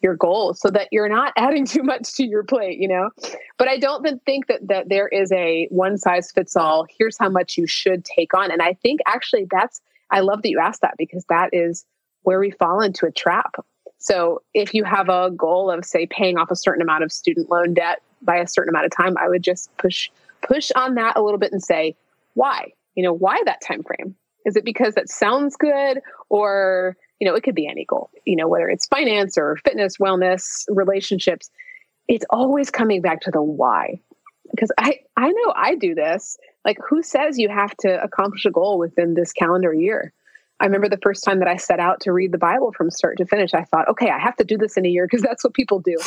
your 0.02 0.16
goals 0.16 0.60
so 0.60 0.70
that 0.70 0.90
you're 0.92 1.10
not 1.10 1.34
adding 1.38 1.66
too 1.66 1.84
much 1.84 2.14
to 2.16 2.26
your 2.26 2.44
plate, 2.44 2.80
you 2.80 2.88
know? 2.88 3.10
But 3.58 3.68
I 3.68 3.78
don't 3.78 4.24
think 4.26 4.48
that, 4.48 4.68
that 4.68 4.90
there 4.90 5.08
is 5.08 5.32
a 5.32 5.68
one 5.72 5.98
size 5.98 6.32
fits 6.32 6.56
all. 6.56 6.86
Here's 6.98 7.18
how 7.18 7.30
much 7.30 7.58
you 7.58 7.68
should 7.68 8.06
take 8.06 8.34
on. 8.34 8.52
And 8.52 8.62
I 8.62 8.74
think 8.74 9.02
actually 9.08 9.48
that's, 9.50 9.82
I 10.12 10.20
love 10.22 10.42
that 10.44 10.50
you 10.50 10.60
asked 10.60 10.82
that 10.82 10.96
because 10.98 11.26
that 11.30 11.50
is 11.54 11.86
where 12.24 12.40
we 12.40 12.52
fall 12.52 12.82
into 12.82 13.06
a 13.06 13.12
trap. 13.12 13.56
So 13.98 14.42
if 14.54 14.74
you 14.74 14.84
have 14.84 15.10
a 15.10 15.32
goal 15.32 15.72
of, 15.72 15.84
say, 15.84 16.06
paying 16.06 16.38
off 16.38 16.52
a 16.52 16.56
certain 16.56 16.82
amount 16.82 17.04
of 17.04 17.12
student 17.12 17.50
loan 17.50 17.74
debt 17.74 18.02
by 18.22 18.38
a 18.38 18.48
certain 18.48 18.70
amount 18.70 18.86
of 18.86 18.92
time, 18.92 19.18
I 19.18 19.28
would 19.28 19.44
just 19.44 19.76
push 19.78 20.10
push 20.42 20.72
on 20.76 20.94
that 20.96 21.16
a 21.16 21.24
little 21.24 21.40
bit 21.40 21.52
and 21.52 21.64
say, 21.64 21.96
why? 22.36 22.72
You 22.96 23.04
know 23.04 23.14
why 23.14 23.42
that 23.46 23.62
time 23.62 23.84
frame? 23.84 24.16
Is 24.46 24.56
it 24.56 24.66
because 24.66 24.94
that 24.96 25.10
sounds 25.10 25.56
good? 25.56 26.00
Or 26.30 26.98
you 27.20 27.28
know 27.28 27.36
it 27.36 27.44
could 27.44 27.56
be 27.56 27.68
any 27.68 27.86
goal 27.86 28.10
you 28.26 28.36
know 28.36 28.48
whether 28.48 28.68
it's 28.68 28.88
finance 28.88 29.38
or 29.38 29.58
fitness 29.64 29.98
wellness 29.98 30.64
relationships. 30.70 31.50
It's 32.08 32.26
always 32.30 32.70
coming 32.70 33.02
back 33.02 33.22
to 33.22 33.32
the 33.32 33.42
why. 33.42 34.02
Because 34.52 34.72
i 34.78 35.00
i 35.18 35.30
know 35.30 35.54
i 35.56 35.76
do 35.76 35.96
this. 35.96 36.38
Like 36.64 36.78
who 36.88 37.02
says 37.04 37.38
you 37.38 37.50
have 37.50 37.76
to 37.78 38.02
accomplish 38.02 38.46
a 38.46 38.52
goal 38.52 38.78
within 38.80 39.14
this 39.14 39.32
calendar 39.32 39.74
year? 39.74 40.14
I 40.60 40.66
remember 40.66 40.88
the 40.88 41.00
first 41.04 41.24
time 41.24 41.40
that 41.40 41.50
I 41.50 41.58
set 41.58 41.80
out 41.80 42.00
to 42.02 42.14
read 42.14 42.32
the 42.32 42.38
Bible 42.38 42.72
from 42.72 42.90
start 42.90 43.18
to 43.18 43.26
finish, 43.26 43.54
I 43.54 43.66
thought, 43.66 43.90
okay, 43.90 44.10
I 44.10 44.20
have 44.20 44.38
to 44.38 44.46
do 44.46 44.58
this 44.58 44.78
in 44.78 44.86
a 44.86 44.90
year 44.90 45.06
because 45.06 45.22
that's 45.22 45.44
what 45.44 45.54
people 45.54 45.80
do. 45.80 45.98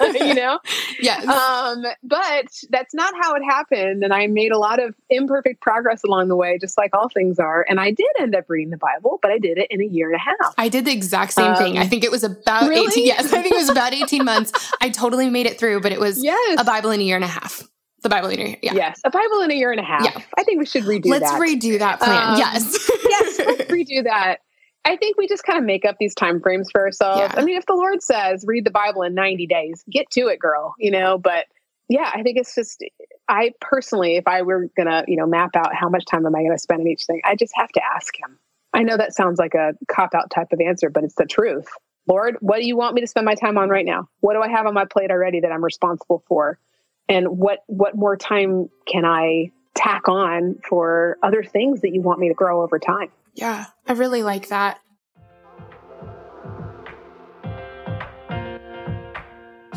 you 0.14 0.34
know? 0.34 0.58
Yes. 1.00 1.26
Um, 1.26 1.84
but 2.02 2.46
that's 2.70 2.94
not 2.94 3.14
how 3.20 3.34
it 3.34 3.42
happened. 3.42 4.04
And 4.04 4.12
I 4.12 4.26
made 4.26 4.52
a 4.52 4.58
lot 4.58 4.82
of 4.82 4.94
imperfect 5.10 5.60
progress 5.60 6.02
along 6.04 6.28
the 6.28 6.36
way, 6.36 6.58
just 6.58 6.78
like 6.78 6.94
all 6.94 7.08
things 7.08 7.38
are. 7.38 7.64
And 7.68 7.80
I 7.80 7.90
did 7.90 8.06
end 8.20 8.34
up 8.34 8.44
reading 8.48 8.70
the 8.70 8.76
Bible, 8.76 9.18
but 9.22 9.30
I 9.30 9.38
did 9.38 9.58
it 9.58 9.68
in 9.70 9.80
a 9.80 9.86
year 9.86 10.10
and 10.10 10.16
a 10.16 10.18
half. 10.18 10.54
I 10.58 10.68
did 10.68 10.84
the 10.84 10.92
exact 10.92 11.32
same 11.32 11.52
um, 11.52 11.56
thing. 11.56 11.78
I 11.78 11.82
um, 11.82 11.88
think 11.88 12.04
it 12.04 12.10
was 12.10 12.24
about 12.24 12.68
really? 12.68 12.86
18. 12.86 13.06
Yes, 13.06 13.32
I 13.32 13.42
think 13.42 13.54
it 13.54 13.58
was 13.58 13.68
about 13.68 13.92
18 13.92 14.24
months. 14.24 14.52
I 14.80 14.90
totally 14.90 15.30
made 15.30 15.46
it 15.46 15.58
through, 15.58 15.80
but 15.80 15.92
it 15.92 16.00
was 16.00 16.22
yes. 16.22 16.60
a 16.60 16.64
Bible 16.64 16.90
in 16.90 17.00
a 17.00 17.04
year 17.04 17.16
and 17.16 17.24
a 17.24 17.28
half. 17.28 17.62
The 18.02 18.10
Bible 18.10 18.28
in 18.28 18.38
a 18.38 18.44
year. 18.44 18.56
Yeah. 18.62 18.74
Yes. 18.74 19.00
A 19.04 19.10
Bible 19.10 19.40
in 19.40 19.50
a 19.50 19.54
year 19.54 19.72
and 19.72 19.80
a 19.80 19.84
half. 19.84 20.04
Yeah. 20.04 20.22
I 20.38 20.44
think 20.44 20.58
we 20.58 20.66
should 20.66 20.84
redo 20.84 21.06
let's 21.06 21.30
that. 21.30 21.40
Let's 21.40 21.54
redo 21.54 21.78
that 21.78 21.98
plan. 21.98 22.34
Um, 22.34 22.38
yes. 22.38 22.90
yes. 23.08 23.38
Let's 23.38 23.62
redo 23.70 24.04
that. 24.04 24.40
I 24.86 24.96
think 24.96 25.18
we 25.18 25.26
just 25.26 25.42
kind 25.42 25.58
of 25.58 25.64
make 25.64 25.84
up 25.84 25.96
these 25.98 26.14
time 26.14 26.40
frames 26.40 26.70
for 26.70 26.80
ourselves. 26.80 27.20
Yeah. 27.20 27.32
I 27.34 27.44
mean, 27.44 27.56
if 27.56 27.66
the 27.66 27.74
Lord 27.74 28.02
says 28.02 28.44
read 28.46 28.64
the 28.64 28.70
Bible 28.70 29.02
in 29.02 29.14
90 29.14 29.46
days, 29.48 29.84
get 29.90 30.08
to 30.12 30.28
it, 30.28 30.38
girl, 30.38 30.74
you 30.78 30.92
know, 30.92 31.18
but 31.18 31.46
yeah, 31.88 32.10
I 32.14 32.22
think 32.22 32.38
it's 32.38 32.54
just 32.54 32.84
I 33.28 33.50
personally, 33.60 34.16
if 34.16 34.28
I 34.28 34.42
were 34.42 34.68
gonna, 34.76 35.04
you 35.08 35.16
know, 35.16 35.26
map 35.26 35.56
out 35.56 35.74
how 35.74 35.88
much 35.88 36.04
time 36.04 36.24
am 36.24 36.36
I 36.36 36.42
gonna 36.42 36.58
spend 36.58 36.82
on 36.82 36.86
each 36.86 37.04
thing, 37.04 37.20
I 37.24 37.34
just 37.34 37.52
have 37.56 37.70
to 37.72 37.80
ask 37.84 38.16
him. 38.16 38.38
I 38.72 38.84
know 38.84 38.96
that 38.96 39.14
sounds 39.14 39.38
like 39.38 39.54
a 39.54 39.72
cop 39.88 40.14
out 40.14 40.30
type 40.30 40.52
of 40.52 40.60
answer, 40.60 40.88
but 40.88 41.02
it's 41.02 41.16
the 41.16 41.26
truth. 41.26 41.66
Lord, 42.08 42.36
what 42.40 42.60
do 42.60 42.66
you 42.66 42.76
want 42.76 42.94
me 42.94 43.00
to 43.00 43.06
spend 43.08 43.26
my 43.26 43.34
time 43.34 43.58
on 43.58 43.68
right 43.68 43.84
now? 43.84 44.08
What 44.20 44.34
do 44.34 44.42
I 44.42 44.48
have 44.48 44.66
on 44.66 44.74
my 44.74 44.84
plate 44.84 45.10
already 45.10 45.40
that 45.40 45.50
I'm 45.50 45.64
responsible 45.64 46.22
for? 46.28 46.60
and 47.08 47.26
what 47.28 47.60
what 47.66 47.96
more 47.96 48.16
time 48.16 48.68
can 48.86 49.04
I 49.04 49.50
tack 49.76 50.08
on 50.08 50.58
for 50.68 51.18
other 51.22 51.42
things 51.42 51.82
that 51.82 51.92
you 51.92 52.00
want 52.00 52.18
me 52.18 52.28
to 52.28 52.34
grow 52.34 52.62
over 52.62 52.78
time? 52.78 53.10
Yeah, 53.34 53.66
I 53.86 53.92
really 53.92 54.22
like 54.22 54.48
that. 54.48 54.80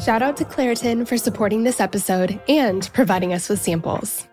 Shout 0.03 0.21
out 0.21 0.37
to 0.37 0.45
Claritin 0.45 1.05
for 1.05 1.17
supporting 1.17 1.63
this 1.63 1.81
episode 1.81 2.41
and 2.47 2.89
providing 2.93 3.33
us 3.33 3.49
with 3.49 3.61
samples. 3.61 4.29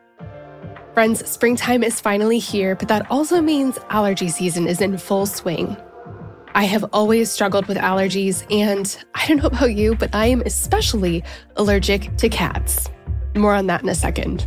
Friends, 0.94 1.28
springtime 1.28 1.82
is 1.82 2.00
finally 2.00 2.38
here, 2.38 2.76
but 2.76 2.88
that 2.88 3.10
also 3.10 3.42
means 3.42 3.78
allergy 3.90 4.28
season 4.28 4.68
is 4.68 4.80
in 4.80 4.96
full 4.96 5.26
swing. 5.26 5.76
I 6.54 6.64
have 6.64 6.86
always 6.92 7.30
struggled 7.30 7.66
with 7.66 7.76
allergies, 7.76 8.46
and 8.50 8.96
I 9.14 9.26
don't 9.26 9.38
know 9.38 9.48
about 9.48 9.74
you, 9.74 9.94
but 9.96 10.14
I 10.14 10.26
am 10.26 10.40
especially 10.46 11.22
allergic 11.56 12.16
to 12.16 12.28
cats. 12.30 12.88
More 13.34 13.52
on 13.52 13.66
that 13.66 13.82
in 13.82 13.88
a 13.90 13.94
second. 13.94 14.46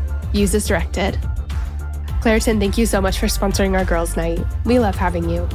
Use 0.33 0.55
as 0.55 0.67
directed. 0.67 1.19
Claritin, 2.21 2.59
thank 2.59 2.77
you 2.77 2.85
so 2.85 3.01
much 3.01 3.19
for 3.19 3.25
sponsoring 3.25 3.77
our 3.77 3.83
girls' 3.83 4.15
night. 4.15 4.39
We 4.63 4.79
love 4.79 4.95
having 4.95 5.29
you. 5.29 5.47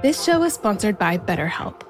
This 0.00 0.22
show 0.22 0.44
is 0.44 0.54
sponsored 0.54 0.96
by 0.96 1.18
BetterHelp. 1.18 1.82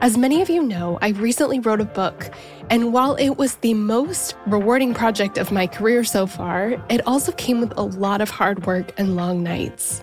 As 0.00 0.16
many 0.16 0.40
of 0.40 0.48
you 0.48 0.62
know, 0.62 0.98
I 1.02 1.08
recently 1.10 1.60
wrote 1.60 1.80
a 1.80 1.84
book, 1.84 2.30
and 2.70 2.92
while 2.92 3.16
it 3.16 3.36
was 3.36 3.56
the 3.56 3.74
most 3.74 4.34
rewarding 4.46 4.94
project 4.94 5.36
of 5.36 5.52
my 5.52 5.66
career 5.66 6.04
so 6.04 6.26
far, 6.26 6.82
it 6.88 7.06
also 7.06 7.32
came 7.32 7.60
with 7.60 7.76
a 7.76 7.82
lot 7.82 8.22
of 8.22 8.30
hard 8.30 8.64
work 8.64 8.92
and 8.96 9.14
long 9.14 9.42
nights. 9.42 10.02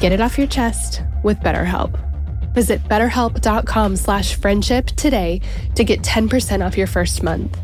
Get 0.00 0.12
it 0.12 0.20
off 0.20 0.38
your 0.38 0.46
chest 0.46 1.02
with 1.22 1.40
BetterHelp. 1.40 1.98
Visit 2.54 2.82
betterhelp.com 2.84 3.96
slash 3.96 4.34
friendship 4.36 4.86
today 4.86 5.40
to 5.74 5.84
get 5.84 6.02
10% 6.02 6.64
off 6.64 6.76
your 6.78 6.86
first 6.86 7.22
month. 7.22 7.58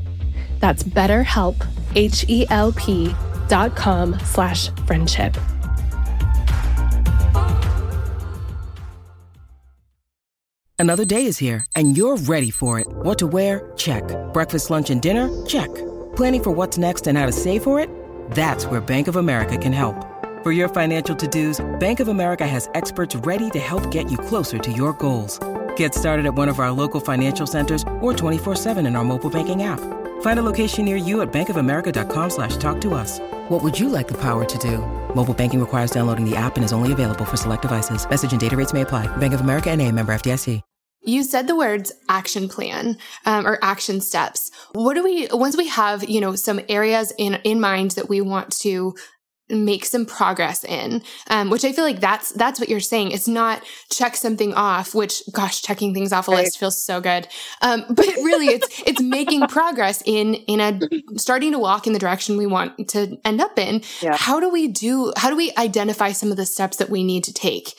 That's 0.60 0.82
betterhelp, 0.82 1.66
H-E-L-P 1.94 3.14
dot 3.48 3.76
com 3.76 4.18
slash 4.20 4.70
friendship. 4.86 5.36
Another 10.78 11.04
day 11.04 11.26
is 11.26 11.38
here 11.38 11.64
and 11.76 11.96
you're 11.96 12.16
ready 12.16 12.50
for 12.50 12.78
it. 12.80 12.86
What 12.88 13.18
to 13.18 13.26
wear? 13.26 13.72
Check. 13.76 14.04
Breakfast, 14.32 14.70
lunch, 14.70 14.90
and 14.90 15.00
dinner? 15.00 15.28
Check. 15.46 15.72
Planning 16.16 16.42
for 16.42 16.50
what's 16.50 16.78
next 16.78 17.06
and 17.06 17.16
how 17.16 17.26
to 17.26 17.32
save 17.32 17.62
for 17.62 17.80
it? 17.80 17.88
That's 18.32 18.66
where 18.66 18.80
Bank 18.80 19.08
of 19.08 19.16
America 19.16 19.56
can 19.56 19.72
help. 19.72 20.13
For 20.44 20.52
your 20.52 20.68
financial 20.68 21.16
to-dos, 21.16 21.64
Bank 21.80 22.00
of 22.00 22.08
America 22.08 22.46
has 22.46 22.68
experts 22.74 23.16
ready 23.16 23.48
to 23.48 23.58
help 23.58 23.90
get 23.90 24.10
you 24.10 24.18
closer 24.18 24.58
to 24.58 24.70
your 24.70 24.92
goals. 24.92 25.38
Get 25.74 25.94
started 25.94 26.26
at 26.26 26.34
one 26.34 26.50
of 26.50 26.60
our 26.60 26.70
local 26.70 27.00
financial 27.00 27.46
centers 27.46 27.82
or 28.02 28.12
24-7 28.12 28.86
in 28.86 28.94
our 28.94 29.04
mobile 29.04 29.30
banking 29.30 29.62
app. 29.62 29.80
Find 30.20 30.38
a 30.38 30.42
location 30.42 30.84
near 30.84 30.98
you 30.98 31.22
at 31.22 31.32
bankofamerica.com 31.32 32.28
slash 32.28 32.58
talk 32.58 32.78
to 32.82 32.92
us. 32.92 33.20
What 33.48 33.62
would 33.62 33.80
you 33.80 33.88
like 33.88 34.06
the 34.06 34.20
power 34.20 34.44
to 34.44 34.58
do? 34.58 34.84
Mobile 35.14 35.32
banking 35.32 35.60
requires 35.60 35.90
downloading 35.90 36.28
the 36.28 36.36
app 36.36 36.56
and 36.56 36.64
is 36.64 36.74
only 36.74 36.92
available 36.92 37.24
for 37.24 37.38
select 37.38 37.62
devices. 37.62 38.06
Message 38.06 38.32
and 38.32 38.40
data 38.40 38.54
rates 38.54 38.74
may 38.74 38.82
apply. 38.82 39.06
Bank 39.16 39.32
of 39.32 39.40
America 39.40 39.70
and 39.70 39.80
a 39.80 39.90
member 39.90 40.14
FDIC. 40.14 40.60
You 41.06 41.22
said 41.22 41.46
the 41.46 41.56
words 41.56 41.92
action 42.08 42.48
plan 42.48 42.96
um, 43.26 43.46
or 43.46 43.58
action 43.60 44.00
steps. 44.00 44.50
What 44.72 44.94
do 44.94 45.04
we, 45.04 45.28
once 45.30 45.54
we 45.54 45.68
have, 45.68 46.08
you 46.08 46.18
know, 46.18 46.34
some 46.34 46.60
areas 46.66 47.12
in, 47.18 47.34
in 47.44 47.60
mind 47.60 47.90
that 47.92 48.08
we 48.08 48.22
want 48.22 48.50
to 48.60 48.94
make 49.50 49.84
some 49.84 50.06
progress 50.06 50.64
in 50.64 51.02
um, 51.28 51.50
which 51.50 51.64
i 51.64 51.72
feel 51.72 51.84
like 51.84 52.00
that's 52.00 52.32
that's 52.32 52.58
what 52.58 52.68
you're 52.68 52.80
saying 52.80 53.10
it's 53.10 53.28
not 53.28 53.62
check 53.90 54.16
something 54.16 54.54
off 54.54 54.94
which 54.94 55.22
gosh 55.32 55.60
checking 55.60 55.92
things 55.92 56.12
off 56.12 56.28
a 56.28 56.30
right. 56.30 56.44
list 56.44 56.58
feels 56.58 56.82
so 56.82 57.00
good 57.00 57.28
um, 57.60 57.84
but 57.90 58.06
really 58.06 58.46
it's 58.46 58.82
it's 58.86 59.02
making 59.02 59.46
progress 59.48 60.02
in 60.06 60.34
in 60.34 60.60
a 60.60 60.80
starting 61.18 61.52
to 61.52 61.58
walk 61.58 61.86
in 61.86 61.92
the 61.92 61.98
direction 61.98 62.38
we 62.38 62.46
want 62.46 62.88
to 62.88 63.18
end 63.24 63.40
up 63.40 63.58
in 63.58 63.82
yeah. 64.00 64.16
how 64.16 64.40
do 64.40 64.48
we 64.48 64.66
do 64.66 65.12
how 65.16 65.28
do 65.28 65.36
we 65.36 65.52
identify 65.58 66.10
some 66.10 66.30
of 66.30 66.36
the 66.36 66.46
steps 66.46 66.78
that 66.78 66.88
we 66.88 67.04
need 67.04 67.22
to 67.24 67.32
take 67.32 67.74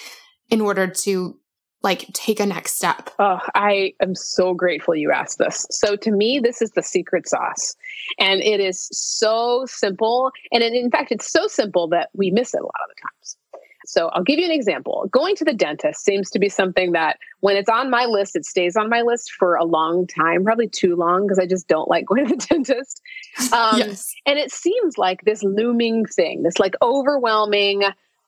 in 0.49 0.61
order 0.61 0.87
to 0.87 1.37
like 1.85 2.11
take 2.11 2.41
a 2.41 2.45
next 2.45 2.73
step? 2.73 3.11
Oh, 3.19 3.39
I 3.53 3.93
am 4.01 4.15
so 4.15 4.53
grateful 4.53 4.95
you 4.95 5.11
asked 5.11 5.37
this. 5.37 5.65
So 5.69 5.95
to 5.95 6.11
me, 6.11 6.39
this 6.39 6.61
is 6.61 6.71
the 6.71 6.83
secret 6.83 7.29
sauce. 7.29 7.75
And 8.19 8.41
it 8.41 8.59
is 8.59 8.89
so 8.91 9.65
simple. 9.67 10.31
And 10.51 10.63
it, 10.63 10.73
in 10.73 10.91
fact, 10.91 11.11
it's 11.11 11.31
so 11.31 11.47
simple 11.47 11.87
that 11.89 12.09
we 12.13 12.31
miss 12.31 12.53
it 12.53 12.59
a 12.59 12.63
lot 12.63 12.73
of 12.83 12.95
the 12.95 13.01
times. 13.01 13.37
So 13.87 14.07
I'll 14.09 14.23
give 14.23 14.39
you 14.39 14.45
an 14.45 14.51
example. 14.51 15.07
Going 15.11 15.35
to 15.35 15.45
the 15.45 15.53
dentist 15.53 16.03
seems 16.03 16.31
to 16.31 16.39
be 16.39 16.49
something 16.49 16.93
that 16.93 17.19
when 17.41 17.55
it's 17.55 17.69
on 17.69 17.91
my 17.91 18.05
list, 18.05 18.35
it 18.35 18.45
stays 18.45 18.75
on 18.75 18.89
my 18.89 19.01
list 19.01 19.31
for 19.31 19.55
a 19.55 19.63
long 19.63 20.07
time, 20.07 20.43
probably 20.43 20.67
too 20.67 20.95
long 20.95 21.23
because 21.23 21.37
I 21.37 21.45
just 21.45 21.67
don't 21.67 21.87
like 21.87 22.05
going 22.07 22.27
to 22.27 22.35
the 22.35 22.45
dentist. 22.45 23.01
Um, 23.51 23.77
yes. 23.77 24.13
And 24.25 24.39
it 24.39 24.51
seems 24.51 24.97
like 24.97 25.21
this 25.23 25.43
looming 25.43 26.05
thing, 26.05 26.43
this 26.43 26.57
like 26.57 26.73
overwhelming, 26.81 27.83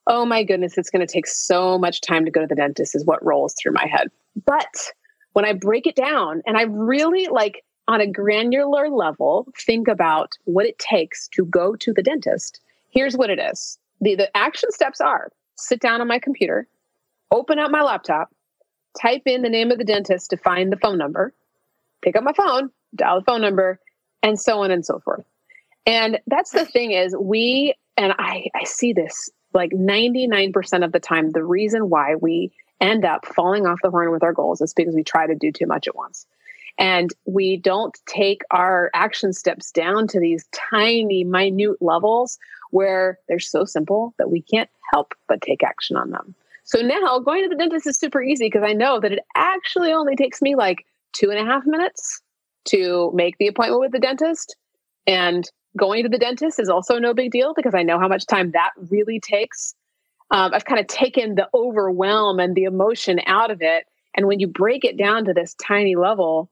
oh 0.08 0.24
my 0.24 0.42
goodness, 0.42 0.78
it's 0.78 0.90
going 0.90 1.06
to 1.06 1.12
take 1.12 1.26
so 1.26 1.78
much 1.78 2.00
time 2.00 2.24
to 2.24 2.30
go 2.30 2.40
to 2.40 2.46
the 2.46 2.54
dentist, 2.54 2.96
is 2.96 3.04
what 3.04 3.24
rolls 3.24 3.54
through 3.54 3.72
my 3.72 3.86
head. 3.86 4.08
But 4.46 4.92
when 5.34 5.44
I 5.44 5.52
break 5.52 5.86
it 5.86 5.94
down 5.94 6.42
and 6.46 6.56
I 6.56 6.62
really 6.62 7.28
like 7.28 7.64
on 7.86 8.00
a 8.00 8.06
granular 8.06 8.88
level 8.88 9.46
think 9.66 9.86
about 9.86 10.32
what 10.44 10.66
it 10.66 10.78
takes 10.78 11.28
to 11.28 11.44
go 11.44 11.76
to 11.76 11.92
the 11.92 12.02
dentist, 12.02 12.60
here's 12.90 13.16
what 13.16 13.30
it 13.30 13.38
is. 13.38 13.78
The, 14.00 14.14
the 14.14 14.36
action 14.36 14.72
steps 14.72 15.00
are 15.00 15.30
sit 15.56 15.80
down 15.80 16.00
on 16.00 16.08
my 16.08 16.18
computer, 16.18 16.66
open 17.30 17.58
up 17.58 17.70
my 17.70 17.82
laptop, 17.82 18.30
type 19.00 19.22
in 19.26 19.42
the 19.42 19.48
name 19.48 19.70
of 19.70 19.78
the 19.78 19.84
dentist 19.84 20.30
to 20.30 20.36
find 20.36 20.72
the 20.72 20.76
phone 20.76 20.98
number, 20.98 21.34
pick 22.00 22.16
up 22.16 22.24
my 22.24 22.32
phone, 22.32 22.70
dial 22.94 23.18
the 23.18 23.24
phone 23.24 23.40
number, 23.40 23.78
and 24.22 24.40
so 24.40 24.62
on 24.62 24.70
and 24.70 24.86
so 24.86 25.00
forth. 25.00 25.24
And 25.84 26.18
that's 26.26 26.52
the 26.52 26.64
thing 26.64 26.92
is 26.92 27.14
we 27.18 27.74
and 27.96 28.14
I 28.18 28.46
I 28.54 28.64
see 28.64 28.92
this 28.92 29.30
like 29.58 29.72
99% 29.72 30.84
of 30.84 30.92
the 30.92 31.00
time, 31.00 31.30
the 31.30 31.44
reason 31.44 31.90
why 31.90 32.14
we 32.14 32.50
end 32.80 33.04
up 33.04 33.26
falling 33.26 33.66
off 33.66 33.80
the 33.82 33.90
horn 33.90 34.10
with 34.10 34.22
our 34.22 34.32
goals 34.32 34.60
is 34.60 34.72
because 34.72 34.94
we 34.94 35.02
try 35.02 35.26
to 35.26 35.34
do 35.34 35.50
too 35.52 35.66
much 35.66 35.88
at 35.88 35.96
once. 35.96 36.26
And 36.78 37.10
we 37.26 37.56
don't 37.56 37.98
take 38.06 38.42
our 38.52 38.90
action 38.94 39.32
steps 39.32 39.72
down 39.72 40.06
to 40.08 40.20
these 40.20 40.46
tiny, 40.52 41.24
minute 41.24 41.82
levels 41.82 42.38
where 42.70 43.18
they're 43.28 43.40
so 43.40 43.64
simple 43.64 44.14
that 44.18 44.30
we 44.30 44.42
can't 44.42 44.70
help 44.92 45.12
but 45.26 45.42
take 45.42 45.64
action 45.64 45.96
on 45.96 46.10
them. 46.10 46.36
So 46.62 46.80
now 46.80 47.18
going 47.18 47.42
to 47.42 47.48
the 47.48 47.56
dentist 47.56 47.86
is 47.86 47.98
super 47.98 48.22
easy 48.22 48.46
because 48.46 48.62
I 48.64 48.74
know 48.74 49.00
that 49.00 49.10
it 49.10 49.24
actually 49.34 49.92
only 49.92 50.14
takes 50.14 50.40
me 50.40 50.54
like 50.54 50.86
two 51.12 51.30
and 51.30 51.38
a 51.40 51.44
half 51.44 51.66
minutes 51.66 52.22
to 52.66 53.10
make 53.12 53.38
the 53.38 53.48
appointment 53.48 53.80
with 53.80 53.92
the 53.92 53.98
dentist. 53.98 54.54
And 55.06 55.50
going 55.78 56.02
to 56.02 56.08
the 56.08 56.18
dentist 56.18 56.58
is 56.58 56.68
also 56.68 56.98
no 56.98 57.14
big 57.14 57.30
deal 57.30 57.54
because 57.54 57.74
I 57.74 57.82
know 57.82 57.98
how 57.98 58.08
much 58.08 58.26
time 58.26 58.50
that 58.52 58.72
really 58.90 59.20
takes. 59.20 59.74
Um, 60.30 60.52
I've 60.52 60.66
kind 60.66 60.80
of 60.80 60.86
taken 60.86 61.36
the 61.36 61.48
overwhelm 61.54 62.38
and 62.38 62.54
the 62.54 62.64
emotion 62.64 63.20
out 63.26 63.50
of 63.50 63.62
it. 63.62 63.86
And 64.14 64.26
when 64.26 64.40
you 64.40 64.46
break 64.46 64.84
it 64.84 64.98
down 64.98 65.24
to 65.24 65.32
this 65.32 65.54
tiny 65.54 65.96
level, 65.96 66.50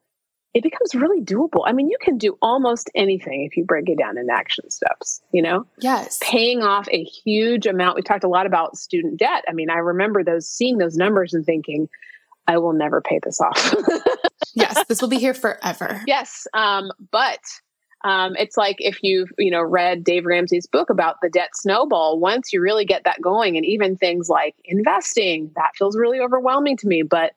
it 0.55 0.63
becomes 0.63 0.95
really 0.95 1.21
doable. 1.21 1.65
I 1.67 1.73
mean, 1.73 1.91
you 1.91 1.99
can 2.01 2.17
do 2.17 2.39
almost 2.41 2.89
anything 2.95 3.45
if 3.45 3.59
you 3.59 3.65
break 3.67 3.91
it 3.91 3.99
down 3.99 4.17
in 4.17 4.31
action 4.31 4.71
steps, 4.71 5.21
you 5.31 5.43
know? 5.43 5.67
Yes. 5.81 6.19
Paying 6.23 6.63
off 6.63 6.89
a 6.91 7.05
huge 7.05 7.67
amount. 7.67 7.97
We 7.97 8.01
talked 8.01 8.25
a 8.25 8.29
lot 8.29 8.47
about 8.47 8.79
student 8.79 9.19
debt. 9.19 9.45
I 9.47 9.53
mean, 9.53 9.69
I 9.69 9.77
remember 9.77 10.25
those 10.25 10.49
seeing 10.49 10.79
those 10.79 10.97
numbers 10.97 11.35
and 11.35 11.45
thinking, 11.45 11.91
I 12.47 12.57
will 12.57 12.73
never 12.73 13.03
pay 13.03 13.21
this 13.23 13.39
off. 13.39 13.75
yes, 14.55 14.83
this 14.87 15.03
will 15.03 15.09
be 15.09 15.19
here 15.19 15.35
forever. 15.35 16.01
Yes. 16.07 16.47
Um, 16.55 16.91
but 17.11 17.41
um, 18.07 18.37
it's 18.37 18.57
like 18.57 18.77
if 18.79 19.03
you've 19.03 19.33
you 19.37 19.51
know 19.51 19.63
read 19.63 20.05
Dave 20.05 20.27
Ramsey's 20.27 20.67
book 20.67 20.91
about 20.91 21.17
the 21.21 21.29
debt 21.29 21.51
snowball. 21.55 22.21
Once 22.21 22.53
you 22.53 22.61
really 22.61 22.85
get 22.85 23.03
that 23.03 23.21
going, 23.21 23.57
and 23.57 23.67
even 23.67 23.97
things 23.97 24.29
like 24.29 24.55
investing, 24.65 25.51
that 25.57 25.73
feels 25.75 25.97
really 25.97 26.21
overwhelming 26.21 26.77
to 26.77 26.87
me. 26.87 27.03
But 27.03 27.33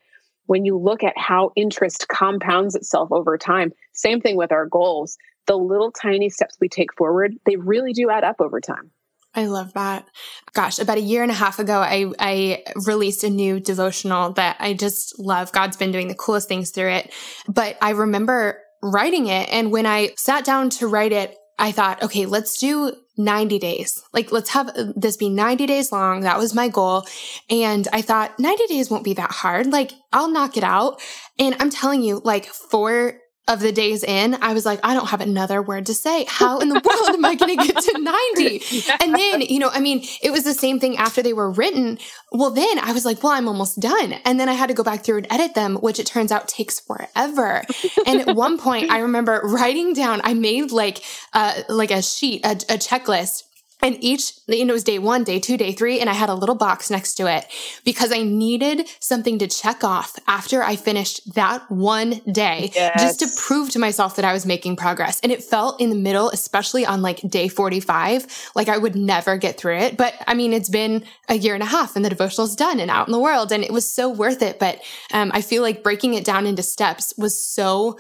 when 0.46 0.66
you 0.66 0.78
look 0.78 1.04
at 1.04 1.18
how 1.18 1.52
interest 1.56 2.08
compounds 2.08 2.76
itself 2.76 3.12
over 3.12 3.36
time, 3.36 3.72
same 3.94 4.22
thing 4.22 4.36
with 4.36 4.52
our 4.52 4.68
goals. 4.68 5.18
The 5.48 5.58
little 5.58 5.92
tiny 5.92 6.30
steps 6.30 6.58
we 6.62 6.70
take 6.70 6.94
forward, 6.94 7.34
they 7.48 7.56
really 7.56 7.92
do 7.92 8.12
add 8.12 8.24
up 8.24 8.36
over 8.40 8.62
time. 8.62 8.92
I 9.34 9.46
love 9.46 9.74
that. 9.74 10.08
Gosh, 10.54 10.78
about 10.78 10.98
a 10.98 11.02
year 11.02 11.24
and 11.24 11.32
a 11.32 11.36
half 11.36 11.58
ago, 11.58 11.80
I, 11.80 12.12
I 12.20 12.64
released 12.86 13.24
a 13.24 13.30
new 13.30 13.60
devotional 13.60 14.34
that 14.34 14.58
I 14.60 14.74
just 14.74 15.18
love. 15.18 15.52
God's 15.52 15.78
been 15.78 15.92
doing 15.92 16.08
the 16.08 16.16
coolest 16.16 16.48
things 16.48 16.70
through 16.70 16.92
it. 16.92 17.14
But 17.48 17.78
I 17.82 17.92
remember 17.92 18.60
writing 18.82 19.28
it. 19.28 19.50
And 19.52 19.72
when 19.72 19.86
I 19.86 20.12
sat 20.16 20.46
down 20.46 20.70
to 20.72 20.88
write 20.88 21.12
it, 21.12 21.36
I 21.58 21.72
thought, 21.72 22.02
okay, 22.02 22.26
let's 22.26 22.58
do 22.58 22.94
90 23.18 23.60
days. 23.60 24.02
Like, 24.14 24.32
let's 24.32 24.52
have 24.52 24.72
this 24.96 25.18
be 25.18 25.30
90 25.30 25.66
days 25.66 25.92
long. 25.92 26.22
That 26.22 26.38
was 26.38 26.56
my 26.56 26.70
goal. 26.70 27.06
And 27.50 27.88
I 27.92 28.02
thought 28.02 28.40
90 28.40 28.68
days 28.68 28.90
won't 28.90 29.04
be 29.04 29.14
that 29.16 29.32
hard. 29.32 29.68
Like, 29.68 29.92
I'll 30.14 30.30
knock 30.30 30.56
it 30.56 30.64
out. 30.64 31.02
And 31.38 31.56
I'm 31.60 31.70
telling 31.70 32.02
you, 32.02 32.22
like, 32.24 32.46
four 32.46 33.20
of 33.48 33.60
the 33.60 33.72
days 33.72 34.04
in, 34.04 34.36
I 34.42 34.54
was 34.54 34.66
like, 34.66 34.80
I 34.84 34.94
don't 34.94 35.08
have 35.08 35.22
another 35.22 35.62
word 35.62 35.88
to 35.88 35.94
say. 35.94 36.26
How 36.28 36.60
in 36.60 36.70
the 36.70 36.76
world 36.86 37.10
am 37.10 37.26
I 37.26 37.36
going 37.36 37.58
to 37.58 37.66
get 37.66 37.82
to 37.84 37.98
90? 38.36 38.62
Yeah. 38.70 38.98
And 39.02 39.16
then, 39.16 39.42
you 39.42 39.58
know, 39.58 39.70
I 39.70 39.80
mean, 39.80 40.04
it 40.22 40.32
was 40.32 40.44
the 40.44 40.54
same 40.54 40.80
thing 40.80 40.98
after 40.98 41.24
they 41.24 41.34
were 41.34 41.50
written. 41.50 41.98
Well, 42.32 42.52
then 42.52 42.78
I 42.80 42.92
was 42.92 43.06
like, 43.06 43.24
well, 43.24 43.34
I'm 43.34 43.48
almost 43.48 43.80
done. 43.80 44.14
And 44.24 44.40
then 44.40 44.50
I 44.50 44.54
had 44.54 44.68
to 44.68 44.76
go 44.76 44.84
back 44.84 45.04
through 45.04 45.18
and 45.18 45.28
edit 45.32 45.56
them, 45.56 45.78
which 45.78 46.00
it 46.00 46.06
turns 46.06 46.32
out 46.32 46.48
takes 46.48 46.80
forever. 46.80 47.64
and 48.06 48.22
at 48.22 48.36
one 48.36 48.60
point, 48.60 48.92
I 48.92 49.00
remember 49.00 49.42
writing 49.44 49.94
down, 49.94 50.22
I 50.24 50.36
made 50.36 50.72
like, 50.72 51.04
uh, 51.34 51.64
like 51.70 51.92
a 51.92 52.04
sheet, 52.04 52.46
a, 52.46 52.52
a 52.52 52.78
checklist 52.78 53.44
and 53.82 53.98
each, 54.02 54.34
you 54.48 54.66
know, 54.66 54.74
it 54.74 54.74
was 54.74 54.84
day 54.84 55.00
one, 55.00 55.24
day 55.24 55.40
two, 55.40 55.58
day 55.58 55.72
three, 55.72 56.00
and 56.00 56.10
I 56.10 56.14
had 56.14 56.30
a 56.30 56.34
little 56.34 56.56
box 56.56 56.90
next 56.90 57.16
to 57.16 57.28
it 57.28 57.46
because 57.86 58.12
I 58.12 58.24
needed 58.24 58.90
something 59.00 59.40
to 59.40 59.48
check 59.48 59.84
off 59.84 60.18
after 60.28 60.62
I 60.62 60.76
finished 60.76 61.34
that 61.36 61.70
one 61.72 62.22
day 62.32 62.72
yes. 62.76 63.02
just 63.02 63.20
to 63.20 63.42
prove 63.42 63.70
to 63.72 63.80
myself 63.80 64.18
that 64.18 64.26
I 64.26 64.34
was 64.34 64.46
making 64.46 64.76
progress. 64.76 65.20
And 65.22 65.32
it 65.32 65.44
felt 65.44 65.80
in 65.80 65.90
the 65.90 65.96
middle, 65.96 66.30
especially 66.30 66.86
on 66.86 67.02
like 67.02 67.22
day 67.30 67.48
45, 67.48 68.52
like 68.56 68.68
I 68.68 68.78
would 68.78 68.96
never 68.96 69.38
get 69.38 69.58
through 69.58 69.78
it. 69.78 69.98
But 69.98 70.14
I 70.28 70.34
mean, 70.34 70.52
it's 70.52 70.70
been 70.70 71.06
a 71.30 71.36
year 71.36 71.54
and 71.54 71.64
a 71.64 71.68
half 71.68 71.96
and 71.96 72.04
the 72.04 72.10
devotional's 72.10 72.56
done 72.56 72.80
and 72.80 72.92
out 72.92 73.08
in 73.08 73.14
the 73.14 73.20
world 73.20 73.52
and 73.52 73.64
it 73.64 73.72
was 73.72 73.90
so 73.90 74.10
worth 74.10 74.42
it. 74.42 74.60
But 74.60 74.82
um, 75.14 75.32
I 75.34 75.42
feel 75.42 75.62
like 75.62 75.84
breaking 75.84 76.16
it 76.16 76.26
down 76.26 76.46
into 76.46 76.64
steps 76.64 77.14
was 77.18 77.42
so 77.42 77.98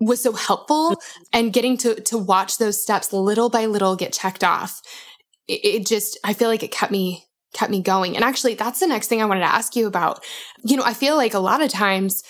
was 0.00 0.22
so 0.22 0.32
helpful 0.32 0.98
and 1.32 1.52
getting 1.52 1.76
to 1.76 1.94
to 1.94 2.16
watch 2.16 2.56
those 2.56 2.80
steps 2.80 3.12
little 3.12 3.50
by 3.50 3.66
little 3.66 3.96
get 3.96 4.12
checked 4.14 4.42
off 4.42 4.80
it, 5.50 5.66
it 5.66 5.86
just, 5.86 6.18
I 6.24 6.32
feel 6.32 6.48
like 6.48 6.62
it 6.62 6.72
kept 6.72 6.92
me 6.92 7.26
kept 7.52 7.70
me 7.70 7.82
going. 7.82 8.14
And 8.14 8.24
actually, 8.24 8.54
that's 8.54 8.80
the 8.80 8.86
next 8.86 9.08
thing 9.08 9.20
I 9.20 9.24
wanted 9.24 9.40
to 9.40 9.52
ask 9.52 9.74
you 9.74 9.86
about. 9.86 10.24
You 10.62 10.76
know, 10.76 10.84
I 10.84 10.94
feel 10.94 11.16
like 11.16 11.34
a 11.34 11.40
lot 11.40 11.62
of 11.62 11.70
times 11.70 12.22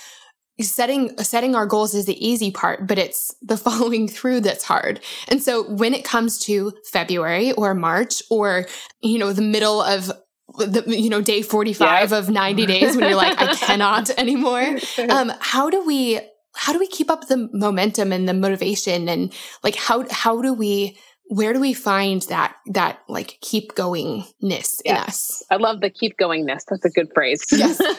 setting 0.60 1.16
setting 1.18 1.54
our 1.54 1.66
goals 1.66 1.94
is 1.94 2.06
the 2.06 2.26
easy 2.26 2.50
part, 2.50 2.86
but 2.86 2.98
it's 2.98 3.34
the 3.42 3.56
following 3.66 4.08
through 4.08 4.40
that's 4.40 4.64
hard. 4.64 5.00
And 5.28 5.42
so 5.42 5.68
when 5.70 5.94
it 5.94 6.04
comes 6.04 6.38
to 6.40 6.72
February 6.90 7.52
or 7.52 7.74
March 7.74 8.22
or 8.30 8.66
you 9.00 9.18
know 9.18 9.32
the 9.32 9.42
middle 9.42 9.80
of 9.82 10.10
the 10.58 10.82
you 10.86 11.10
know 11.10 11.20
day 11.20 11.42
45 11.42 12.12
of 12.12 12.28
90 12.28 12.66
days 12.66 12.96
when 12.96 13.08
you're 13.08 13.16
like 13.16 13.40
I 13.40 13.54
cannot 13.54 14.10
anymore. 14.10 14.78
Um 15.10 15.32
how 15.40 15.70
do 15.70 15.84
we 15.84 16.20
how 16.54 16.72
do 16.72 16.78
we 16.78 16.88
keep 16.88 17.10
up 17.10 17.28
the 17.28 17.48
momentum 17.52 18.12
and 18.12 18.28
the 18.28 18.34
motivation 18.34 19.08
and 19.08 19.32
like 19.62 19.76
how 19.76 20.04
how 20.10 20.42
do 20.42 20.52
we 20.52 20.98
where 21.30 21.52
do 21.52 21.60
we 21.60 21.72
find 21.72 22.22
that 22.22 22.56
that 22.66 22.98
like 23.08 23.38
keep 23.40 23.74
goingness 23.76 24.80
in 24.84 24.96
us? 24.96 25.44
I 25.48 25.56
love 25.56 25.80
the 25.80 25.88
keep 25.88 26.18
goingness. 26.18 26.64
That's 26.68 26.84
a 26.84 26.90
good 26.90 27.08
phrase. 27.14 27.44
Yes. 27.52 27.80
um, 27.80 27.96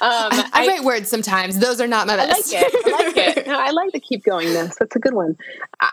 I, 0.00 0.50
I, 0.52 0.66
write 0.68 0.84
words 0.84 1.08
sometimes. 1.08 1.58
Those 1.58 1.80
are 1.80 1.88
not 1.88 2.06
my 2.06 2.14
best. 2.14 2.54
I 2.54 2.60
like 2.60 2.72
it. 2.72 2.86
I 2.86 2.90
like 2.90 3.16
it. 3.16 3.46
No, 3.46 3.60
I 3.60 3.70
like 3.70 3.90
the 3.90 3.98
keep 3.98 4.24
goingness. 4.24 4.76
That's 4.78 4.94
a 4.94 5.00
good 5.00 5.14
one. 5.14 5.36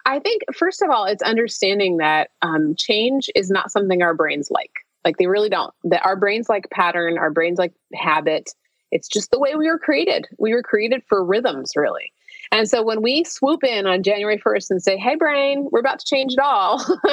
I 0.05 0.19
think 0.19 0.43
first 0.53 0.83
of 0.83 0.91
all, 0.91 1.05
it's 1.05 1.23
understanding 1.23 1.97
that 1.97 2.29
um, 2.43 2.75
change 2.75 3.31
is 3.33 3.49
not 3.49 3.71
something 3.71 4.03
our 4.03 4.13
brains 4.13 4.51
like. 4.51 4.71
Like 5.03 5.17
they 5.17 5.25
really 5.25 5.49
don't. 5.49 5.73
That 5.85 6.05
our 6.05 6.15
brains 6.15 6.49
like 6.49 6.69
pattern. 6.69 7.17
Our 7.17 7.31
brains 7.31 7.57
like 7.57 7.73
habit. 7.95 8.51
It's 8.91 9.07
just 9.07 9.31
the 9.31 9.39
way 9.39 9.55
we 9.55 9.67
were 9.67 9.79
created. 9.79 10.27
We 10.37 10.53
were 10.53 10.61
created 10.61 11.01
for 11.09 11.25
rhythms, 11.25 11.71
really. 11.75 12.13
And 12.53 12.69
so 12.69 12.83
when 12.83 13.01
we 13.01 13.23
swoop 13.23 13.63
in 13.63 13.87
on 13.87 14.03
January 14.03 14.37
1st 14.37 14.69
and 14.69 14.83
say, 14.83 14.95
hey, 14.95 15.15
brain, 15.15 15.67
we're 15.71 15.79
about 15.79 15.97
to 15.99 16.05
change 16.05 16.33
it 16.33 16.39
all, 16.39 16.79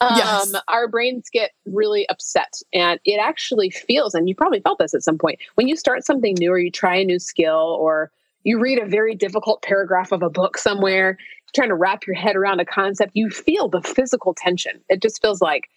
um, 0.00 0.16
yes. 0.16 0.54
our 0.68 0.86
brains 0.86 1.28
get 1.32 1.50
really 1.66 2.08
upset. 2.08 2.54
And 2.72 3.00
it 3.04 3.18
actually 3.20 3.70
feels, 3.70 4.14
and 4.14 4.28
you 4.28 4.36
probably 4.36 4.60
felt 4.60 4.78
this 4.78 4.94
at 4.94 5.02
some 5.02 5.18
point, 5.18 5.40
when 5.56 5.66
you 5.66 5.74
start 5.74 6.06
something 6.06 6.36
new 6.38 6.52
or 6.52 6.58
you 6.58 6.70
try 6.70 6.94
a 6.94 7.04
new 7.04 7.18
skill 7.18 7.76
or 7.80 8.12
you 8.44 8.60
read 8.60 8.78
a 8.78 8.86
very 8.86 9.16
difficult 9.16 9.60
paragraph 9.62 10.12
of 10.12 10.22
a 10.22 10.30
book 10.30 10.56
somewhere, 10.56 11.18
trying 11.52 11.70
to 11.70 11.74
wrap 11.74 12.06
your 12.06 12.14
head 12.14 12.36
around 12.36 12.60
a 12.60 12.64
concept, 12.64 13.10
you 13.14 13.28
feel 13.28 13.68
the 13.68 13.82
physical 13.82 14.34
tension. 14.34 14.80
It 14.88 15.02
just 15.02 15.20
feels 15.20 15.42
like, 15.42 15.68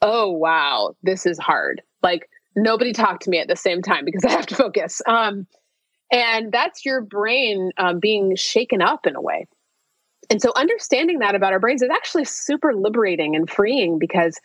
oh, 0.00 0.30
wow, 0.30 0.94
this 1.02 1.26
is 1.26 1.40
hard. 1.40 1.82
Like 2.04 2.30
nobody 2.54 2.92
talked 2.92 3.24
to 3.24 3.30
me 3.30 3.40
at 3.40 3.48
the 3.48 3.56
same 3.56 3.82
time 3.82 4.04
because 4.04 4.24
I 4.28 4.30
have 4.30 4.46
to 4.46 4.54
focus. 4.54 5.02
Um, 5.08 5.48
and 6.12 6.52
that's 6.52 6.84
your 6.84 7.00
brain 7.00 7.72
um, 7.78 7.98
being 7.98 8.36
shaken 8.36 8.82
up 8.82 9.06
in 9.06 9.16
a 9.16 9.20
way. 9.20 9.46
And 10.30 10.40
so, 10.40 10.52
understanding 10.54 11.18
that 11.18 11.34
about 11.34 11.52
our 11.52 11.58
brains 11.58 11.82
is 11.82 11.90
actually 11.90 12.24
super 12.24 12.74
liberating 12.74 13.34
and 13.34 13.50
freeing 13.50 13.98
because 13.98 14.38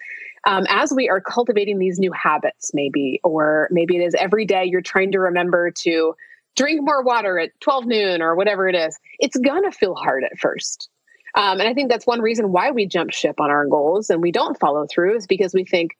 um, 0.45 0.65
as 0.69 0.91
we 0.91 1.09
are 1.09 1.21
cultivating 1.21 1.77
these 1.77 1.99
new 1.99 2.11
habits, 2.11 2.71
maybe, 2.73 3.19
or 3.23 3.67
maybe 3.71 3.97
it 3.97 4.01
is 4.01 4.15
every 4.15 4.45
day 4.45 4.65
you're 4.65 4.81
trying 4.81 5.11
to 5.11 5.19
remember 5.19 5.71
to 5.71 6.15
drink 6.55 6.81
more 6.83 7.03
water 7.03 7.37
at 7.37 7.51
12 7.61 7.85
noon 7.85 8.21
or 8.21 8.35
whatever 8.35 8.67
it 8.67 8.75
is, 8.75 8.97
it's 9.19 9.37
to 9.37 9.71
feel 9.71 9.93
hard 9.93 10.23
at 10.23 10.39
first. 10.39 10.89
Um, 11.35 11.59
and 11.59 11.69
I 11.69 11.73
think 11.73 11.89
that's 11.89 12.07
one 12.07 12.21
reason 12.21 12.51
why 12.51 12.71
we 12.71 12.87
jump 12.87 13.11
ship 13.11 13.39
on 13.39 13.51
our 13.51 13.67
goals 13.67 14.09
and 14.09 14.21
we 14.21 14.31
don't 14.31 14.59
follow 14.59 14.87
through 14.89 15.17
is 15.17 15.27
because 15.27 15.53
we 15.53 15.63
think, 15.63 15.91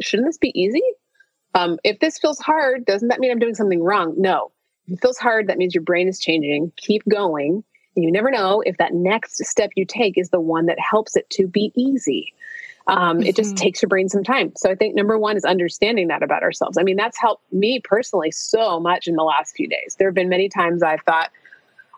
shouldn't 0.00 0.28
this 0.28 0.38
be 0.38 0.52
easy? 0.58 0.82
Um, 1.54 1.78
if 1.82 1.98
this 1.98 2.18
feels 2.18 2.38
hard, 2.38 2.84
doesn't 2.84 3.08
that 3.08 3.18
mean 3.18 3.32
I'm 3.32 3.38
doing 3.38 3.54
something 3.54 3.82
wrong? 3.82 4.14
No, 4.16 4.52
it 4.88 5.00
feels 5.00 5.18
hard, 5.18 5.48
that 5.48 5.58
means 5.58 5.74
your 5.74 5.84
brain 5.84 6.08
is 6.08 6.18
changing. 6.18 6.72
Keep 6.76 7.08
going. 7.08 7.64
And 7.96 8.04
you 8.04 8.10
never 8.10 8.30
know 8.30 8.60
if 8.66 8.76
that 8.78 8.92
next 8.92 9.44
step 9.44 9.70
you 9.76 9.84
take 9.84 10.18
is 10.18 10.30
the 10.30 10.40
one 10.40 10.66
that 10.66 10.78
helps 10.78 11.16
it 11.16 11.28
to 11.30 11.46
be 11.46 11.72
easy. 11.76 12.32
Um, 12.86 13.18
mm-hmm. 13.18 13.26
It 13.26 13.36
just 13.36 13.54
mm-hmm. 13.54 13.62
takes 13.62 13.82
your 13.82 13.88
brain 13.88 14.08
some 14.08 14.24
time. 14.24 14.52
So 14.56 14.70
I 14.70 14.74
think 14.74 14.94
number 14.94 15.18
one 15.18 15.36
is 15.36 15.44
understanding 15.44 16.08
that 16.08 16.22
about 16.22 16.42
ourselves. 16.42 16.76
I 16.76 16.82
mean, 16.82 16.96
that's 16.96 17.18
helped 17.18 17.50
me 17.52 17.80
personally 17.82 18.30
so 18.30 18.80
much 18.80 19.06
in 19.06 19.14
the 19.16 19.22
last 19.22 19.54
few 19.56 19.68
days. 19.68 19.96
There 19.98 20.08
have 20.08 20.14
been 20.14 20.28
many 20.28 20.48
times 20.48 20.82
I've 20.82 21.02
thought, 21.02 21.30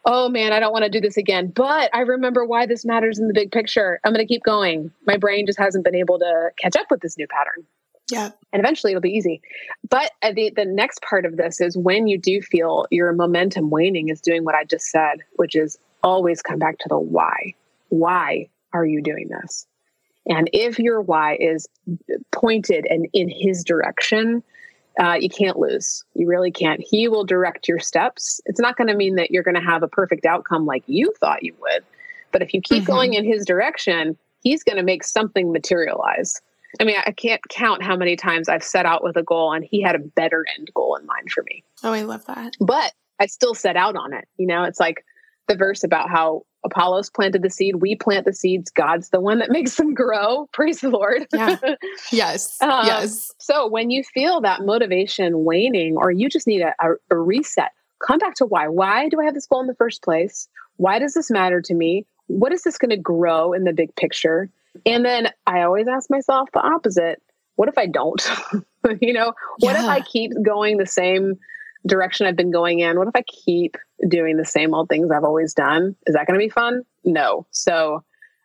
oh 0.05 0.29
man, 0.29 0.53
I 0.53 0.61
don't 0.61 0.73
want 0.73 0.85
to 0.85 0.91
do 0.91 1.01
this 1.01 1.17
again, 1.17 1.49
but 1.49 1.91
I 1.93 2.01
remember 2.01 2.45
why 2.45 2.67
this 2.67 2.85
matters 2.85 3.19
in 3.19 3.27
the 3.27 3.35
big 3.35 3.51
picture. 3.51 3.99
I'm 4.05 4.13
going 4.13 4.25
to 4.25 4.33
keep 4.33 4.45
going. 4.45 4.93
My 5.05 5.17
brain 5.17 5.47
just 5.47 5.59
hasn't 5.59 5.85
been 5.85 5.97
able 5.97 6.21
to 6.21 6.51
catch 6.59 6.77
up 6.77 6.87
with 6.91 7.01
this 7.01 7.19
new 7.19 7.27
pattern. 7.27 7.67
Yeah. 8.11 8.31
And 8.53 8.61
eventually 8.61 8.93
it'll 8.93 9.01
be 9.01 9.11
easy. 9.11 9.43
But 9.89 10.13
uh, 10.23 10.33
the, 10.33 10.53
the 10.55 10.65
next 10.65 11.03
part 11.03 11.25
of 11.25 11.37
this 11.37 11.61
is 11.61 11.77
when 11.77 12.07
you 12.07 12.19
do 12.19 12.41
feel 12.41 12.87
your 12.91 13.13
momentum 13.13 13.71
waning, 13.71 14.09
is 14.09 14.21
doing 14.21 14.45
what 14.45 14.55
I 14.55 14.65
just 14.65 14.87
said, 14.87 15.23
which 15.37 15.57
is 15.57 15.79
always 16.03 16.41
come 16.41 16.59
back 16.59 16.79
to 16.79 16.89
the 16.89 16.99
why. 16.99 17.55
Why 17.89 18.49
are 18.73 18.87
you 18.87 19.03
doing 19.03 19.29
this? 19.29 19.67
And 20.29 20.51
if 20.53 20.79
your 20.79 21.01
why 21.01 21.37
is 21.41 21.67
pointed 22.33 22.87
and 22.89 23.07
in 23.13 23.29
his 23.29 23.63
direction, 23.65 24.43
uh, 24.99 25.17
you 25.21 25.29
can't 25.29 25.59
lose. 25.59 26.05
You 26.15 26.27
really 26.27 26.51
can't. 26.51 26.81
He 26.81 27.07
will 27.09 27.25
direct 27.25 27.69
your 27.69 27.79
steps. 27.79 28.41
It's 28.47 28.61
not 28.61 28.77
going 28.77 28.89
to 28.89 28.95
mean 28.95 29.17
that 29.17 29.31
you're 29.31 29.43
going 29.43 29.57
to 29.57 29.61
have 29.61 29.83
a 29.83 29.89
perfect 29.89 30.25
outcome 30.25 30.67
like 30.67 30.85
you 30.87 31.13
thought 31.21 31.43
you 31.43 31.55
would. 31.61 31.85
But 32.33 32.43
if 32.43 32.55
you 32.55 32.61
keep 32.61 32.83
mm-hmm. 32.83 32.93
going 32.93 33.15
in 33.15 33.25
his 33.25 33.45
direction, 33.45 34.17
he's 34.43 34.65
going 34.65 34.77
to 34.77 34.83
make 34.83 35.05
something 35.05 35.53
materialize. 35.53 36.41
I 36.81 36.85
mean, 36.85 36.97
I 37.05 37.13
can't 37.13 37.41
count 37.49 37.83
how 37.83 37.97
many 37.97 38.17
times 38.17 38.49
I've 38.49 38.65
set 38.65 38.87
out 38.87 39.03
with 39.03 39.17
a 39.17 39.23
goal 39.23 39.53
and 39.53 39.65
he 39.65 39.83
had 39.83 39.95
a 39.95 40.01
better 40.01 40.45
end 40.57 40.71
goal 40.75 40.97
in 40.97 41.07
mind 41.07 41.31
for 41.31 41.43
me. 41.45 41.65
Oh, 41.83 41.93
I 41.93 42.03
love 42.03 42.25
that. 42.27 42.55
But 42.61 42.93
I 43.19 43.27
still 43.27 43.55
set 43.55 43.77
out 43.77 43.97
on 43.97 44.13
it. 44.13 44.27
You 44.37 44.47
know, 44.47 44.65
it's 44.65 44.81
like, 44.81 45.05
the 45.47 45.57
verse 45.57 45.85
about 45.85 46.11
how 46.11 46.43
Apollos 46.65 47.11
planted 47.11 47.43
the 47.43 47.51
seed, 47.51 47.77
we 47.77 47.95
plant 47.95 48.25
the 48.25 48.33
seeds, 48.33 48.71
God's 48.71 49.11
the 49.11 49.21
one 49.21 49.39
that 49.39 49.51
makes 49.51 49.77
them 49.77 49.95
grow. 49.95 50.49
Praise 50.53 50.81
the 50.81 50.91
Lord. 50.91 51.27
Yeah. 51.33 51.57
Yes. 52.13 52.61
um, 52.61 52.87
yes. 52.87 53.33
So 53.39 53.67
when 53.67 53.91
you 53.91 54.03
feel 54.03 54.41
that 54.41 54.65
motivation 54.65 55.45
waning 55.45 55.97
or 55.97 56.11
you 56.11 56.29
just 56.29 56.47
need 56.47 56.63
a, 56.63 56.75
a, 56.81 56.95
a 57.11 57.17
reset, 57.17 57.73
come 58.07 58.19
back 58.19 58.35
to 58.37 58.47
why. 58.47 58.69
Why 58.69 59.09
do 59.09 59.21
I 59.21 59.25
have 59.25 59.35
this 59.35 59.47
goal 59.47 59.61
in 59.61 59.67
the 59.67 59.75
first 59.75 60.03
place? 60.03 60.49
Why 60.77 60.99
does 60.99 61.15
this 61.15 61.31
matter 61.31 61.61
to 61.63 61.75
me? 61.75 62.07
What 62.29 62.53
is 62.53 62.63
this 62.63 62.79
going 62.79 62.91
to 62.91 62.97
grow 62.97 63.53
in 63.53 63.65
the 63.65 63.73
big 63.73 63.95
picture? 63.97 64.51
And 64.85 65.05
then 65.05 65.29
I 65.47 65.63
always 65.63 65.89
ask 65.89 66.11
myself 66.11 66.49
the 66.53 66.61
opposite 66.61 67.23
what 67.57 67.69
if 67.69 67.79
I 67.79 67.87
don't? 67.87 68.23
you 69.01 69.15
know, 69.15 69.33
what 69.61 69.73
yeah. 69.73 69.83
if 69.83 69.89
I 69.89 70.01
keep 70.01 70.33
going 70.43 70.77
the 70.77 70.87
same 70.87 71.39
direction 71.87 72.27
I've 72.27 72.37
been 72.37 72.51
going 72.51 72.81
in? 72.81 72.99
What 72.99 73.09
if 73.09 73.17
I 73.17 73.23
keep 73.23 73.77
doing 74.07 74.37
the 74.37 74.45
same 74.45 74.75
old 74.75 74.89
things 74.89 75.11
I've 75.11 75.25
always 75.25 75.55
done? 75.55 75.97
Is 76.07 76.15
that 76.15 76.27
going 76.27 76.39
to 76.39 76.45
be 76.45 76.51
fun? 76.51 76.83
No. 77.05 77.47
So 77.51 78.05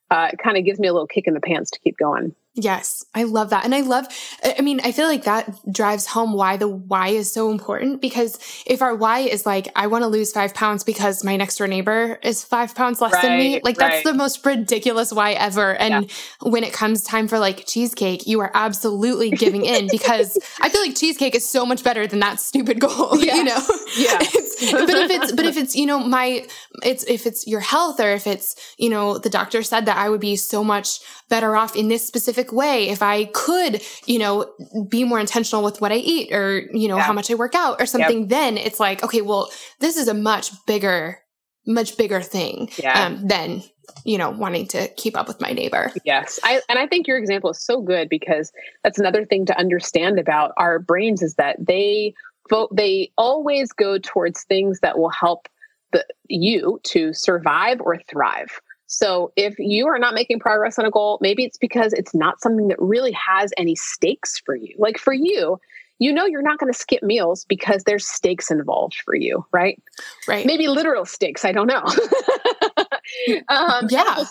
uh, 0.09 0.29
it 0.33 0.39
kind 0.39 0.57
of 0.57 0.65
gives 0.65 0.79
me 0.79 0.87
a 0.87 0.93
little 0.93 1.07
kick 1.07 1.27
in 1.27 1.33
the 1.33 1.41
pants 1.41 1.71
to 1.71 1.79
keep 1.79 1.97
going. 1.97 2.33
Yes, 2.53 3.05
I 3.15 3.23
love 3.23 3.51
that. 3.51 3.63
And 3.63 3.73
I 3.73 3.79
love, 3.79 4.07
I 4.43 4.61
mean, 4.61 4.81
I 4.83 4.91
feel 4.91 5.07
like 5.07 5.23
that 5.23 5.49
drives 5.71 6.05
home 6.05 6.33
why 6.33 6.57
the 6.57 6.67
why 6.67 7.07
is 7.07 7.31
so 7.31 7.49
important 7.49 8.01
because 8.01 8.37
if 8.65 8.81
our 8.81 8.93
why 8.93 9.19
is 9.19 9.45
like, 9.45 9.69
I 9.73 9.87
want 9.87 10.03
to 10.03 10.09
lose 10.09 10.33
five 10.33 10.53
pounds 10.53 10.83
because 10.83 11.23
my 11.23 11.37
next 11.37 11.55
door 11.55 11.67
neighbor 11.67 12.19
is 12.21 12.43
five 12.43 12.75
pounds 12.75 12.99
less 12.99 13.13
right, 13.13 13.21
than 13.21 13.37
me, 13.37 13.61
like 13.63 13.79
right. 13.79 13.89
that's 13.89 14.03
the 14.03 14.13
most 14.13 14.45
ridiculous 14.45 15.13
why 15.13 15.31
ever. 15.31 15.75
And 15.75 16.09
yeah. 16.09 16.49
when 16.49 16.65
it 16.65 16.73
comes 16.73 17.05
time 17.05 17.29
for 17.29 17.39
like 17.39 17.65
cheesecake, 17.67 18.27
you 18.27 18.41
are 18.41 18.51
absolutely 18.53 19.31
giving 19.31 19.63
in 19.63 19.87
because 19.89 20.37
I 20.59 20.67
feel 20.67 20.81
like 20.81 20.97
cheesecake 20.97 21.35
is 21.35 21.47
so 21.47 21.65
much 21.65 21.85
better 21.85 22.05
than 22.05 22.19
that 22.19 22.41
stupid 22.41 22.81
goal, 22.81 23.17
yeah. 23.17 23.35
you 23.37 23.43
know? 23.45 23.65
Yeah. 23.97 24.17
but 24.17 24.97
if 24.97 25.09
it's, 25.09 25.31
but 25.31 25.45
if 25.45 25.55
it's, 25.55 25.73
you 25.73 25.85
know, 25.85 25.99
my, 25.99 26.45
it's, 26.83 27.05
if 27.05 27.25
it's 27.25 27.47
your 27.47 27.61
health 27.61 28.01
or 28.01 28.11
if 28.11 28.27
it's, 28.27 28.75
you 28.77 28.89
know, 28.89 29.17
the 29.17 29.29
doctor 29.29 29.63
said 29.63 29.85
that 29.85 29.95
I 29.95 30.09
would 30.09 30.21
be 30.21 30.35
so 30.35 30.65
much 30.65 30.99
better 31.29 31.55
off 31.55 31.77
in 31.77 31.87
this 31.87 32.05
specific 32.05 32.40
way 32.49 32.89
if 32.89 33.01
I 33.01 33.25
could, 33.25 33.81
you 34.05 34.19
know, 34.19 34.49
be 34.87 35.03
more 35.03 35.19
intentional 35.19 35.63
with 35.63 35.81
what 35.81 35.91
I 35.91 35.95
eat 35.95 36.31
or, 36.31 36.61
you 36.73 36.87
know, 36.87 36.95
yeah. 36.95 37.03
how 37.03 37.13
much 37.13 37.29
I 37.29 37.35
work 37.35 37.55
out 37.55 37.81
or 37.81 37.85
something, 37.85 38.21
yep. 38.21 38.29
then 38.29 38.57
it's 38.57 38.79
like, 38.79 39.03
okay, 39.03 39.21
well, 39.21 39.51
this 39.79 39.97
is 39.97 40.07
a 40.07 40.13
much 40.13 40.51
bigger, 40.65 41.19
much 41.67 41.97
bigger 41.97 42.21
thing 42.21 42.69
yeah. 42.77 43.05
um, 43.05 43.27
than, 43.27 43.63
you 44.05 44.17
know, 44.17 44.29
wanting 44.29 44.67
to 44.69 44.87
keep 44.95 45.17
up 45.17 45.27
with 45.27 45.41
my 45.41 45.51
neighbor. 45.51 45.91
Yes. 46.05 46.39
I, 46.43 46.61
and 46.69 46.79
I 46.79 46.87
think 46.87 47.07
your 47.07 47.17
example 47.17 47.49
is 47.49 47.61
so 47.61 47.81
good 47.81 48.07
because 48.07 48.51
that's 48.83 48.97
another 48.97 49.25
thing 49.25 49.45
to 49.47 49.57
understand 49.57 50.19
about 50.19 50.53
our 50.57 50.79
brains 50.79 51.21
is 51.21 51.35
that 51.35 51.57
they 51.59 52.13
vote, 52.49 52.75
they 52.75 53.11
always 53.17 53.71
go 53.71 53.97
towards 53.97 54.43
things 54.43 54.79
that 54.79 54.97
will 54.97 55.09
help 55.09 55.47
the, 55.91 56.05
you 56.27 56.79
to 56.83 57.13
survive 57.13 57.81
or 57.81 57.97
thrive. 58.09 58.61
So 58.91 59.31
if 59.37 59.57
you 59.57 59.87
are 59.87 59.97
not 59.97 60.13
making 60.13 60.39
progress 60.39 60.77
on 60.77 60.85
a 60.85 60.91
goal, 60.91 61.17
maybe 61.21 61.45
it's 61.45 61.57
because 61.57 61.93
it's 61.93 62.13
not 62.13 62.41
something 62.41 62.67
that 62.67 62.79
really 62.79 63.13
has 63.13 63.53
any 63.57 63.73
stakes 63.73 64.37
for 64.37 64.53
you. 64.53 64.75
Like 64.77 64.97
for 64.97 65.13
you, 65.13 65.61
you 65.99 66.11
know 66.11 66.25
you're 66.25 66.41
not 66.41 66.59
going 66.59 66.71
to 66.71 66.77
skip 66.77 67.01
meals 67.01 67.45
because 67.45 67.85
there's 67.85 68.05
stakes 68.05 68.51
involved 68.51 68.95
for 69.05 69.15
you, 69.15 69.45
right? 69.53 69.81
Right. 70.27 70.45
Maybe 70.45 70.67
literal 70.67 71.05
stakes, 71.05 71.45
I 71.45 71.53
don't 71.53 71.67
know. 71.67 71.85
um, 73.49 73.87
yeah. 73.89 74.23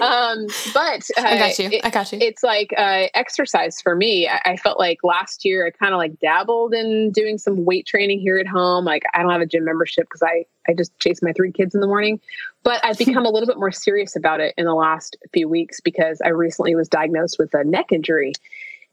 Um, 0.00 0.46
but 0.74 1.08
uh, 1.16 1.20
I 1.24 1.38
got 1.38 1.58
you. 1.58 1.70
It, 1.70 1.84
I 1.84 1.90
got 1.90 2.12
you. 2.12 2.18
It's 2.20 2.42
like 2.42 2.74
uh, 2.76 3.06
exercise 3.14 3.80
for 3.80 3.94
me. 3.94 4.28
I, 4.28 4.40
I 4.44 4.56
felt 4.56 4.78
like 4.78 4.98
last 5.02 5.44
year 5.44 5.66
I 5.66 5.70
kind 5.70 5.94
of 5.94 5.98
like 5.98 6.18
dabbled 6.20 6.74
in 6.74 7.12
doing 7.12 7.38
some 7.38 7.64
weight 7.64 7.86
training 7.86 8.20
here 8.20 8.38
at 8.38 8.46
home. 8.46 8.84
Like 8.84 9.04
I 9.14 9.22
don't 9.22 9.30
have 9.30 9.40
a 9.40 9.46
gym 9.46 9.64
membership 9.64 10.06
because 10.06 10.22
I 10.22 10.44
I 10.68 10.74
just 10.74 10.98
chase 10.98 11.22
my 11.22 11.32
three 11.32 11.52
kids 11.52 11.74
in 11.74 11.80
the 11.80 11.86
morning. 11.86 12.20
But 12.62 12.84
I've 12.84 12.98
become 12.98 13.24
a 13.24 13.30
little 13.30 13.46
bit 13.46 13.58
more 13.58 13.72
serious 13.72 14.16
about 14.16 14.40
it 14.40 14.54
in 14.58 14.64
the 14.64 14.74
last 14.74 15.16
few 15.32 15.48
weeks 15.48 15.80
because 15.80 16.20
I 16.24 16.30
recently 16.30 16.74
was 16.74 16.88
diagnosed 16.88 17.38
with 17.38 17.54
a 17.54 17.64
neck 17.64 17.92
injury. 17.92 18.32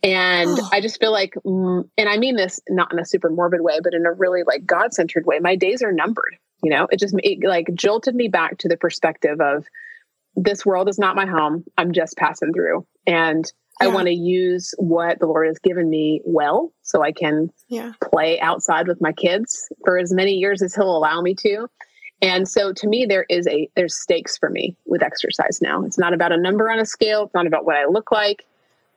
And 0.03 0.59
oh. 0.59 0.69
I 0.71 0.81
just 0.81 0.99
feel 0.99 1.13
like, 1.13 1.33
mm, 1.45 1.87
and 1.97 2.09
I 2.09 2.17
mean 2.17 2.35
this 2.35 2.59
not 2.69 2.91
in 2.91 2.99
a 2.99 3.05
super 3.05 3.29
morbid 3.29 3.61
way, 3.61 3.79
but 3.81 3.93
in 3.93 4.05
a 4.05 4.11
really 4.11 4.43
like 4.43 4.65
God 4.65 4.93
centered 4.93 5.25
way. 5.25 5.39
My 5.39 5.55
days 5.55 5.81
are 5.81 5.93
numbered. 5.93 6.37
You 6.63 6.71
know, 6.71 6.87
it 6.89 6.99
just 6.99 7.13
it, 7.19 7.45
like 7.47 7.67
jolted 7.75 8.15
me 8.15 8.29
back 8.29 8.57
to 8.59 8.69
the 8.69 8.77
perspective 8.77 9.39
of 9.41 9.65
this 10.35 10.65
world 10.65 10.89
is 10.89 10.97
not 10.97 11.15
my 11.15 11.25
home. 11.25 11.63
I'm 11.77 11.91
just 11.91 12.17
passing 12.17 12.53
through. 12.53 12.85
And 13.05 13.45
yeah. 13.81 13.87
I 13.87 13.93
want 13.93 14.07
to 14.07 14.13
use 14.13 14.73
what 14.77 15.19
the 15.19 15.27
Lord 15.27 15.47
has 15.47 15.59
given 15.59 15.89
me 15.89 16.21
well 16.25 16.71
so 16.81 17.03
I 17.03 17.11
can 17.11 17.51
yeah. 17.67 17.93
play 18.03 18.39
outside 18.39 18.87
with 18.87 19.01
my 19.01 19.11
kids 19.11 19.67
for 19.83 19.97
as 19.97 20.13
many 20.13 20.33
years 20.33 20.61
as 20.61 20.73
he'll 20.73 20.97
allow 20.97 21.21
me 21.21 21.35
to. 21.35 21.67
And 22.21 22.47
so 22.47 22.71
to 22.71 22.87
me 22.87 23.05
there 23.05 23.25
is 23.29 23.47
a 23.47 23.69
there's 23.75 23.99
stakes 23.99 24.37
for 24.37 24.49
me 24.49 24.77
with 24.85 25.03
exercise 25.03 25.59
now. 25.61 25.83
It's 25.83 25.99
not 25.99 26.13
about 26.13 26.31
a 26.31 26.37
number 26.37 26.69
on 26.69 26.79
a 26.79 26.85
scale, 26.85 27.25
it's 27.25 27.33
not 27.33 27.47
about 27.47 27.65
what 27.65 27.75
I 27.75 27.85
look 27.85 28.11
like. 28.11 28.45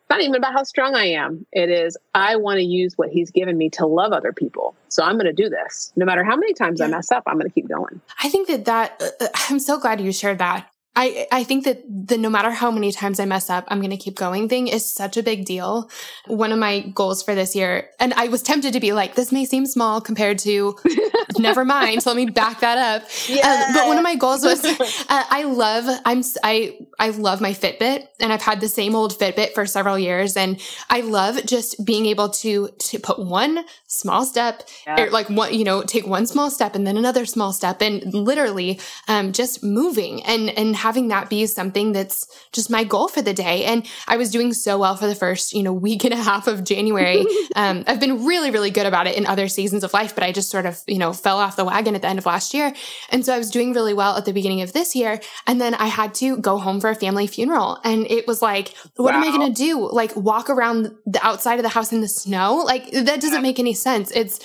It's 0.06 0.10
not 0.10 0.20
even 0.20 0.36
about 0.36 0.52
how 0.52 0.62
strong 0.62 0.94
I 0.94 1.06
am. 1.06 1.46
It 1.50 1.68
is 1.68 1.96
I 2.14 2.36
want 2.36 2.58
to 2.58 2.62
use 2.62 2.96
what 2.96 3.08
he's 3.08 3.32
given 3.32 3.58
me 3.58 3.70
to 3.70 3.86
love 3.86 4.12
other 4.12 4.32
people. 4.32 4.76
So 4.88 5.02
I'm 5.02 5.14
going 5.14 5.26
to 5.26 5.32
do 5.32 5.48
this. 5.48 5.92
No 5.96 6.06
matter 6.06 6.22
how 6.22 6.36
many 6.36 6.54
times 6.54 6.78
yeah. 6.78 6.86
I 6.86 6.88
mess 6.90 7.10
up, 7.10 7.24
I'm 7.26 7.34
going 7.34 7.48
to 7.48 7.52
keep 7.52 7.68
going. 7.68 8.00
I 8.22 8.28
think 8.28 8.46
that 8.46 8.66
that 8.66 9.02
uh, 9.02 9.24
uh 9.24 9.28
I'm 9.50 9.58
so 9.58 9.80
glad 9.80 10.00
you 10.00 10.12
shared 10.12 10.38
that 10.38 10.70
I, 10.98 11.26
I 11.30 11.44
think 11.44 11.64
that 11.64 11.82
the 11.86 12.16
no 12.16 12.30
matter 12.30 12.50
how 12.50 12.70
many 12.70 12.90
times 12.90 13.20
I 13.20 13.26
mess 13.26 13.50
up, 13.50 13.66
I'm 13.68 13.80
going 13.80 13.90
to 13.90 13.98
keep 13.98 14.16
going 14.16 14.48
thing 14.48 14.66
is 14.66 14.90
such 14.90 15.18
a 15.18 15.22
big 15.22 15.44
deal. 15.44 15.90
One 16.26 16.52
of 16.52 16.58
my 16.58 16.80
goals 16.80 17.22
for 17.22 17.34
this 17.34 17.54
year, 17.54 17.90
and 18.00 18.14
I 18.14 18.28
was 18.28 18.42
tempted 18.42 18.72
to 18.72 18.80
be 18.80 18.94
like, 18.94 19.14
this 19.14 19.30
may 19.30 19.44
seem 19.44 19.66
small 19.66 20.00
compared 20.00 20.38
to, 20.40 20.74
never 21.42 21.64
mind. 21.64 22.02
So 22.02 22.10
let 22.10 22.16
me 22.16 22.26
back 22.26 22.60
that 22.60 22.78
up. 22.78 23.08
Yeah. 23.28 23.68
Uh, 23.70 23.74
but 23.74 23.86
one 23.86 23.96
of 23.96 24.02
my 24.02 24.16
goals 24.16 24.44
was, 24.44 24.64
uh, 24.64 24.74
I 25.08 25.44
love, 25.44 26.00
I'm, 26.04 26.22
I, 26.42 26.78
I 26.98 27.10
love 27.10 27.40
my 27.40 27.52
Fitbit 27.52 28.06
and 28.20 28.32
I've 28.32 28.42
had 28.42 28.60
the 28.60 28.68
same 28.68 28.94
old 28.94 29.18
Fitbit 29.18 29.54
for 29.54 29.66
several 29.66 29.98
years. 29.98 30.36
And 30.36 30.60
I 30.90 31.00
love 31.00 31.44
just 31.44 31.84
being 31.84 32.06
able 32.06 32.30
to, 32.30 32.68
to 32.68 32.98
put 32.98 33.18
one 33.18 33.64
small 33.86 34.24
step 34.24 34.62
yeah. 34.86 35.02
or 35.02 35.10
like 35.10 35.28
one, 35.28 35.54
you 35.54 35.64
know, 35.64 35.82
take 35.82 36.06
one 36.06 36.26
small 36.26 36.50
step 36.50 36.74
and 36.74 36.86
then 36.86 36.96
another 36.96 37.26
small 37.26 37.52
step 37.52 37.82
and 37.82 38.12
literally, 38.12 38.80
um, 39.08 39.32
just 39.32 39.62
moving 39.62 40.22
and, 40.24 40.50
and 40.50 40.76
having 40.76 41.08
that 41.08 41.28
be 41.28 41.46
something 41.46 41.92
that's 41.92 42.26
just 42.52 42.70
my 42.70 42.84
goal 42.84 43.08
for 43.08 43.22
the 43.22 43.34
day. 43.34 43.64
And 43.64 43.86
I 44.06 44.16
was 44.16 44.30
doing 44.30 44.52
so 44.52 44.78
well 44.78 44.96
for 44.96 45.06
the 45.06 45.14
first, 45.14 45.52
you 45.52 45.62
know, 45.62 45.72
week 45.72 46.04
and 46.04 46.14
a 46.14 46.16
half 46.16 46.46
of 46.46 46.64
January. 46.64 47.24
um, 47.56 47.84
I've 47.86 48.00
been 48.00 48.24
really, 48.24 48.50
really 48.50 48.70
good 48.70 48.86
about 48.86 49.06
it 49.06 49.16
in 49.16 49.26
other 49.26 49.48
seasons 49.48 49.84
of 49.84 49.92
life, 49.92 50.14
but 50.14 50.24
I 50.24 50.32
just 50.32 50.50
sort 50.50 50.66
of, 50.66 50.82
you 50.86 50.98
know, 50.98 51.12
fell 51.26 51.38
off 51.38 51.56
the 51.56 51.64
wagon 51.64 51.96
at 51.96 52.02
the 52.02 52.08
end 52.08 52.20
of 52.20 52.26
last 52.26 52.54
year. 52.54 52.72
And 53.10 53.26
so 53.26 53.34
I 53.34 53.38
was 53.38 53.50
doing 53.50 53.72
really 53.72 53.94
well 53.94 54.16
at 54.16 54.26
the 54.26 54.32
beginning 54.32 54.62
of 54.62 54.72
this 54.72 54.94
year. 54.94 55.20
And 55.48 55.60
then 55.60 55.74
I 55.74 55.86
had 55.86 56.14
to 56.22 56.36
go 56.36 56.56
home 56.56 56.80
for 56.80 56.88
a 56.88 56.94
family 56.94 57.26
funeral. 57.26 57.80
And 57.82 58.06
it 58.08 58.28
was 58.28 58.42
like, 58.42 58.72
what 58.94 59.12
wow. 59.12 59.20
am 59.20 59.24
I 59.24 59.36
going 59.36 59.52
to 59.52 59.62
do? 59.68 59.90
Like 59.90 60.14
walk 60.14 60.48
around 60.48 60.94
the 61.04 61.18
outside 61.26 61.58
of 61.58 61.64
the 61.64 61.68
house 61.68 61.92
in 61.92 62.00
the 62.00 62.06
snow? 62.06 62.62
Like 62.64 62.92
that 62.92 63.20
doesn't 63.20 63.42
make 63.42 63.58
any 63.58 63.74
sense. 63.74 64.12
It's, 64.12 64.38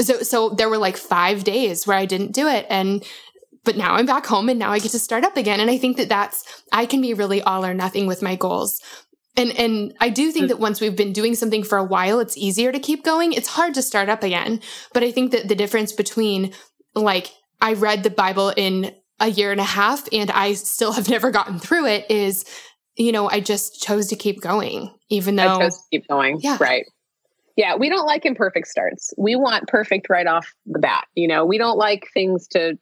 so 0.00 0.22
so 0.22 0.50
there 0.50 0.68
were 0.68 0.78
like 0.78 0.96
5 0.96 1.42
days 1.42 1.84
where 1.84 1.96
I 1.96 2.06
didn't 2.06 2.30
do 2.30 2.46
it 2.46 2.66
and 2.70 3.04
but 3.64 3.76
now 3.76 3.96
I'm 3.96 4.06
back 4.06 4.24
home 4.24 4.48
and 4.48 4.60
now 4.60 4.70
I 4.70 4.78
get 4.78 4.92
to 4.92 4.98
start 5.00 5.24
up 5.24 5.36
again. 5.36 5.58
And 5.58 5.70
I 5.70 5.76
think 5.76 5.96
that 5.96 6.08
that's, 6.08 6.62
I 6.72 6.86
can 6.86 7.00
be 7.00 7.14
really 7.14 7.42
all 7.42 7.66
or 7.66 7.74
nothing 7.74 8.06
with 8.06 8.22
my 8.22 8.36
goals. 8.36 8.80
And, 9.38 9.56
and 9.56 9.94
I 10.00 10.08
do 10.08 10.32
think 10.32 10.48
that 10.48 10.58
once 10.58 10.80
we've 10.80 10.96
been 10.96 11.12
doing 11.12 11.36
something 11.36 11.62
for 11.62 11.78
a 11.78 11.84
while, 11.84 12.18
it's 12.18 12.36
easier 12.36 12.72
to 12.72 12.80
keep 12.80 13.04
going. 13.04 13.32
It's 13.32 13.48
hard 13.48 13.72
to 13.74 13.82
start 13.82 14.08
up 14.08 14.24
again. 14.24 14.60
But 14.92 15.04
I 15.04 15.12
think 15.12 15.30
that 15.30 15.46
the 15.46 15.54
difference 15.54 15.92
between 15.92 16.52
like, 16.96 17.32
I 17.60 17.74
read 17.74 18.02
the 18.02 18.10
Bible 18.10 18.52
in 18.56 18.92
a 19.20 19.28
year 19.28 19.52
and 19.52 19.60
a 19.60 19.64
half 19.64 20.08
and 20.12 20.28
I 20.32 20.54
still 20.54 20.92
have 20.92 21.08
never 21.10 21.30
gotten 21.30 21.60
through 21.60 21.86
it 21.86 22.10
is, 22.10 22.44
you 22.96 23.12
know, 23.12 23.30
I 23.30 23.38
just 23.38 23.80
chose 23.80 24.08
to 24.08 24.16
keep 24.16 24.40
going, 24.40 24.92
even 25.08 25.36
though 25.36 25.56
I 25.56 25.58
chose 25.60 25.76
to 25.76 25.84
keep 25.92 26.08
going. 26.08 26.40
Yeah. 26.40 26.58
Right. 26.60 26.84
Yeah. 27.56 27.76
We 27.76 27.88
don't 27.88 28.06
like 28.06 28.26
imperfect 28.26 28.66
starts. 28.66 29.14
We 29.16 29.36
want 29.36 29.68
perfect 29.68 30.10
right 30.10 30.26
off 30.26 30.52
the 30.66 30.80
bat. 30.80 31.06
You 31.14 31.28
know, 31.28 31.46
we 31.46 31.58
don't 31.58 31.78
like 31.78 32.08
things 32.12 32.48
to 32.48 32.76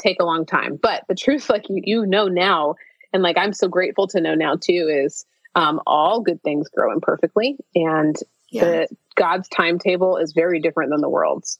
take 0.00 0.22
a 0.22 0.24
long 0.24 0.46
time. 0.46 0.78
But 0.80 1.02
the 1.06 1.14
truth, 1.14 1.50
like 1.50 1.68
you, 1.68 1.82
you 1.84 2.06
know 2.06 2.28
now, 2.28 2.76
and 3.12 3.22
like 3.22 3.36
I'm 3.36 3.52
so 3.52 3.68
grateful 3.68 4.06
to 4.08 4.22
know 4.22 4.34
now 4.34 4.56
too, 4.56 4.88
is 4.90 5.26
um, 5.58 5.80
all 5.86 6.20
good 6.20 6.40
things 6.42 6.68
grow 6.68 6.92
imperfectly, 6.92 7.56
and 7.74 8.16
yeah. 8.50 8.64
the 8.64 8.88
God's 9.16 9.48
timetable 9.48 10.16
is 10.16 10.32
very 10.32 10.60
different 10.60 10.92
than 10.92 11.00
the 11.00 11.08
world's. 11.08 11.58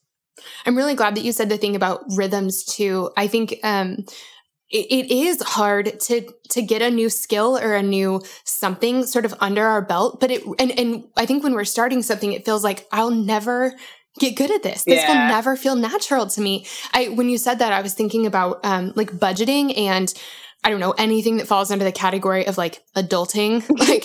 I'm 0.65 0.77
really 0.77 0.95
glad 0.95 1.17
that 1.17 1.25
you 1.25 1.33
said 1.33 1.49
the 1.49 1.59
thing 1.59 1.75
about 1.75 2.05
rhythms 2.17 2.65
too. 2.65 3.11
I 3.17 3.27
think 3.27 3.59
um, 3.65 4.05
it, 4.71 5.11
is 5.11 5.43
hard 5.43 5.99
to 6.03 6.33
to 6.51 6.63
get 6.63 6.81
a 6.81 6.93
new 6.93 7.11
skill 7.11 7.59
or 7.59 7.75
a 7.75 7.83
new 7.83 8.23
something 8.45 9.05
sort 9.05 9.25
of 9.25 9.35
under 9.41 9.67
our 9.67 9.83
belt, 9.83 10.21
but 10.21 10.31
it 10.31 10.45
and 10.61 10.79
and 10.79 11.05
I 11.17 11.27
think 11.27 11.43
when 11.43 11.55
we're 11.55 11.65
starting 11.65 12.03
something, 12.03 12.33
it 12.33 12.45
feels 12.45 12.63
like 12.63 12.87
I'll 12.93 13.11
never 13.11 13.75
get 14.21 14.37
good 14.37 14.53
at 14.53 14.63
this. 14.63 14.85
This 14.85 15.03
yeah. 15.03 15.09
will 15.09 15.35
never 15.35 15.57
feel 15.57 15.75
natural 15.75 16.29
to 16.29 16.41
me. 16.41 16.67
I 16.93 17.09
when 17.09 17.29
you 17.29 17.37
said 17.37 17.59
that, 17.59 17.73
I 17.73 17.83
was 17.83 17.95
thinking 17.95 18.27
about 18.27 18.65
um, 18.65 18.93
like 18.95 19.11
budgeting 19.11 19.77
and 19.77 20.15
I 20.65 20.71
don't 20.71 20.81
know, 20.81 20.91
anything 20.93 21.37
that 21.37 21.47
falls 21.47 21.71
under 21.71 21.85
the 21.85 21.93
category 21.93 22.47
of 22.47 22.59
like 22.59 22.83
adulting, 22.97 23.67
like 23.89 24.05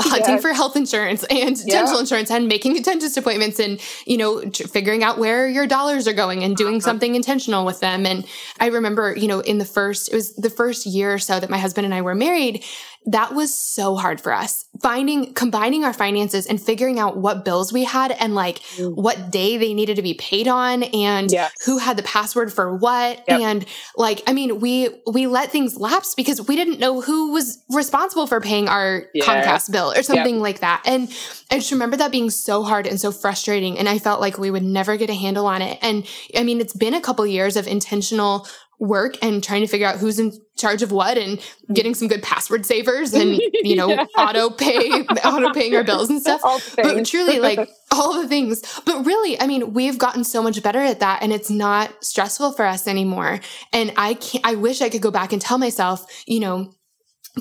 hunting 0.00 0.40
for 0.40 0.52
health 0.52 0.76
insurance 0.76 1.24
and 1.24 1.56
yeah. 1.58 1.80
dental 1.80 2.00
insurance 2.00 2.30
and 2.30 2.48
making 2.48 2.82
dentist 2.82 3.16
appointments 3.16 3.60
and, 3.60 3.80
you 4.04 4.16
know, 4.16 4.40
t- 4.40 4.64
figuring 4.64 5.04
out 5.04 5.18
where 5.18 5.48
your 5.48 5.66
dollars 5.66 6.08
are 6.08 6.12
going 6.12 6.42
and 6.42 6.56
doing 6.56 6.76
uh-huh. 6.76 6.84
something 6.84 7.14
intentional 7.14 7.64
with 7.64 7.80
them. 7.80 8.04
And 8.04 8.26
I 8.58 8.66
remember, 8.66 9.14
you 9.16 9.28
know, 9.28 9.40
in 9.40 9.58
the 9.58 9.64
first, 9.64 10.12
it 10.12 10.14
was 10.14 10.34
the 10.34 10.50
first 10.50 10.86
year 10.86 11.14
or 11.14 11.18
so 11.18 11.38
that 11.38 11.48
my 11.48 11.58
husband 11.58 11.84
and 11.84 11.94
I 11.94 12.02
were 12.02 12.16
married, 12.16 12.64
that 13.06 13.34
was 13.34 13.52
so 13.52 13.96
hard 13.96 14.20
for 14.20 14.32
us. 14.32 14.66
Finding, 14.80 15.34
combining 15.34 15.84
our 15.84 15.92
finances 15.92 16.46
and 16.46 16.60
figuring 16.60 16.98
out 16.98 17.16
what 17.16 17.44
bills 17.44 17.72
we 17.72 17.84
had 17.84 18.12
and 18.12 18.34
like 18.34 18.60
mm. 18.76 18.94
what 18.94 19.30
day 19.30 19.56
they 19.56 19.74
needed 19.74 19.96
to 19.96 20.02
be 20.02 20.14
paid 20.14 20.46
on 20.46 20.84
and 20.84 21.30
yes. 21.30 21.52
who 21.64 21.78
had 21.78 21.96
the 21.96 22.02
password 22.04 22.52
for 22.52 22.76
what. 22.76 23.24
Yep. 23.26 23.40
And 23.40 23.64
like, 23.96 24.22
I 24.26 24.32
mean, 24.32 24.60
we, 24.60 24.88
we 25.10 25.26
let 25.26 25.50
things 25.50 25.76
lapse 25.92 26.14
because 26.14 26.46
we 26.46 26.56
didn't 26.56 26.78
know 26.78 27.00
who 27.00 27.32
was 27.32 27.62
responsible 27.70 28.26
for 28.26 28.40
paying 28.40 28.68
our 28.68 29.04
yeah. 29.14 29.24
Comcast 29.24 29.70
bill 29.70 29.92
or 29.92 30.02
something 30.02 30.36
yep. 30.36 30.42
like 30.42 30.60
that. 30.60 30.82
And 30.84 31.08
I 31.50 31.56
just 31.56 31.72
remember 31.72 31.96
that 31.98 32.10
being 32.10 32.30
so 32.30 32.62
hard 32.62 32.86
and 32.86 33.00
so 33.00 33.12
frustrating. 33.12 33.78
And 33.78 33.88
I 33.88 33.98
felt 33.98 34.20
like 34.20 34.38
we 34.38 34.50
would 34.50 34.62
never 34.62 34.96
get 34.96 35.10
a 35.10 35.14
handle 35.14 35.46
on 35.46 35.62
it. 35.62 35.78
And 35.82 36.06
I 36.36 36.42
mean, 36.42 36.60
it's 36.60 36.74
been 36.74 36.94
a 36.94 37.00
couple 37.00 37.26
years 37.26 37.56
of 37.56 37.66
intentional 37.66 38.46
work 38.82 39.16
and 39.22 39.44
trying 39.44 39.60
to 39.60 39.68
figure 39.68 39.86
out 39.86 39.98
who's 39.98 40.18
in 40.18 40.32
charge 40.56 40.82
of 40.82 40.90
what 40.90 41.16
and 41.16 41.40
getting 41.72 41.94
some 41.94 42.08
good 42.08 42.20
password 42.20 42.66
savers 42.66 43.14
and 43.14 43.40
you 43.62 43.76
know 43.76 43.88
yeah. 43.90 44.04
auto 44.18 44.50
pay 44.50 44.90
auto 45.24 45.52
paying 45.54 45.76
our 45.76 45.84
bills 45.84 46.10
and 46.10 46.20
stuff 46.22 46.42
but 46.74 47.06
truly 47.06 47.38
like 47.38 47.60
all 47.92 48.20
the 48.20 48.26
things 48.26 48.60
but 48.84 49.06
really 49.06 49.40
i 49.40 49.46
mean 49.46 49.72
we've 49.72 49.98
gotten 49.98 50.24
so 50.24 50.42
much 50.42 50.60
better 50.64 50.80
at 50.80 50.98
that 50.98 51.22
and 51.22 51.32
it's 51.32 51.48
not 51.48 51.92
stressful 52.04 52.50
for 52.52 52.64
us 52.64 52.88
anymore 52.88 53.38
and 53.72 53.92
i 53.96 54.14
can't 54.14 54.44
i 54.44 54.56
wish 54.56 54.82
i 54.82 54.88
could 54.88 55.02
go 55.02 55.12
back 55.12 55.32
and 55.32 55.40
tell 55.40 55.58
myself 55.58 56.24
you 56.26 56.40
know 56.40 56.74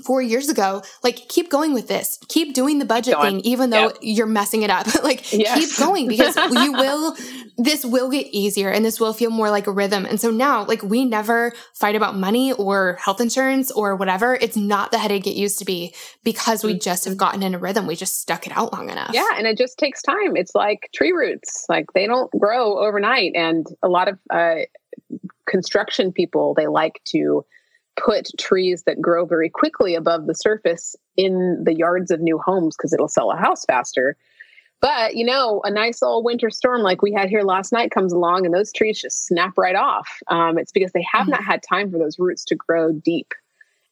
four 0.05 0.21
years 0.21 0.49
ago, 0.49 0.81
like 1.03 1.15
keep 1.27 1.49
going 1.49 1.73
with 1.73 1.87
this, 1.87 2.17
keep 2.29 2.53
doing 2.53 2.79
the 2.79 2.85
budget 2.85 3.19
thing, 3.19 3.41
even 3.41 3.69
though 3.71 3.87
yep. 3.87 3.97
you're 4.01 4.25
messing 4.25 4.61
it 4.61 4.69
up. 4.69 4.87
like 5.03 5.31
yes. 5.33 5.59
keep 5.59 5.77
going 5.77 6.07
because 6.07 6.35
you 6.35 6.71
will, 6.71 7.15
this 7.57 7.85
will 7.85 8.09
get 8.09 8.27
easier 8.27 8.69
and 8.69 8.83
this 8.83 8.99
will 8.99 9.13
feel 9.13 9.29
more 9.29 9.49
like 9.49 9.67
a 9.67 9.71
rhythm. 9.71 10.05
And 10.05 10.19
so 10.19 10.31
now, 10.31 10.65
like 10.65 10.83
we 10.83 11.05
never 11.05 11.53
fight 11.73 11.95
about 11.95 12.15
money 12.15 12.53
or 12.53 12.97
health 13.03 13.21
insurance 13.21 13.71
or 13.71 13.95
whatever. 13.95 14.35
It's 14.35 14.57
not 14.57 14.91
the 14.91 14.97
headache 14.97 15.27
it 15.27 15.35
used 15.35 15.59
to 15.59 15.65
be 15.65 15.93
because 16.23 16.63
we 16.63 16.77
just 16.77 17.05
have 17.05 17.13
mm-hmm. 17.13 17.19
gotten 17.19 17.43
in 17.43 17.55
a 17.55 17.59
rhythm. 17.59 17.87
We 17.87 17.95
just 17.95 18.19
stuck 18.19 18.47
it 18.47 18.53
out 18.55 18.73
long 18.73 18.89
enough. 18.89 19.11
Yeah. 19.13 19.29
And 19.35 19.47
it 19.47 19.57
just 19.57 19.77
takes 19.77 20.01
time. 20.01 20.35
It's 20.35 20.55
like 20.55 20.89
tree 20.93 21.11
roots, 21.11 21.65
like 21.69 21.87
they 21.93 22.07
don't 22.07 22.31
grow 22.39 22.79
overnight. 22.79 23.33
And 23.35 23.65
a 23.83 23.87
lot 23.87 24.07
of, 24.07 24.19
uh, 24.29 24.65
construction 25.47 26.11
people, 26.11 26.53
they 26.53 26.67
like 26.67 27.01
to, 27.05 27.45
put 27.97 28.29
trees 28.39 28.83
that 28.83 29.01
grow 29.01 29.25
very 29.25 29.49
quickly 29.49 29.95
above 29.95 30.25
the 30.25 30.33
surface 30.33 30.95
in 31.17 31.61
the 31.63 31.75
yards 31.75 32.11
of 32.11 32.19
new 32.19 32.39
homes 32.39 32.75
because 32.75 32.93
it'll 32.93 33.07
sell 33.07 33.31
a 33.31 33.35
house 33.35 33.65
faster. 33.65 34.15
But, 34.81 35.15
you 35.15 35.23
know, 35.23 35.61
a 35.63 35.69
nice 35.69 36.01
old 36.01 36.25
winter 36.25 36.49
storm 36.49 36.81
like 36.81 37.03
we 37.03 37.13
had 37.13 37.29
here 37.29 37.43
last 37.43 37.71
night 37.71 37.91
comes 37.91 38.11
along 38.11 38.45
and 38.45 38.53
those 38.53 38.73
trees 38.73 38.99
just 38.99 39.27
snap 39.27 39.55
right 39.55 39.75
off. 39.75 40.09
Um, 40.27 40.57
it's 40.57 40.71
because 40.71 40.91
they 40.91 41.05
have 41.11 41.23
mm-hmm. 41.23 41.31
not 41.31 41.43
had 41.43 41.61
time 41.61 41.91
for 41.91 41.99
those 41.99 42.17
roots 42.17 42.43
to 42.45 42.55
grow 42.55 42.91
deep. 42.91 43.33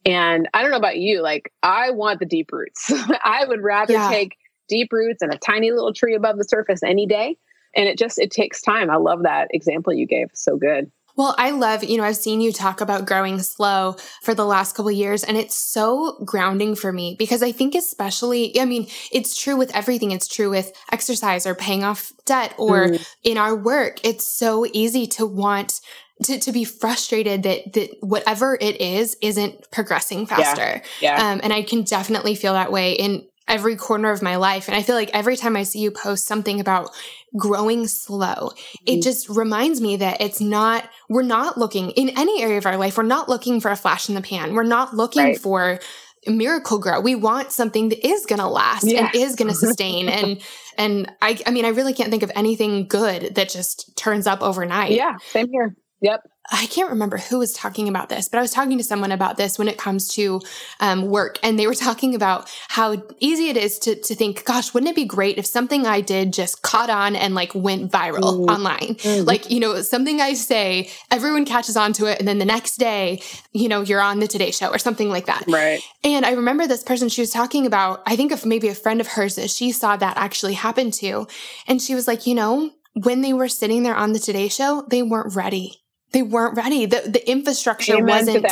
And 0.06 0.50
I 0.54 0.62
don't 0.62 0.72
know 0.72 0.78
about 0.78 0.98
you, 0.98 1.22
like, 1.22 1.54
I 1.62 1.92
want 1.92 2.20
the 2.20 2.26
deep 2.26 2.52
roots. 2.52 2.92
I 3.24 3.46
would 3.48 3.62
rather 3.62 3.94
yeah. 3.94 4.10
take 4.10 4.38
deep 4.68 4.92
roots 4.92 5.22
and 5.22 5.32
a 5.32 5.38
tiny 5.38 5.72
little 5.72 5.94
tree 5.94 6.16
above 6.16 6.38
the 6.38 6.44
surface 6.44 6.82
any 6.82 7.06
day. 7.06 7.38
And 7.76 7.88
it 7.88 7.98
just, 7.98 8.18
it 8.18 8.32
takes 8.32 8.62
time. 8.62 8.90
I 8.90 8.96
love 8.96 9.24
that 9.24 9.50
example 9.52 9.94
you 9.94 10.08
gave. 10.08 10.30
So 10.34 10.58
good. 10.58 10.92
Well, 11.20 11.36
I 11.38 11.50
love, 11.50 11.84
you 11.84 11.98
know, 11.98 12.06
I've 12.06 12.16
seen 12.16 12.40
you 12.40 12.54
talk 12.54 12.80
about 12.80 13.06
growing 13.06 13.40
slow 13.40 13.98
for 14.22 14.34
the 14.34 14.46
last 14.46 14.74
couple 14.74 14.90
years 14.90 15.26
and 15.26 15.36
it's 15.36 15.54
so 15.54 16.18
grounding 16.24 16.76
for 16.76 16.94
me 16.94 17.18
because 17.20 17.44
I 17.44 17.52
think 17.52 17.76
especially, 17.76 18.58
I 18.58 18.64
mean, 18.64 18.88
it's 19.12 19.38
true 19.38 19.58
with 19.58 19.76
everything. 19.76 20.12
It's 20.12 20.30
true 20.30 20.50
with 20.50 20.72
exercise 20.94 21.46
or 21.46 21.56
paying 21.56 21.84
off 21.84 22.14
debt 22.24 22.56
or 22.58 22.88
mm. 22.88 23.06
in 23.22 23.38
our 23.38 23.54
work. 23.54 24.00
It's 24.06 24.24
so 24.24 24.66
easy 24.72 25.08
to 25.08 25.26
want 25.26 25.82
to, 26.24 26.40
to 26.40 26.54
be 26.54 26.64
frustrated 26.64 27.44
that, 27.44 27.74
that 27.74 27.98
whatever 28.00 28.58
it 28.62 28.80
is 28.80 29.18
isn't 29.22 29.70
progressing 29.72 30.26
faster. 30.26 30.82
Yeah. 31.02 31.18
yeah. 31.18 31.32
Um, 31.32 31.42
and 31.44 31.52
I 31.52 31.64
can 31.64 31.84
definitely 31.84 32.36
feel 32.36 32.54
that 32.54 32.72
way 32.72 32.94
in 32.94 33.28
every 33.50 33.76
corner 33.76 34.12
of 34.12 34.22
my 34.22 34.38
life. 34.38 34.70
And 34.70 34.78
I 34.78 34.84
feel 34.84 34.96
like 34.96 35.10
every 35.12 35.36
time 35.36 35.58
I 35.58 35.64
see 35.64 35.80
you 35.80 35.92
post 35.92 36.28
something 36.28 36.62
about 36.62 36.92
growing 37.38 37.88
slow, 37.88 38.52
it 38.86 38.92
mm-hmm. 38.92 39.02
just 39.02 39.30
reminds 39.30 39.82
me 39.82 39.98
that 39.98 40.22
it's 40.22 40.42
not, 40.42 40.90
we're 41.10 41.22
not 41.22 41.58
looking 41.58 41.92
in 41.92 42.10
any 42.18 42.42
area 42.42 42.58
of 42.58 42.66
our 42.66 42.78
life. 42.78 42.98
We're 42.98 43.04
not 43.04 43.30
looking 43.30 43.62
for 43.62 43.72
a 43.72 43.76
flash 43.76 44.10
in 44.10 44.16
the 44.16 44.22
pan. 44.22 44.54
We're 44.54 44.64
not 44.64 44.96
looking 44.96 45.24
right. 45.24 45.40
for 45.40 45.80
Miracle-Gro. 46.28 47.02
We 47.02 47.16
want 47.16 47.52
something 47.52 47.90
that 47.90 48.06
is 48.06 48.26
going 48.26 48.40
to 48.40 48.48
last 48.48 48.86
yes. 48.86 49.14
and 49.14 49.22
is 49.24 49.36
going 49.36 49.48
to 49.50 49.56
sustain. 49.56 50.10
and, 50.10 50.42
and 50.78 51.12
I, 51.22 51.40
I 51.46 51.52
mean, 51.52 51.66
I 51.66 51.70
really 51.70 51.94
can't 51.94 52.10
think 52.10 52.24
of 52.24 52.32
anything 52.36 52.88
good 52.88 53.36
that 53.36 53.50
just 53.50 53.96
turns 53.96 54.28
up 54.28 54.42
overnight. 54.42 54.92
Yeah. 54.92 55.18
Same 55.32 55.50
here. 55.52 55.76
Yep. 56.02 56.22
I 56.52 56.66
can't 56.66 56.90
remember 56.90 57.18
who 57.18 57.38
was 57.40 57.54
talking 57.54 57.88
about 57.88 58.10
this, 58.10 58.28
but 58.28 58.40
I 58.40 58.42
was 58.42 58.52
talking 58.52 58.78
to 58.78 58.84
someone 58.84 59.12
about 59.12 59.38
this 59.38 59.60
when 59.60 59.68
it 59.68 59.78
comes 59.78 60.08
to 60.16 60.42
um, 60.80 61.06
work, 61.06 61.38
and 61.44 61.60
they 61.60 61.68
were 61.68 61.76
talking 61.76 62.16
about 62.16 62.50
how 62.70 63.04
easy 63.20 63.50
it 63.50 63.58
is 63.58 63.78
to 63.80 63.96
to 63.96 64.16
think, 64.16 64.46
"Gosh, 64.46 64.74
wouldn't 64.74 64.90
it 64.90 64.96
be 64.96 65.06
great 65.06 65.38
if 65.38 65.46
something 65.46 65.86
I 65.86 66.02
did 66.02 66.34
just 66.34 66.62
caught 66.62 66.90
on 66.90 67.16
and 67.16 67.36
like 67.36 67.54
went 67.54 67.92
viral 67.92 68.46
mm. 68.46 68.50
online? 68.50 68.96
Mm. 68.96 69.28
Like, 69.28 69.52
you 69.52 69.60
know, 69.60 69.82
something 69.82 70.22
I 70.22 70.34
say, 70.34 70.90
everyone 71.12 71.46
catches 71.46 71.78
on 71.78 71.94
to 71.94 72.06
it, 72.08 72.20
and 72.20 72.28
then 72.28 72.40
the 72.40 72.46
next 72.46 72.78
day, 72.78 73.22
you 73.52 73.68
know, 73.68 73.82
you're 73.82 74.02
on 74.02 74.20
the 74.20 74.28
Today 74.28 74.52
Show 74.52 74.70
or 74.70 74.80
something 74.80 75.10
like 75.10 75.28
that." 75.28 75.44
Right. 75.48 75.82
And 76.04 76.26
I 76.26 76.32
remember 76.32 76.66
this 76.66 76.84
person 76.84 77.10
she 77.10 77.22
was 77.22 77.32
talking 77.32 77.66
about. 77.66 78.02
I 78.08 78.16
think 78.16 78.32
of 78.32 78.46
maybe 78.46 78.70
a 78.70 78.76
friend 78.76 79.02
of 79.02 79.08
hers 79.08 79.36
that 79.36 79.50
she 79.50 79.72
saw 79.72 79.98
that 79.98 80.18
actually 80.18 80.54
happen 80.54 80.90
to, 80.92 81.28
and 81.68 81.82
she 81.82 81.94
was 81.94 82.08
like, 82.08 82.26
you 82.26 82.34
know, 82.34 82.72
when 82.94 83.22
they 83.22 83.34
were 83.34 83.48
sitting 83.48 83.84
there 83.84 83.96
on 83.96 84.14
the 84.14 84.20
Today 84.20 84.48
Show, 84.48 84.86
they 84.90 85.04
weren't 85.04 85.36
ready 85.36 85.84
they 86.12 86.24
weren't 86.24 86.58
ready. 86.58 86.86
The 86.86 87.02
the 87.08 87.30
infrastructure 87.30 87.98
Amen 87.98 88.26
wasn't 88.26 88.46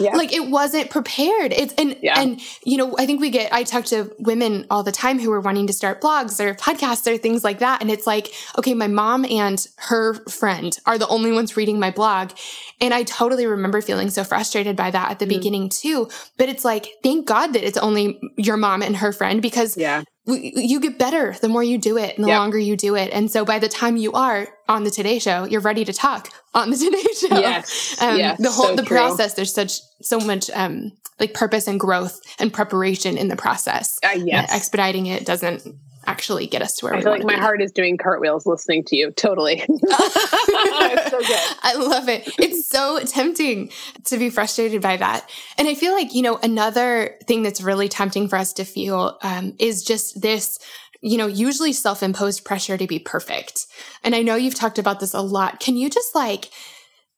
yeah. 0.00 0.16
like 0.16 0.32
it 0.32 0.48
wasn't 0.48 0.90
prepared. 0.90 1.52
It's 1.52 1.74
and 1.74 1.96
yeah. 2.02 2.20
and 2.20 2.40
you 2.64 2.76
know, 2.76 2.96
I 2.98 3.06
think 3.06 3.20
we 3.20 3.30
get 3.30 3.52
I 3.52 3.62
talk 3.64 3.84
to 3.86 4.10
women 4.18 4.66
all 4.70 4.82
the 4.82 4.92
time 4.92 5.18
who 5.18 5.30
are 5.32 5.40
wanting 5.40 5.66
to 5.66 5.72
start 5.72 6.00
blogs 6.00 6.40
or 6.40 6.54
podcasts 6.54 7.10
or 7.12 7.18
things 7.18 7.44
like 7.44 7.58
that. 7.58 7.82
And 7.82 7.90
it's 7.90 8.06
like, 8.06 8.32
okay, 8.58 8.74
my 8.74 8.86
mom 8.86 9.24
and 9.24 9.64
her 9.76 10.14
friend 10.28 10.76
are 10.86 10.98
the 10.98 11.08
only 11.08 11.32
ones 11.32 11.56
reading 11.56 11.78
my 11.78 11.90
blog. 11.90 12.32
And 12.80 12.94
I 12.94 13.02
totally 13.02 13.46
remember 13.46 13.80
feeling 13.82 14.10
so 14.10 14.24
frustrated 14.24 14.76
by 14.76 14.90
that 14.90 15.10
at 15.10 15.18
the 15.18 15.26
mm 15.26 15.34
beginning 15.34 15.68
too. 15.68 16.08
But 16.38 16.48
it's 16.48 16.64
like, 16.64 16.86
thank 17.02 17.26
God 17.26 17.54
that 17.54 17.66
it's 17.66 17.76
only 17.76 18.20
your 18.36 18.56
mom 18.56 18.82
and 18.82 18.96
her 18.98 19.12
friend 19.12 19.42
because 19.42 19.76
yeah 19.76 20.04
you 20.26 20.80
get 20.80 20.98
better 20.98 21.34
the 21.40 21.48
more 21.48 21.62
you 21.62 21.76
do 21.76 21.98
it 21.98 22.16
and 22.16 22.24
the 22.24 22.28
yep. 22.28 22.38
longer 22.38 22.58
you 22.58 22.76
do 22.76 22.94
it. 22.96 23.12
And 23.12 23.30
so 23.30 23.44
by 23.44 23.58
the 23.58 23.68
time 23.68 23.96
you 23.96 24.12
are 24.12 24.48
on 24.68 24.84
the 24.84 24.90
Today 24.90 25.18
Show, 25.18 25.44
you're 25.44 25.60
ready 25.60 25.84
to 25.84 25.92
talk 25.92 26.30
on 26.54 26.70
the 26.70 26.76
Today 26.78 27.02
Show. 27.28 27.38
Yes. 27.38 28.00
Um, 28.00 28.18
yes 28.18 28.40
the 28.40 28.50
whole, 28.50 28.66
so 28.66 28.76
the 28.76 28.82
true. 28.82 28.96
process, 28.96 29.34
there's 29.34 29.52
such, 29.52 29.80
so 30.00 30.18
much, 30.18 30.50
um, 30.50 30.92
like 31.20 31.34
purpose 31.34 31.68
and 31.68 31.78
growth 31.78 32.20
and 32.38 32.52
preparation 32.52 33.18
in 33.18 33.28
the 33.28 33.36
process. 33.36 33.98
Uh, 34.02 34.18
yes. 34.24 34.52
expediting 34.52 35.06
it 35.06 35.26
doesn't 35.26 35.62
actually 36.06 36.46
get 36.46 36.62
us 36.62 36.74
to 36.76 36.86
where 36.86 36.94
I 36.94 37.00
feel 37.00 37.12
like 37.12 37.24
my 37.24 37.34
be. 37.34 37.40
heart 37.40 37.62
is 37.62 37.72
doing 37.72 37.96
cartwheels 37.96 38.46
listening 38.46 38.84
to 38.84 38.96
you. 38.96 39.10
Totally. 39.12 39.58
so 39.60 39.66
I 39.70 41.74
love 41.76 42.08
it. 42.08 42.28
It's 42.38 42.68
so 42.68 43.00
tempting 43.00 43.70
to 44.04 44.18
be 44.18 44.30
frustrated 44.30 44.82
by 44.82 44.96
that. 44.96 45.28
And 45.58 45.68
I 45.68 45.74
feel 45.74 45.92
like, 45.92 46.14
you 46.14 46.22
know, 46.22 46.38
another 46.42 47.16
thing 47.26 47.42
that's 47.42 47.60
really 47.60 47.88
tempting 47.88 48.28
for 48.28 48.36
us 48.36 48.52
to 48.54 48.64
feel 48.64 49.18
um, 49.22 49.54
is 49.58 49.84
just 49.84 50.20
this 50.20 50.58
you 51.04 51.18
know, 51.18 51.26
usually 51.26 51.74
self 51.74 52.02
imposed 52.02 52.46
pressure 52.46 52.78
to 52.78 52.86
be 52.86 52.98
perfect. 52.98 53.66
And 54.02 54.14
I 54.14 54.22
know 54.22 54.36
you've 54.36 54.54
talked 54.54 54.78
about 54.78 55.00
this 55.00 55.12
a 55.12 55.20
lot. 55.20 55.60
Can 55.60 55.76
you 55.76 55.90
just 55.90 56.14
like, 56.14 56.48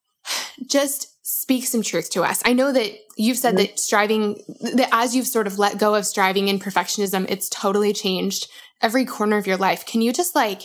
just 0.66 1.24
speak 1.24 1.66
some 1.66 1.82
truth 1.82 2.10
to 2.10 2.24
us? 2.24 2.42
I 2.44 2.52
know 2.52 2.72
that 2.72 2.90
you've 3.16 3.38
said 3.38 3.54
mm-hmm. 3.54 3.58
that 3.58 3.78
striving, 3.78 4.42
that 4.74 4.88
as 4.90 5.14
you've 5.14 5.28
sort 5.28 5.46
of 5.46 5.60
let 5.60 5.78
go 5.78 5.94
of 5.94 6.04
striving 6.04 6.50
and 6.50 6.60
perfectionism, 6.60 7.26
it's 7.28 7.48
totally 7.48 7.92
changed 7.92 8.48
every 8.80 9.04
corner 9.04 9.36
of 9.36 9.46
your 9.46 9.56
life. 9.56 9.86
Can 9.86 10.00
you 10.00 10.12
just 10.12 10.34
like 10.34 10.62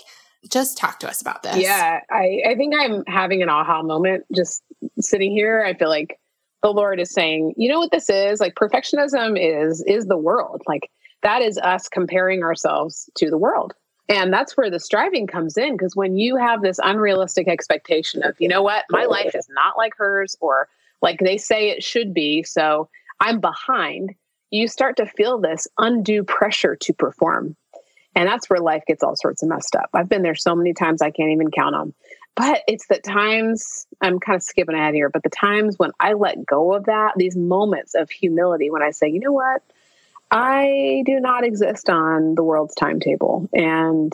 just 0.50 0.78
talk 0.78 1.00
to 1.00 1.08
us 1.08 1.22
about 1.22 1.44
this? 1.44 1.58
Yeah, 1.58 2.00
I, 2.10 2.42
I 2.50 2.56
think 2.56 2.74
I'm 2.78 3.04
having 3.08 3.42
an 3.42 3.50
aha 3.50 3.84
moment 3.84 4.26
just 4.36 4.64
sitting 5.00 5.32
here. 5.32 5.64
I 5.66 5.74
feel 5.74 5.90
like 5.90 6.20
the 6.64 6.72
Lord 6.72 7.00
is 7.00 7.12
saying, 7.12 7.54
you 7.58 7.70
know 7.70 7.80
what 7.80 7.92
this 7.92 8.10
is? 8.10 8.40
Like 8.40 8.56
perfectionism 8.56 9.38
is 9.40 9.84
is 9.88 10.06
the 10.06 10.18
world. 10.18 10.62
Like 10.68 10.90
that 11.24 11.42
is 11.42 11.58
us 11.58 11.88
comparing 11.88 12.44
ourselves 12.44 13.10
to 13.16 13.30
the 13.30 13.38
world. 13.38 13.74
And 14.10 14.34
that's 14.34 14.58
where 14.58 14.70
the 14.70 14.80
striving 14.80 15.26
comes 15.26 15.58
in 15.58 15.78
because 15.78 15.96
when 15.96 16.18
you 16.18 16.36
have 16.36 16.62
this 16.62 16.80
unrealistic 16.84 17.48
expectation 17.48 18.24
of, 18.24 18.36
you 18.40 18.48
know 18.48 18.62
what, 18.62 18.84
my 18.90 19.06
life 19.06 19.34
is 19.34 19.48
not 19.50 19.78
like 19.78 19.94
hers 19.98 20.36
or 20.42 20.68
like 21.02 21.20
they 21.20 21.38
say 21.38 21.70
it 21.70 21.82
should 21.82 22.14
be, 22.14 22.44
so 22.44 22.90
I'm 23.22 23.40
behind, 23.40 24.14
you 24.50 24.68
start 24.68 24.98
to 24.98 25.06
feel 25.06 25.40
this 25.40 25.66
undue 25.78 26.24
pressure 26.24 26.76
to 26.76 26.94
perform. 26.94 27.56
And 28.16 28.28
that's 28.28 28.50
where 28.50 28.60
life 28.60 28.84
gets 28.88 29.04
all 29.04 29.16
sorts 29.16 29.42
of 29.42 29.50
messed 29.50 29.76
up. 29.76 29.90
I've 29.94 30.10
been 30.10 30.22
there 30.22 30.36
so 30.36 30.56
many 30.56 30.74
times 30.74 31.02
I 31.02 31.12
can't 31.12 31.32
even 31.32 31.50
count 31.50 31.74
them. 31.74 31.94
But 32.36 32.62
it's 32.68 32.88
the 32.88 33.00
times, 33.00 33.86
I'm 34.02 34.20
kind 34.20 34.38
of 34.38 34.44
skipping 34.44 34.76
ahead 34.76 34.94
here, 34.94 35.10
but 35.10 35.24
the 35.24 35.30
times 35.30 35.78
when 35.78 35.92
I 36.00 36.14
let 36.14 36.46
go 36.46 36.74
of 36.74 36.86
that, 36.86 37.14
these 37.18 37.36
moments 37.36 37.94
of 37.94 38.10
humility, 38.10 38.70
when 38.70 38.82
I 38.82 38.92
say, 38.92 39.10
you 39.10 39.20
know 39.20 39.34
what? 39.34 39.62
I 40.30 41.04
do 41.06 41.20
not 41.20 41.44
exist 41.44 41.90
on 41.90 42.36
the 42.36 42.44
world's 42.44 42.74
timetable. 42.76 43.50
And 43.54 44.14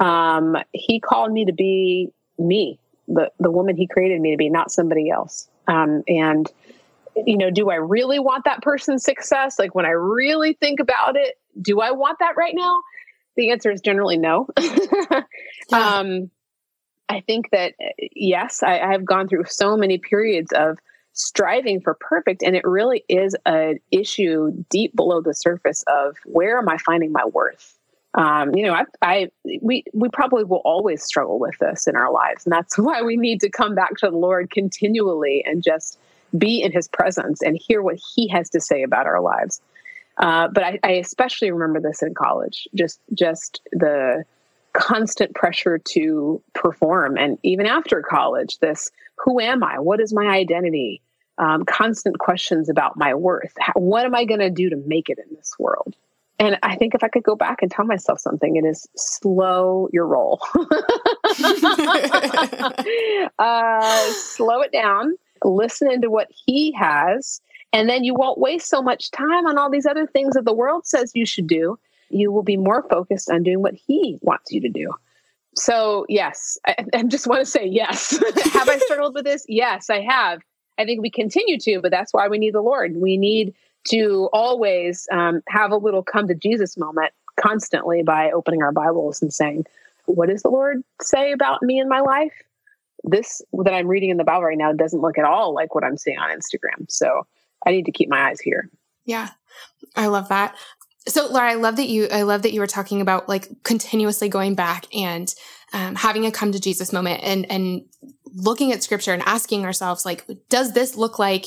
um, 0.00 0.56
he 0.72 0.98
called 0.98 1.32
me 1.32 1.44
to 1.44 1.52
be 1.52 2.10
me, 2.36 2.80
the, 3.06 3.30
the 3.38 3.50
woman 3.50 3.76
he 3.76 3.86
created 3.86 4.20
me 4.20 4.32
to 4.32 4.36
be, 4.36 4.50
not 4.50 4.72
somebody 4.72 5.08
else. 5.08 5.48
Um, 5.68 6.02
and, 6.08 6.50
you 7.14 7.36
know, 7.36 7.50
do 7.50 7.70
I 7.70 7.76
really 7.76 8.18
want 8.18 8.44
that 8.44 8.62
person's 8.62 9.04
success? 9.04 9.58
Like 9.60 9.72
when 9.74 9.86
I 9.86 9.90
really 9.90 10.54
think 10.54 10.80
about 10.80 11.16
it, 11.16 11.38
do 11.60 11.80
I 11.80 11.92
want 11.92 12.18
that 12.18 12.36
right 12.36 12.54
now? 12.56 12.80
The 13.36 13.50
answer 13.50 13.70
is 13.70 13.80
generally 13.80 14.18
no. 14.18 14.48
yeah. 14.60 15.22
um, 15.72 16.30
I 17.08 17.20
think 17.20 17.50
that, 17.50 17.74
yes, 18.14 18.62
I, 18.62 18.78
I 18.78 18.92
have 18.92 19.04
gone 19.04 19.28
through 19.28 19.44
so 19.46 19.76
many 19.76 19.98
periods 19.98 20.52
of, 20.52 20.78
striving 21.14 21.80
for 21.80 21.94
perfect 21.94 22.42
and 22.42 22.56
it 22.56 22.64
really 22.64 23.04
is 23.08 23.36
an 23.44 23.78
issue 23.90 24.50
deep 24.70 24.94
below 24.96 25.20
the 25.20 25.34
surface 25.34 25.84
of 25.86 26.16
where 26.24 26.58
am 26.58 26.68
i 26.68 26.78
finding 26.78 27.12
my 27.12 27.24
worth 27.26 27.78
um, 28.14 28.54
you 28.54 28.64
know 28.64 28.74
I, 28.74 28.84
I 29.02 29.30
we 29.60 29.84
we 29.92 30.08
probably 30.10 30.44
will 30.44 30.62
always 30.64 31.02
struggle 31.02 31.38
with 31.38 31.58
this 31.58 31.86
in 31.86 31.96
our 31.96 32.10
lives 32.10 32.46
and 32.46 32.52
that's 32.52 32.78
why 32.78 33.02
we 33.02 33.16
need 33.16 33.40
to 33.40 33.50
come 33.50 33.74
back 33.74 33.96
to 33.98 34.08
the 34.10 34.16
lord 34.16 34.50
continually 34.50 35.42
and 35.44 35.62
just 35.62 35.98
be 36.38 36.62
in 36.62 36.72
his 36.72 36.88
presence 36.88 37.42
and 37.42 37.60
hear 37.60 37.82
what 37.82 38.00
he 38.14 38.26
has 38.28 38.48
to 38.50 38.60
say 38.60 38.82
about 38.82 39.06
our 39.06 39.20
lives 39.20 39.60
uh, 40.18 40.48
but 40.48 40.62
I, 40.62 40.78
I 40.82 40.90
especially 40.92 41.50
remember 41.50 41.80
this 41.80 42.02
in 42.02 42.14
college 42.14 42.68
just 42.74 43.00
just 43.14 43.60
the 43.72 44.24
constant 44.72 45.34
pressure 45.34 45.78
to 45.78 46.42
perform. 46.54 47.16
And 47.18 47.38
even 47.42 47.66
after 47.66 48.02
college, 48.02 48.58
this 48.58 48.90
who 49.16 49.40
am 49.40 49.62
I? 49.62 49.78
What 49.78 50.00
is 50.00 50.12
my 50.12 50.26
identity? 50.26 51.00
Um, 51.38 51.64
constant 51.64 52.18
questions 52.18 52.68
about 52.68 52.96
my 52.96 53.14
worth. 53.14 53.54
How, 53.58 53.72
what 53.74 54.04
am 54.04 54.14
I 54.14 54.24
going 54.24 54.40
to 54.40 54.50
do 54.50 54.68
to 54.70 54.76
make 54.76 55.08
it 55.08 55.18
in 55.18 55.34
this 55.34 55.54
world? 55.58 55.96
And 56.38 56.58
I 56.62 56.76
think 56.76 56.94
if 56.94 57.02
I 57.02 57.08
could 57.08 57.22
go 57.22 57.36
back 57.36 57.62
and 57.62 57.70
tell 57.70 57.84
myself 57.84 58.20
something, 58.20 58.56
it 58.56 58.64
is 58.64 58.86
slow 58.96 59.88
your 59.92 60.06
roll. 60.06 60.40
uh, 63.38 64.12
slow 64.12 64.60
it 64.60 64.72
down, 64.72 65.16
listen 65.44 65.90
into 65.90 66.10
what 66.10 66.28
he 66.30 66.72
has, 66.72 67.40
and 67.72 67.88
then 67.88 68.04
you 68.04 68.14
won't 68.14 68.38
waste 68.38 68.68
so 68.68 68.82
much 68.82 69.10
time 69.10 69.46
on 69.46 69.58
all 69.58 69.70
these 69.70 69.86
other 69.86 70.06
things 70.06 70.34
that 70.34 70.44
the 70.44 70.54
world 70.54 70.86
says 70.86 71.12
you 71.14 71.26
should 71.26 71.46
do 71.46 71.78
you 72.12 72.30
will 72.30 72.42
be 72.42 72.56
more 72.56 72.86
focused 72.88 73.30
on 73.30 73.42
doing 73.42 73.62
what 73.62 73.74
he 73.74 74.18
wants 74.22 74.52
you 74.52 74.60
to 74.60 74.68
do. 74.68 74.92
So, 75.56 76.06
yes, 76.08 76.58
I, 76.66 76.76
I 76.94 77.02
just 77.04 77.26
want 77.26 77.40
to 77.40 77.46
say 77.46 77.66
yes. 77.66 78.10
have 78.52 78.68
I 78.68 78.78
struggled 78.78 79.14
with 79.14 79.24
this? 79.24 79.44
Yes, 79.48 79.90
I 79.90 80.00
have. 80.00 80.42
I 80.78 80.84
think 80.84 81.02
we 81.02 81.10
continue 81.10 81.58
to, 81.58 81.80
but 81.80 81.90
that's 81.90 82.14
why 82.14 82.28
we 82.28 82.38
need 82.38 82.54
the 82.54 82.62
Lord. 82.62 82.96
We 82.96 83.16
need 83.16 83.54
to 83.88 84.28
always 84.32 85.08
um, 85.10 85.42
have 85.48 85.70
a 85.70 85.76
little 85.76 86.02
come 86.02 86.28
to 86.28 86.34
Jesus 86.34 86.76
moment 86.76 87.12
constantly 87.40 88.02
by 88.02 88.30
opening 88.30 88.62
our 88.62 88.72
Bibles 88.72 89.20
and 89.20 89.32
saying, 89.32 89.66
What 90.06 90.28
does 90.28 90.42
the 90.42 90.50
Lord 90.50 90.82
say 91.00 91.32
about 91.32 91.62
me 91.62 91.78
in 91.78 91.88
my 91.88 92.00
life? 92.00 92.32
This 93.04 93.42
that 93.64 93.74
I'm 93.74 93.88
reading 93.88 94.10
in 94.10 94.16
the 94.16 94.24
Bible 94.24 94.44
right 94.44 94.56
now 94.56 94.72
doesn't 94.72 95.00
look 95.00 95.18
at 95.18 95.24
all 95.24 95.52
like 95.52 95.74
what 95.74 95.84
I'm 95.84 95.96
seeing 95.96 96.18
on 96.18 96.30
Instagram. 96.30 96.88
So 96.88 97.26
I 97.66 97.70
need 97.70 97.86
to 97.86 97.92
keep 97.92 98.08
my 98.08 98.28
eyes 98.28 98.40
here. 98.40 98.70
Yeah, 99.04 99.30
I 99.96 100.06
love 100.06 100.28
that. 100.28 100.56
So 101.08 101.26
Lara, 101.26 101.52
I 101.52 101.54
love 101.54 101.76
that 101.76 101.88
you, 101.88 102.08
I 102.12 102.22
love 102.22 102.42
that 102.42 102.52
you 102.52 102.60
were 102.60 102.66
talking 102.66 103.00
about 103.00 103.28
like 103.28 103.48
continuously 103.64 104.28
going 104.28 104.54
back 104.54 104.86
and 104.94 105.32
um, 105.72 105.96
having 105.96 106.26
a 106.26 106.30
come 106.30 106.52
to 106.52 106.60
Jesus 106.60 106.92
moment 106.92 107.22
and, 107.24 107.50
and 107.50 107.82
looking 108.34 108.72
at 108.72 108.82
scripture 108.82 109.12
and 109.12 109.22
asking 109.26 109.64
ourselves, 109.64 110.04
like, 110.04 110.26
does 110.48 110.72
this 110.72 110.96
look 110.96 111.18
like 111.18 111.46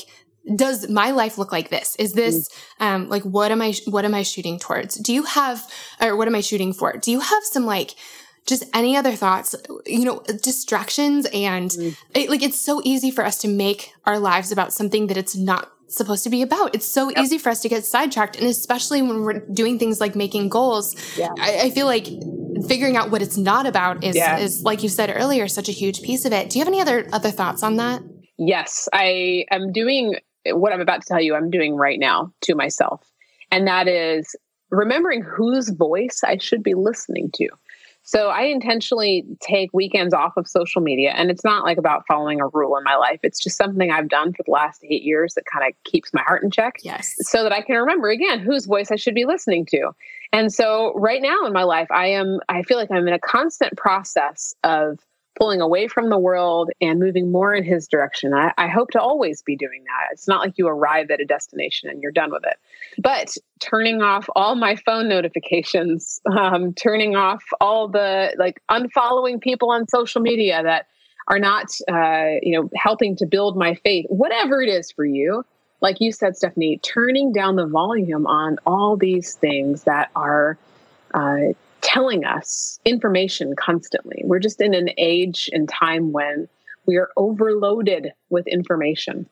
does 0.54 0.88
my 0.88 1.10
life 1.10 1.38
look 1.38 1.50
like 1.50 1.70
this? 1.70 1.96
Is 1.96 2.12
this 2.12 2.48
um 2.78 3.08
like 3.08 3.24
what 3.24 3.50
am 3.50 3.60
I 3.60 3.74
what 3.86 4.04
am 4.04 4.14
I 4.14 4.22
shooting 4.22 4.58
towards? 4.58 4.94
Do 4.94 5.12
you 5.12 5.24
have 5.24 5.68
or 6.00 6.16
what 6.16 6.28
am 6.28 6.34
I 6.34 6.40
shooting 6.40 6.72
for? 6.72 6.92
Do 6.96 7.10
you 7.10 7.20
have 7.20 7.44
some 7.44 7.66
like 7.66 7.94
just 8.46 8.64
any 8.72 8.96
other 8.96 9.12
thoughts, 9.12 9.56
you 9.86 10.04
know, 10.04 10.20
distractions 10.42 11.26
and 11.34 11.70
mm. 11.70 11.96
it, 12.14 12.30
like 12.30 12.42
it's 12.42 12.60
so 12.60 12.80
easy 12.84 13.10
for 13.10 13.24
us 13.24 13.38
to 13.38 13.48
make 13.48 13.92
our 14.04 14.20
lives 14.20 14.52
about 14.52 14.72
something 14.72 15.08
that 15.08 15.16
it's 15.16 15.34
not 15.34 15.72
supposed 15.88 16.24
to 16.24 16.30
be 16.30 16.42
about. 16.42 16.74
It's 16.74 16.86
so 16.86 17.08
yep. 17.08 17.18
easy 17.18 17.38
for 17.38 17.50
us 17.50 17.60
to 17.62 17.68
get 17.68 17.84
sidetracked. 17.84 18.36
And 18.36 18.46
especially 18.46 19.02
when 19.02 19.22
we're 19.22 19.40
doing 19.40 19.78
things 19.78 20.00
like 20.00 20.14
making 20.14 20.48
goals, 20.48 20.94
yeah. 21.16 21.32
I, 21.38 21.60
I 21.62 21.70
feel 21.70 21.86
like 21.86 22.06
figuring 22.66 22.96
out 22.96 23.10
what 23.10 23.22
it's 23.22 23.36
not 23.36 23.66
about 23.66 24.02
is, 24.02 24.16
yeah. 24.16 24.38
is, 24.38 24.62
like 24.62 24.82
you 24.82 24.88
said 24.88 25.12
earlier, 25.14 25.48
such 25.48 25.68
a 25.68 25.72
huge 25.72 26.02
piece 26.02 26.24
of 26.24 26.32
it. 26.32 26.50
Do 26.50 26.58
you 26.58 26.64
have 26.64 26.68
any 26.68 26.80
other, 26.80 27.08
other 27.12 27.30
thoughts 27.30 27.62
on 27.62 27.76
that? 27.76 28.02
Yes, 28.38 28.88
I 28.92 29.44
am 29.50 29.72
doing 29.72 30.16
what 30.46 30.72
I'm 30.72 30.80
about 30.80 31.02
to 31.02 31.06
tell 31.08 31.20
you, 31.20 31.34
I'm 31.34 31.50
doing 31.50 31.74
right 31.74 31.98
now 31.98 32.32
to 32.42 32.54
myself. 32.54 33.02
And 33.50 33.66
that 33.66 33.88
is 33.88 34.34
remembering 34.70 35.22
whose 35.22 35.70
voice 35.70 36.20
I 36.24 36.38
should 36.38 36.62
be 36.62 36.74
listening 36.74 37.30
to. 37.36 37.48
So 38.06 38.28
I 38.28 38.42
intentionally 38.42 39.24
take 39.40 39.70
weekends 39.72 40.14
off 40.14 40.36
of 40.36 40.46
social 40.46 40.80
media. 40.80 41.10
And 41.10 41.28
it's 41.28 41.42
not 41.42 41.64
like 41.64 41.76
about 41.76 42.04
following 42.06 42.40
a 42.40 42.46
rule 42.46 42.76
in 42.76 42.84
my 42.84 42.94
life. 42.94 43.18
It's 43.24 43.42
just 43.42 43.56
something 43.56 43.90
I've 43.90 44.08
done 44.08 44.32
for 44.32 44.44
the 44.44 44.52
last 44.52 44.84
eight 44.84 45.02
years 45.02 45.34
that 45.34 45.42
kind 45.52 45.68
of 45.68 45.74
keeps 45.82 46.14
my 46.14 46.22
heart 46.22 46.44
in 46.44 46.52
check. 46.52 46.76
Yes. 46.84 47.16
So 47.18 47.42
that 47.42 47.52
I 47.52 47.62
can 47.62 47.74
remember 47.74 48.08
again 48.08 48.38
whose 48.38 48.64
voice 48.64 48.92
I 48.92 48.96
should 48.96 49.16
be 49.16 49.24
listening 49.24 49.66
to. 49.66 49.90
And 50.32 50.52
so 50.52 50.92
right 50.94 51.20
now 51.20 51.46
in 51.46 51.52
my 51.52 51.64
life, 51.64 51.88
I 51.90 52.06
am, 52.06 52.38
I 52.48 52.62
feel 52.62 52.78
like 52.78 52.92
I'm 52.92 53.08
in 53.08 53.14
a 53.14 53.18
constant 53.18 53.76
process 53.76 54.54
of 54.62 55.00
pulling 55.36 55.60
away 55.60 55.86
from 55.86 56.08
the 56.08 56.18
world 56.18 56.70
and 56.80 56.98
moving 56.98 57.30
more 57.30 57.54
in 57.54 57.62
his 57.62 57.86
direction. 57.86 58.32
I, 58.32 58.52
I, 58.56 58.68
hope 58.68 58.90
to 58.92 59.00
always 59.00 59.42
be 59.42 59.54
doing 59.54 59.84
that. 59.84 60.12
It's 60.12 60.26
not 60.26 60.40
like 60.40 60.54
you 60.56 60.66
arrive 60.66 61.10
at 61.10 61.20
a 61.20 61.24
destination 61.24 61.90
and 61.90 62.02
you're 62.02 62.12
done 62.12 62.32
with 62.32 62.44
it. 62.44 62.56
But 62.98 63.36
turning 63.60 64.02
off 64.02 64.28
all 64.34 64.54
my 64.54 64.76
phone 64.76 65.08
notifications, 65.08 66.20
um, 66.38 66.72
turning 66.74 67.16
off 67.16 67.44
all 67.60 67.88
the 67.88 68.34
like 68.38 68.60
unfollowing 68.70 69.40
people 69.40 69.70
on 69.70 69.86
social 69.88 70.20
media 70.20 70.62
that 70.62 70.86
are 71.28 71.38
not, 71.38 71.66
uh, 71.90 72.38
you 72.40 72.58
know, 72.58 72.70
helping 72.74 73.16
to 73.16 73.26
build 73.26 73.56
my 73.56 73.74
faith, 73.74 74.06
whatever 74.08 74.62
it 74.62 74.68
is 74.68 74.90
for 74.90 75.04
you. 75.04 75.44
Like 75.82 76.00
you 76.00 76.12
said, 76.12 76.36
Stephanie, 76.36 76.78
turning 76.78 77.32
down 77.32 77.56
the 77.56 77.66
volume 77.66 78.26
on 78.26 78.56
all 78.64 78.96
these 78.96 79.34
things 79.34 79.82
that 79.82 80.10
are 80.16 80.56
uh, 81.12 81.52
telling 81.96 82.26
us 82.26 82.78
information 82.84 83.54
constantly. 83.56 84.20
We're 84.24 84.38
just 84.38 84.60
in 84.60 84.74
an 84.74 84.90
age 84.98 85.48
and 85.52 85.66
time 85.66 86.12
when 86.12 86.46
we 86.84 86.96
are 86.96 87.08
overloaded 87.16 88.12
with 88.28 88.46
information. 88.46 89.26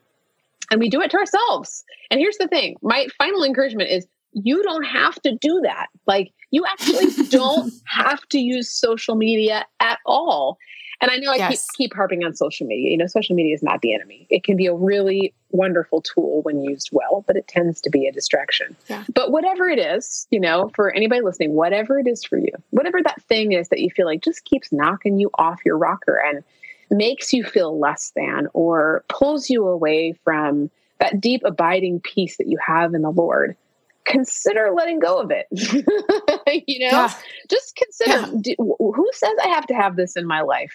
And 0.70 0.80
we 0.80 0.88
do 0.88 1.02
it 1.02 1.10
to 1.10 1.18
ourselves. 1.18 1.84
And 2.10 2.20
here's 2.20 2.38
the 2.38 2.48
thing 2.48 2.76
my 2.80 3.06
final 3.18 3.44
encouragement 3.44 3.90
is 3.90 4.06
you 4.32 4.62
don't 4.62 4.84
have 4.84 5.20
to 5.22 5.36
do 5.36 5.60
that. 5.62 5.88
Like, 6.06 6.32
you 6.50 6.64
actually 6.64 7.12
don't 7.28 7.70
have 7.84 8.26
to 8.30 8.38
use 8.38 8.70
social 8.70 9.14
media 9.14 9.66
at 9.80 9.98
all. 10.06 10.56
And 11.02 11.10
I 11.10 11.18
know 11.18 11.32
I 11.32 11.36
yes. 11.36 11.66
keep, 11.76 11.90
keep 11.90 11.94
harping 11.94 12.24
on 12.24 12.34
social 12.34 12.66
media. 12.66 12.90
You 12.90 12.96
know, 12.96 13.06
social 13.06 13.36
media 13.36 13.54
is 13.54 13.62
not 13.62 13.82
the 13.82 13.94
enemy. 13.94 14.26
It 14.30 14.42
can 14.42 14.56
be 14.56 14.66
a 14.66 14.74
really 14.74 15.34
wonderful 15.54 16.02
tool 16.02 16.42
when 16.42 16.62
used 16.62 16.90
well, 16.92 17.24
but 17.26 17.36
it 17.36 17.48
tends 17.48 17.80
to 17.82 17.90
be 17.90 18.06
a 18.06 18.12
distraction. 18.12 18.76
Yeah. 18.88 19.04
But 19.14 19.30
whatever 19.30 19.68
it 19.68 19.78
is, 19.78 20.26
you 20.30 20.40
know, 20.40 20.70
for 20.74 20.90
anybody 20.92 21.22
listening, 21.22 21.52
whatever 21.52 21.98
it 21.98 22.06
is 22.06 22.24
for 22.24 22.38
you, 22.38 22.52
whatever 22.70 23.00
that 23.02 23.22
thing 23.22 23.52
is 23.52 23.68
that 23.68 23.80
you 23.80 23.90
feel 23.90 24.06
like 24.06 24.22
just 24.22 24.44
keeps 24.44 24.72
knocking 24.72 25.18
you 25.18 25.30
off 25.34 25.60
your 25.64 25.78
rocker 25.78 26.16
and 26.16 26.42
makes 26.90 27.32
you 27.32 27.44
feel 27.44 27.78
less 27.78 28.12
than 28.16 28.48
or 28.52 29.04
pulls 29.08 29.48
you 29.48 29.66
away 29.66 30.12
from 30.24 30.70
that 30.98 31.20
deep 31.20 31.42
abiding 31.44 32.00
peace 32.00 32.36
that 32.36 32.48
you 32.48 32.58
have 32.64 32.94
in 32.94 33.02
the 33.02 33.10
Lord, 33.10 33.56
consider 34.04 34.70
letting 34.74 34.98
go 34.98 35.20
of 35.20 35.30
it. 35.30 35.46
you 36.66 36.78
know, 36.80 36.90
yeah. 36.90 37.14
just 37.48 37.76
consider 37.76 38.10
yeah. 38.10 38.30
do, 38.40 38.54
who 38.58 39.10
says 39.12 39.32
I 39.42 39.48
have 39.48 39.66
to 39.68 39.74
have 39.74 39.96
this 39.96 40.16
in 40.16 40.26
my 40.26 40.42
life? 40.42 40.74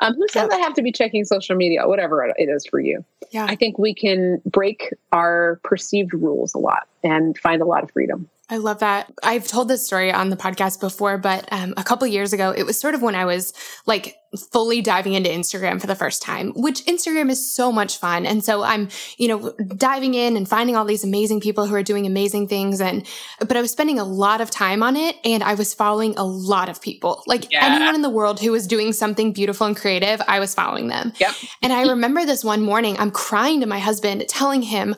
Um, 0.00 0.14
who 0.14 0.26
says 0.28 0.48
I 0.52 0.58
have 0.58 0.74
to 0.74 0.82
be 0.82 0.92
checking 0.92 1.24
social 1.24 1.56
media, 1.56 1.86
whatever 1.86 2.24
it 2.24 2.48
is 2.48 2.66
for 2.66 2.78
you? 2.80 3.04
Yeah. 3.30 3.46
I 3.48 3.56
think 3.56 3.78
we 3.78 3.94
can 3.94 4.40
break 4.46 4.94
our 5.12 5.60
perceived 5.64 6.14
rules 6.14 6.54
a 6.54 6.58
lot 6.58 6.86
and 7.02 7.36
find 7.38 7.60
a 7.60 7.64
lot 7.64 7.82
of 7.82 7.90
freedom. 7.90 8.28
I 8.50 8.56
love 8.56 8.78
that. 8.78 9.12
I've 9.22 9.46
told 9.46 9.68
this 9.68 9.84
story 9.84 10.10
on 10.10 10.30
the 10.30 10.36
podcast 10.36 10.80
before, 10.80 11.18
but 11.18 11.46
um, 11.52 11.74
a 11.76 11.84
couple 11.84 12.06
years 12.06 12.32
ago, 12.32 12.50
it 12.50 12.62
was 12.62 12.80
sort 12.80 12.94
of 12.94 13.02
when 13.02 13.14
I 13.14 13.24
was 13.24 13.52
like 13.84 14.17
fully 14.36 14.82
diving 14.82 15.14
into 15.14 15.30
Instagram 15.30 15.80
for 15.80 15.86
the 15.86 15.94
first 15.94 16.20
time, 16.22 16.52
which 16.54 16.84
Instagram 16.84 17.30
is 17.30 17.54
so 17.54 17.72
much 17.72 17.98
fun. 17.98 18.26
And 18.26 18.44
so 18.44 18.62
I'm, 18.62 18.88
you 19.16 19.28
know, 19.28 19.52
diving 19.76 20.14
in 20.14 20.36
and 20.36 20.48
finding 20.48 20.76
all 20.76 20.84
these 20.84 21.04
amazing 21.04 21.40
people 21.40 21.66
who 21.66 21.74
are 21.74 21.82
doing 21.82 22.06
amazing 22.06 22.48
things. 22.48 22.80
And, 22.80 23.06
but 23.38 23.56
I 23.56 23.60
was 23.60 23.72
spending 23.72 23.98
a 23.98 24.04
lot 24.04 24.40
of 24.40 24.50
time 24.50 24.82
on 24.82 24.96
it 24.96 25.16
and 25.24 25.42
I 25.42 25.54
was 25.54 25.72
following 25.72 26.14
a 26.16 26.24
lot 26.24 26.68
of 26.68 26.82
people. 26.82 27.22
Like 27.26 27.50
yeah. 27.50 27.64
anyone 27.64 27.94
in 27.94 28.02
the 28.02 28.10
world 28.10 28.40
who 28.40 28.52
was 28.52 28.66
doing 28.66 28.92
something 28.92 29.32
beautiful 29.32 29.66
and 29.66 29.76
creative, 29.76 30.20
I 30.28 30.40
was 30.40 30.54
following 30.54 30.88
them. 30.88 31.12
Yep. 31.18 31.34
And 31.62 31.72
I 31.72 31.88
remember 31.88 32.26
this 32.26 32.44
one 32.44 32.62
morning, 32.62 32.96
I'm 32.98 33.10
crying 33.10 33.60
to 33.60 33.66
my 33.66 33.78
husband, 33.78 34.24
telling 34.28 34.62
him, 34.62 34.94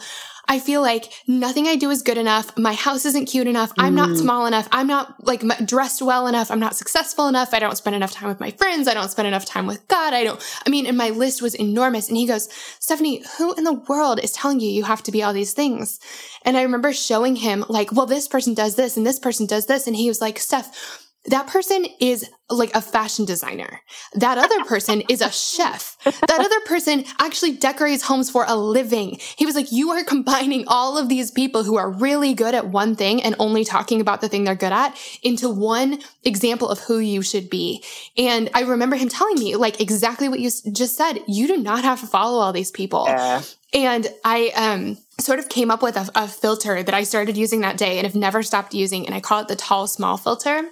I 0.51 0.59
feel 0.59 0.83
like 0.83 1.13
nothing 1.29 1.69
I 1.69 1.77
do 1.77 1.91
is 1.91 2.03
good 2.03 2.19
enough. 2.19 2.59
My 2.59 2.73
house 2.73 3.05
isn't 3.05 3.27
cute 3.27 3.47
enough. 3.47 3.71
I'm 3.79 3.95
not 3.95 4.09
mm. 4.09 4.19
small 4.19 4.47
enough. 4.47 4.67
I'm 4.73 4.89
not 4.89 5.25
like 5.25 5.43
dressed 5.65 6.03
well 6.03 6.27
enough. 6.27 6.51
I'm 6.51 6.59
not 6.59 6.75
successful 6.75 7.29
enough. 7.29 7.55
I 7.55 7.61
don't 7.61 7.77
spend 7.77 7.95
enough 7.95 8.11
time 8.11 8.29
with 8.29 8.41
my 8.41 8.51
friends. 8.51 8.89
I 8.89 8.95
don't 8.95 9.09
spend 9.09 9.29
enough 9.29 9.45
time 9.45 9.69
with 9.69 9.87
God. 9.87 10.13
I 10.13 10.25
don't, 10.25 10.61
I 10.67 10.71
mean, 10.71 10.87
and 10.87 10.99
my 10.99 11.11
list 11.11 11.41
was 11.41 11.55
enormous. 11.55 12.09
And 12.09 12.17
he 12.17 12.27
goes, 12.27 12.49
Stephanie, 12.81 13.23
who 13.39 13.55
in 13.55 13.63
the 13.63 13.75
world 13.89 14.19
is 14.19 14.33
telling 14.33 14.59
you 14.59 14.69
you 14.69 14.83
have 14.83 15.05
to 15.05 15.13
be 15.13 15.23
all 15.23 15.33
these 15.33 15.53
things? 15.53 16.01
And 16.45 16.57
I 16.57 16.63
remember 16.63 16.93
showing 16.93 17.37
him 17.37 17.65
like, 17.69 17.93
well, 17.93 18.07
this 18.07 18.27
person 18.27 18.53
does 18.53 18.75
this 18.75 18.97
and 18.97 19.07
this 19.07 19.21
person 19.21 19.47
does 19.47 19.67
this. 19.67 19.87
And 19.87 19.95
he 19.95 20.09
was 20.09 20.21
like, 20.21 20.41
Steph, 20.41 21.07
that 21.27 21.47
person 21.47 21.87
is 22.01 22.31
like 22.49 22.75
a 22.75 22.81
fashion 22.81 23.25
designer. 23.25 23.81
That 24.15 24.39
other 24.39 24.65
person 24.69 25.03
is 25.09 25.21
a 25.21 25.31
chef. 25.31 25.97
That 26.05 26.41
other 26.41 26.61
person 26.67 27.05
actually 27.19 27.53
decorates 27.53 28.03
homes 28.03 28.31
for 28.31 28.45
a 28.49 28.57
living. 28.57 29.19
He 29.37 29.47
was 29.47 29.55
like, 29.55 29.71
you 29.71 29.91
are 29.91 30.03
combining 30.03 30.65
all 30.67 30.97
of 30.97 31.09
these 31.09 31.31
people 31.31 31.63
who 31.63 31.77
are 31.77 31.91
really 31.91 32.35
good 32.35 32.55
at 32.55 32.69
one 32.69 32.97
thing 32.97 33.23
and 33.23 33.37
only 33.39 33.65
talking 33.65 34.01
about 34.01 34.21
the 34.21 34.29
thing 34.29 34.45
they're 34.45 34.55
good 34.55 34.73
at 34.73 34.97
into 35.23 35.49
one 35.49 36.01
example 36.25 36.69
of 36.69 36.81
who 36.81 36.99
you 36.99 37.23
should 37.23 37.51
be. 37.51 37.85
And 38.17 38.49
I 38.55 38.63
remember 38.63 38.97
him 38.97 39.09
telling 39.09 39.39
me 39.39 39.57
like 39.57 39.81
exactly 39.81 40.29
what 40.29 40.41
you 40.41 40.51
just 40.73 40.97
said. 40.97 41.21
You 41.29 41.47
do 41.47 41.59
not 41.59 41.85
have 41.85 42.01
to 42.01 42.07
follow 42.07 42.39
all 42.39 42.53
these 42.53 42.71
people. 42.71 43.05
Yeah. 43.07 43.43
And 43.73 44.09
I, 44.25 44.49
um, 44.57 44.99
sort 45.21 45.39
of 45.39 45.49
came 45.49 45.71
up 45.71 45.83
with 45.83 45.97
a, 45.97 46.11
a 46.15 46.27
filter 46.27 46.83
that 46.83 46.95
I 46.95 47.03
started 47.03 47.37
using 47.37 47.61
that 47.61 47.77
day 47.77 47.99
and 47.99 48.07
have 48.07 48.15
never 48.15 48.43
stopped 48.43 48.75
using. 48.75 49.07
And 49.07 49.15
I 49.15 49.21
call 49.21 49.41
it 49.41 49.49
the 49.49 49.57
tall, 49.57 49.87
small 49.87 50.17
filter. 50.17 50.63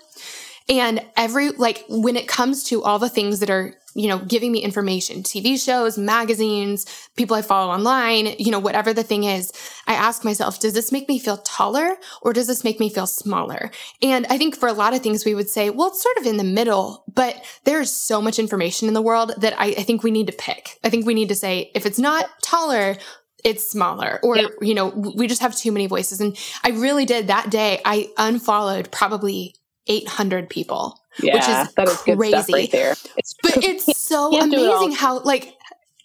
And 0.68 1.00
every, 1.16 1.50
like, 1.50 1.84
when 1.88 2.16
it 2.16 2.28
comes 2.28 2.62
to 2.64 2.82
all 2.82 2.98
the 2.98 3.08
things 3.08 3.40
that 3.40 3.48
are, 3.48 3.74
you 3.94 4.06
know, 4.06 4.18
giving 4.18 4.52
me 4.52 4.58
information, 4.58 5.22
TV 5.22 5.62
shows, 5.62 5.96
magazines, 5.96 6.84
people 7.16 7.36
I 7.36 7.42
follow 7.42 7.72
online, 7.72 8.34
you 8.38 8.50
know, 8.50 8.58
whatever 8.58 8.92
the 8.92 9.02
thing 9.02 9.24
is, 9.24 9.50
I 9.86 9.94
ask 9.94 10.24
myself, 10.24 10.60
does 10.60 10.74
this 10.74 10.92
make 10.92 11.08
me 11.08 11.18
feel 11.18 11.38
taller 11.38 11.96
or 12.20 12.34
does 12.34 12.46
this 12.46 12.64
make 12.64 12.80
me 12.80 12.90
feel 12.90 13.06
smaller? 13.06 13.70
And 14.02 14.26
I 14.28 14.36
think 14.36 14.56
for 14.56 14.68
a 14.68 14.74
lot 14.74 14.94
of 14.94 15.02
things, 15.02 15.24
we 15.24 15.34
would 15.34 15.48
say, 15.48 15.70
well, 15.70 15.88
it's 15.88 16.02
sort 16.02 16.18
of 16.18 16.26
in 16.26 16.36
the 16.36 16.44
middle, 16.44 17.02
but 17.12 17.42
there's 17.64 17.90
so 17.90 18.20
much 18.20 18.38
information 18.38 18.88
in 18.88 18.94
the 18.94 19.02
world 19.02 19.32
that 19.38 19.54
I, 19.58 19.68
I 19.68 19.82
think 19.84 20.02
we 20.02 20.10
need 20.10 20.26
to 20.26 20.34
pick. 20.34 20.78
I 20.84 20.90
think 20.90 21.06
we 21.06 21.14
need 21.14 21.30
to 21.30 21.34
say, 21.34 21.70
if 21.74 21.86
it's 21.86 21.98
not 21.98 22.26
taller, 22.42 22.96
it's 23.44 23.70
smaller 23.70 24.18
or 24.22 24.36
yeah. 24.36 24.48
you 24.60 24.74
know 24.74 24.88
we 24.88 25.28
just 25.28 25.40
have 25.40 25.54
too 25.54 25.70
many 25.70 25.86
voices 25.86 26.20
and 26.20 26.36
i 26.64 26.70
really 26.70 27.04
did 27.04 27.28
that 27.28 27.48
day 27.50 27.80
i 27.84 28.08
unfollowed 28.18 28.90
probably 28.90 29.54
800 29.88 30.48
people, 30.48 31.00
yeah, 31.20 31.34
which 31.34 31.48
is 31.48 31.74
that 31.74 31.88
is 31.88 32.16
crazy. 32.16 32.52
right 32.52 32.70
there. 32.70 32.92
It's 33.16 33.34
but 33.42 33.56
it's 33.64 33.98
so 33.98 34.38
amazing 34.38 34.92
it 34.92 34.98
how 34.98 35.20
like 35.20 35.54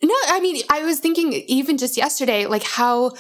no, 0.04 0.14
I 0.28 0.42
mean, 0.42 0.62
I 0.70 0.84
was 0.84 1.00
thinking 1.00 1.32
even 1.32 1.78
just 1.78 1.96
yesterday, 1.96 2.46
like 2.46 2.64
how 2.64 3.14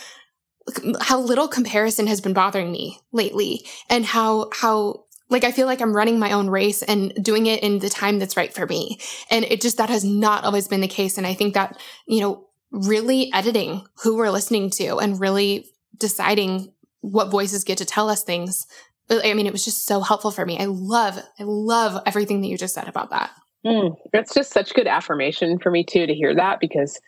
how 1.01 1.19
little 1.19 1.47
comparison 1.47 2.07
has 2.07 2.21
been 2.21 2.33
bothering 2.33 2.71
me 2.71 2.99
lately, 3.11 3.65
and 3.89 4.05
how 4.05 4.49
how 4.53 5.05
like 5.29 5.45
I 5.45 5.51
feel 5.51 5.65
like 5.65 5.81
I'm 5.81 5.95
running 5.95 6.19
my 6.19 6.33
own 6.33 6.49
race 6.49 6.83
and 6.83 7.13
doing 7.21 7.45
it 7.45 7.63
in 7.63 7.79
the 7.79 7.89
time 7.89 8.19
that's 8.19 8.35
right 8.35 8.53
for 8.53 8.65
me, 8.67 8.99
and 9.29 9.45
it 9.45 9.61
just 9.61 9.77
that 9.77 9.89
has 9.89 10.03
not 10.03 10.43
always 10.43 10.67
been 10.67 10.81
the 10.81 10.87
case, 10.87 11.17
and 11.17 11.25
I 11.25 11.33
think 11.33 11.53
that 11.53 11.79
you 12.05 12.19
know 12.19 12.47
really 12.71 13.31
editing 13.33 13.85
who 14.01 14.17
we're 14.17 14.31
listening 14.31 14.69
to 14.71 14.97
and 14.97 15.19
really 15.19 15.69
deciding 15.97 16.73
what 16.99 17.29
voices 17.29 17.63
get 17.63 17.77
to 17.77 17.85
tell 17.85 18.09
us 18.09 18.23
things 18.23 18.65
I 19.09 19.33
mean, 19.33 19.45
it 19.45 19.51
was 19.51 19.65
just 19.65 19.85
so 19.85 19.99
helpful 20.01 20.31
for 20.31 20.45
me. 20.45 20.57
I 20.59 20.65
love, 20.65 21.17
I 21.39 21.43
love 21.43 22.01
everything 22.05 22.41
that 22.41 22.47
you 22.47 22.57
just 22.57 22.73
said 22.73 22.87
about 22.87 23.09
that. 23.11 23.31
Mm, 23.65 23.95
it's 24.13 24.33
just 24.33 24.51
such 24.51 24.73
good 24.73 24.87
affirmation 24.87 25.59
for 25.59 25.71
me 25.71 25.83
too 25.83 26.05
to 26.05 26.13
hear 26.13 26.35
that 26.35 26.59
because 26.59 26.99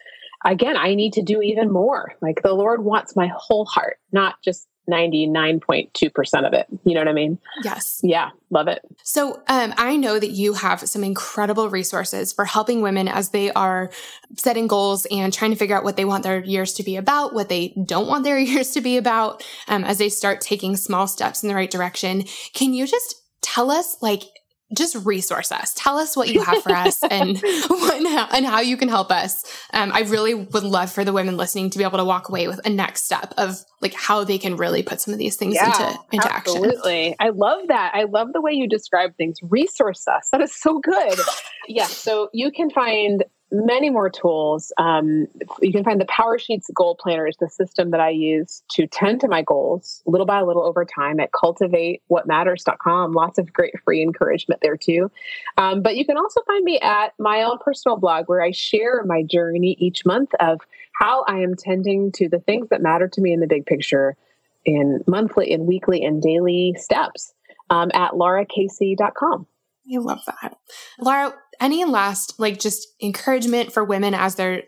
again, 0.46 0.78
I 0.78 0.94
need 0.96 1.14
to 1.14 1.22
do 1.22 1.42
even 1.42 1.72
more. 1.72 2.14
Like 2.22 2.42
the 2.44 2.54
Lord 2.54 2.84
wants 2.84 3.16
my 3.16 3.30
whole 3.36 3.66
heart, 3.66 3.98
not 4.12 4.36
just 4.44 4.68
99.2% 4.90 6.48
of 6.48 6.54
it. 6.54 6.68
You 6.84 6.94
know 6.94 7.02
what 7.02 7.08
I 7.08 7.14
mean? 7.14 7.40
Yes. 7.64 8.00
Yeah, 8.04 8.32
love 8.50 8.68
it. 8.68 8.82
So, 9.04 9.42
um, 9.48 9.74
I 9.78 9.96
know 9.96 10.20
that 10.20 10.32
you 10.32 10.54
have 10.54 10.82
some 10.82 11.04
incredible 11.04 11.70
resources 11.70 12.32
for 12.34 12.46
helping 12.46 12.82
women 12.82 13.08
as 13.08 13.30
they 13.30 13.52
are 13.54 13.92
setting 14.38 14.68
goals 14.68 15.06
and 15.12 15.34
trying 15.34 15.52
to 15.52 15.58
figure 15.58 15.76
out 15.76 15.84
what 15.84 15.98
they 15.98 16.06
want 16.06 16.24
their 16.24 16.44
years 16.44 16.74
to 16.74 16.84
be 16.84 16.96
about, 16.96 17.34
what 17.34 17.50
they 17.50 17.74
don't 17.86 18.08
want 18.08 18.24
their 18.24 18.40
years 18.40 18.72
to 18.72 18.82
be 18.82 18.98
about, 18.98 19.44
um, 19.68 19.84
as 19.84 19.98
they 19.98 20.10
start 20.10 20.42
taking 20.42 20.76
small 20.76 21.08
steps 21.08 21.44
in 21.44 21.50
the 21.50 21.56
right 21.56 21.72
direction. 21.72 22.24
Can 22.54 22.74
you 22.74 22.88
just 22.88 23.16
tell 23.42 23.72
us, 23.72 23.98
like, 24.02 24.24
just 24.74 24.96
resource 25.06 25.52
us. 25.52 25.74
Tell 25.76 25.98
us 25.98 26.18
what 26.18 26.28
you 26.28 26.42
have 26.42 26.64
for 26.64 26.72
us 26.72 27.04
and 27.04 27.42
and 27.44 28.46
how 28.46 28.62
you 28.62 28.78
can 28.78 28.90
help 28.90 29.12
us. 29.12 29.44
Um, 29.74 29.92
I 29.94 30.02
really 30.02 30.34
would 30.34 30.64
love 30.64 30.92
for 30.92 31.04
the 31.04 31.14
women 31.14 31.38
listening 31.38 31.70
to 31.70 31.78
be 31.78 31.84
able 31.84 31.98
to 31.98 32.06
walk 32.06 32.30
away 32.30 32.48
with 32.48 32.60
a 32.66 32.70
next 32.70 33.06
step 33.06 33.34
of 33.38 33.64
like 33.82 33.94
how 33.94 34.24
they 34.24 34.38
can 34.38 34.58
really 34.58 34.82
put 34.82 35.02
some 35.02 35.14
of 35.14 35.20
these 35.20 35.36
things 35.36 35.56
yeah, 35.56 35.68
into 35.68 36.00
into 36.12 36.34
absolutely. 36.34 36.34
action. 36.34 36.66
Absolutely, 36.66 37.16
I 37.20 37.30
love 37.30 37.68
that. 37.68 37.92
I 37.94 38.04
love 38.06 38.34
the 38.34 38.42
way 38.42 38.54
you 38.54 38.68
describe 38.68 39.16
things. 39.18 39.38
Resource 39.44 40.08
us. 40.08 40.30
That 40.32 40.42
is 40.42 40.56
so 40.56 40.80
good. 40.80 41.20
yeah. 41.68 41.86
So 41.86 42.30
you 42.34 42.52
can 42.52 42.72
find 42.72 43.24
many 43.56 43.90
more 43.90 44.10
tools. 44.10 44.72
Um, 44.78 45.28
you 45.62 45.72
can 45.72 45.84
find 45.84 46.02
the 46.02 46.06
PowerSheets 46.06 46.74
Goal 46.74 46.96
Planner 46.96 47.28
is 47.28 47.38
the 47.38 47.50
system 47.50 47.92
that 47.92 48.00
I 48.00 48.10
use 48.10 48.64
to 48.72 48.88
tend 48.88 49.22
to 49.22 49.28
my 49.28 49.42
goals 49.42 50.02
little 50.06 50.26
by 50.26 50.42
little 50.42 50.64
over 50.64 50.86
time 50.86 51.20
at 51.20 51.32
cultivatewhatmatters.com. 51.32 53.14
Lots 53.14 53.38
of 53.38 53.54
great 53.54 53.74
free 53.84 54.02
encouragement 54.02 54.62
there 54.62 54.78
too. 54.78 55.12
Um, 55.58 55.82
but 55.82 55.96
you 55.96 56.06
can 56.06 56.18
also 56.18 56.42
find 56.42 56.64
me 56.64 56.80
at 56.80 57.14
my 57.20 57.44
own 57.44 57.58
personal 57.60 57.98
blog 57.98 58.26
where 58.28 58.42
I 58.42 58.52
share 58.52 59.04
my 59.04 59.24
journey 59.24 59.76
each 59.80 60.06
month 60.06 60.32
of 60.40 60.60
how 60.94 61.24
I 61.28 61.40
am 61.40 61.56
tending 61.56 62.12
to 62.14 62.30
the 62.30 62.40
things 62.40 62.70
that 62.70 62.82
matter 62.82 63.08
to 63.08 63.22
me 63.22 63.34
in 63.34 63.40
the 63.40 63.48
big 63.48 63.66
picture 63.66 64.16
in 64.66 65.04
monthly 65.08 65.54
and 65.54 65.68
weekly 65.68 66.04
and 66.04 66.22
daily 66.22 66.76
steps 66.78 67.34
um, 67.70 67.92
at 67.94 68.12
laracasey.com. 68.12 69.48
I 69.94 69.98
love 69.98 70.22
that. 70.26 70.58
Lara, 71.00 71.34
any 71.60 71.86
last 71.86 72.40
like 72.40 72.60
just 72.60 72.88
encouragement 73.02 73.72
for 73.72 73.84
women 73.84 74.14
as 74.14 74.36
they're 74.36 74.64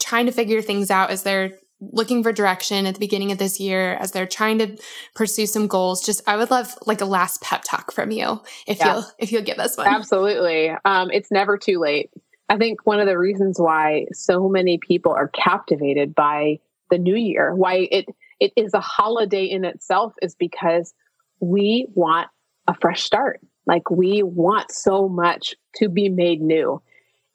trying 0.00 0.26
to 0.26 0.32
figure 0.32 0.62
things 0.62 0.90
out, 0.90 1.10
as 1.10 1.22
they're 1.22 1.52
looking 1.80 2.22
for 2.22 2.32
direction 2.32 2.86
at 2.86 2.94
the 2.94 3.00
beginning 3.00 3.32
of 3.32 3.38
this 3.38 3.58
year, 3.58 3.94
as 3.94 4.12
they're 4.12 4.26
trying 4.26 4.58
to 4.58 4.76
pursue 5.14 5.46
some 5.46 5.66
goals? 5.66 6.04
Just 6.04 6.22
I 6.28 6.36
would 6.36 6.50
love 6.50 6.76
like 6.86 7.00
a 7.00 7.06
last 7.06 7.42
pep 7.42 7.62
talk 7.64 7.92
from 7.92 8.10
you 8.10 8.40
if 8.66 8.78
yeah. 8.78 8.94
you'll 8.94 9.04
if 9.18 9.32
you'll 9.32 9.42
give 9.42 9.58
us 9.58 9.76
one. 9.76 9.86
Absolutely. 9.86 10.70
Um, 10.84 11.10
it's 11.10 11.30
never 11.30 11.56
too 11.56 11.78
late. 11.78 12.10
I 12.48 12.56
think 12.56 12.84
one 12.84 13.00
of 13.00 13.06
the 13.06 13.18
reasons 13.18 13.58
why 13.58 14.06
so 14.12 14.48
many 14.48 14.78
people 14.78 15.12
are 15.12 15.28
captivated 15.28 16.14
by 16.14 16.58
the 16.90 16.98
new 16.98 17.16
year, 17.16 17.54
why 17.54 17.88
it 17.90 18.06
it 18.40 18.52
is 18.56 18.74
a 18.74 18.80
holiday 18.80 19.44
in 19.44 19.64
itself, 19.64 20.14
is 20.20 20.34
because 20.34 20.92
we 21.40 21.86
want 21.94 22.28
a 22.66 22.74
fresh 22.74 23.02
start 23.02 23.40
like 23.70 23.88
we 23.88 24.24
want 24.24 24.72
so 24.72 25.08
much 25.08 25.54
to 25.76 25.88
be 25.88 26.08
made 26.08 26.40
new. 26.42 26.82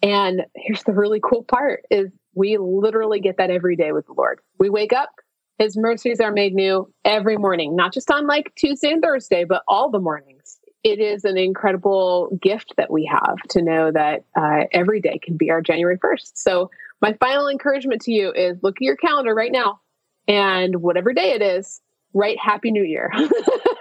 And 0.03 0.45
here's 0.53 0.83
the 0.83 0.91
really 0.91 1.21
cool 1.23 1.43
part 1.43 1.83
is 1.89 2.11
we 2.33 2.57
literally 2.57 3.21
get 3.21 3.38
that 3.38 3.49
every 3.49 3.77
day 3.77 3.93
with 3.93 4.05
the 4.05 4.13
Lord. 4.13 4.41
We 4.59 4.69
wake 4.69 4.91
up, 4.91 5.11
his 5.57 5.77
mercies 5.77 6.19
are 6.19 6.33
made 6.33 6.53
new 6.53 6.91
every 7.05 7.38
morning, 7.38 7.77
not 7.77 7.93
just 7.93 8.11
on 8.11 8.27
like 8.27 8.53
Tuesday 8.55 8.91
and 8.91 9.01
Thursday, 9.01 9.45
but 9.45 9.63
all 9.65 9.89
the 9.89 9.99
mornings. 9.99 10.59
It 10.83 10.99
is 10.99 11.23
an 11.23 11.38
incredible 11.38 12.38
gift 12.41 12.73
that 12.75 12.91
we 12.91 13.05
have 13.05 13.38
to 13.51 13.61
know 13.61 13.91
that 13.93 14.25
uh, 14.38 14.65
every 14.73 14.99
day 14.99 15.17
can 15.23 15.38
be 15.38 15.49
our 15.49 15.61
January 15.61 15.97
1st. 15.97 16.31
So, 16.33 16.69
my 17.01 17.13
final 17.13 17.47
encouragement 17.47 18.01
to 18.01 18.11
you 18.11 18.33
is 18.33 18.57
look 18.61 18.75
at 18.77 18.81
your 18.81 18.97
calendar 18.97 19.33
right 19.33 19.51
now 19.51 19.79
and 20.27 20.81
whatever 20.81 21.13
day 21.13 21.31
it 21.31 21.41
is, 21.41 21.81
write 22.13 22.38
Happy 22.39 22.71
New 22.71 22.83
Year. 22.83 23.11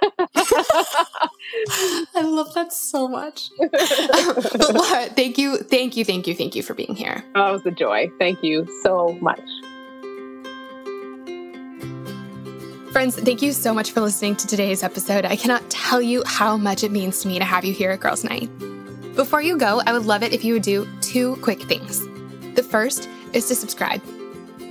I 2.15 2.23
love 2.23 2.55
that 2.55 2.73
so 2.73 3.09
much. 3.09 3.51
but 3.59 4.75
Lara, 4.75 5.07
thank 5.11 5.39
you, 5.39 5.59
thank 5.59 5.97
you, 5.97 6.05
thank 6.05 6.27
you, 6.27 6.35
thank 6.35 6.55
you 6.55 6.63
for 6.63 6.75
being 6.75 6.95
here. 6.95 7.25
Oh, 7.35 7.51
it 7.51 7.53
was 7.53 7.67
a 7.67 7.71
joy. 7.71 8.11
Thank 8.19 8.43
you 8.43 8.67
so 8.83 9.17
much. 9.21 9.41
Friends, 12.93 13.17
thank 13.17 13.43
you 13.43 13.51
so 13.53 13.75
much 13.75 13.91
for 13.91 14.01
listening 14.01 14.37
to 14.37 14.47
today's 14.47 14.85
episode. 14.85 15.25
I 15.25 15.35
cannot 15.35 15.69
tell 15.69 16.01
you 16.01 16.23
how 16.27 16.57
much 16.57 16.85
it 16.85 16.93
means 16.93 17.21
to 17.23 17.29
me 17.29 17.41
to 17.41 17.45
have 17.45 17.65
you 17.65 17.73
here 17.73 17.91
at 17.91 17.99
Girls 18.01 18.23
Night. 18.23 18.49
Before 19.17 19.43
you 19.43 19.57
go, 19.57 19.83
I 19.85 19.93
would 19.93 20.07
love 20.07 20.23
it 20.23 20.33
if 20.33 20.45
you 20.45 20.55
would 20.55 20.63
do 20.63 20.87
two 21.01 21.37
quick 21.37 21.63
things. 21.63 22.07
The 22.55 22.63
first 22.63 23.09
is 23.33 23.49
to 23.49 23.57
subscribe. 23.57 24.01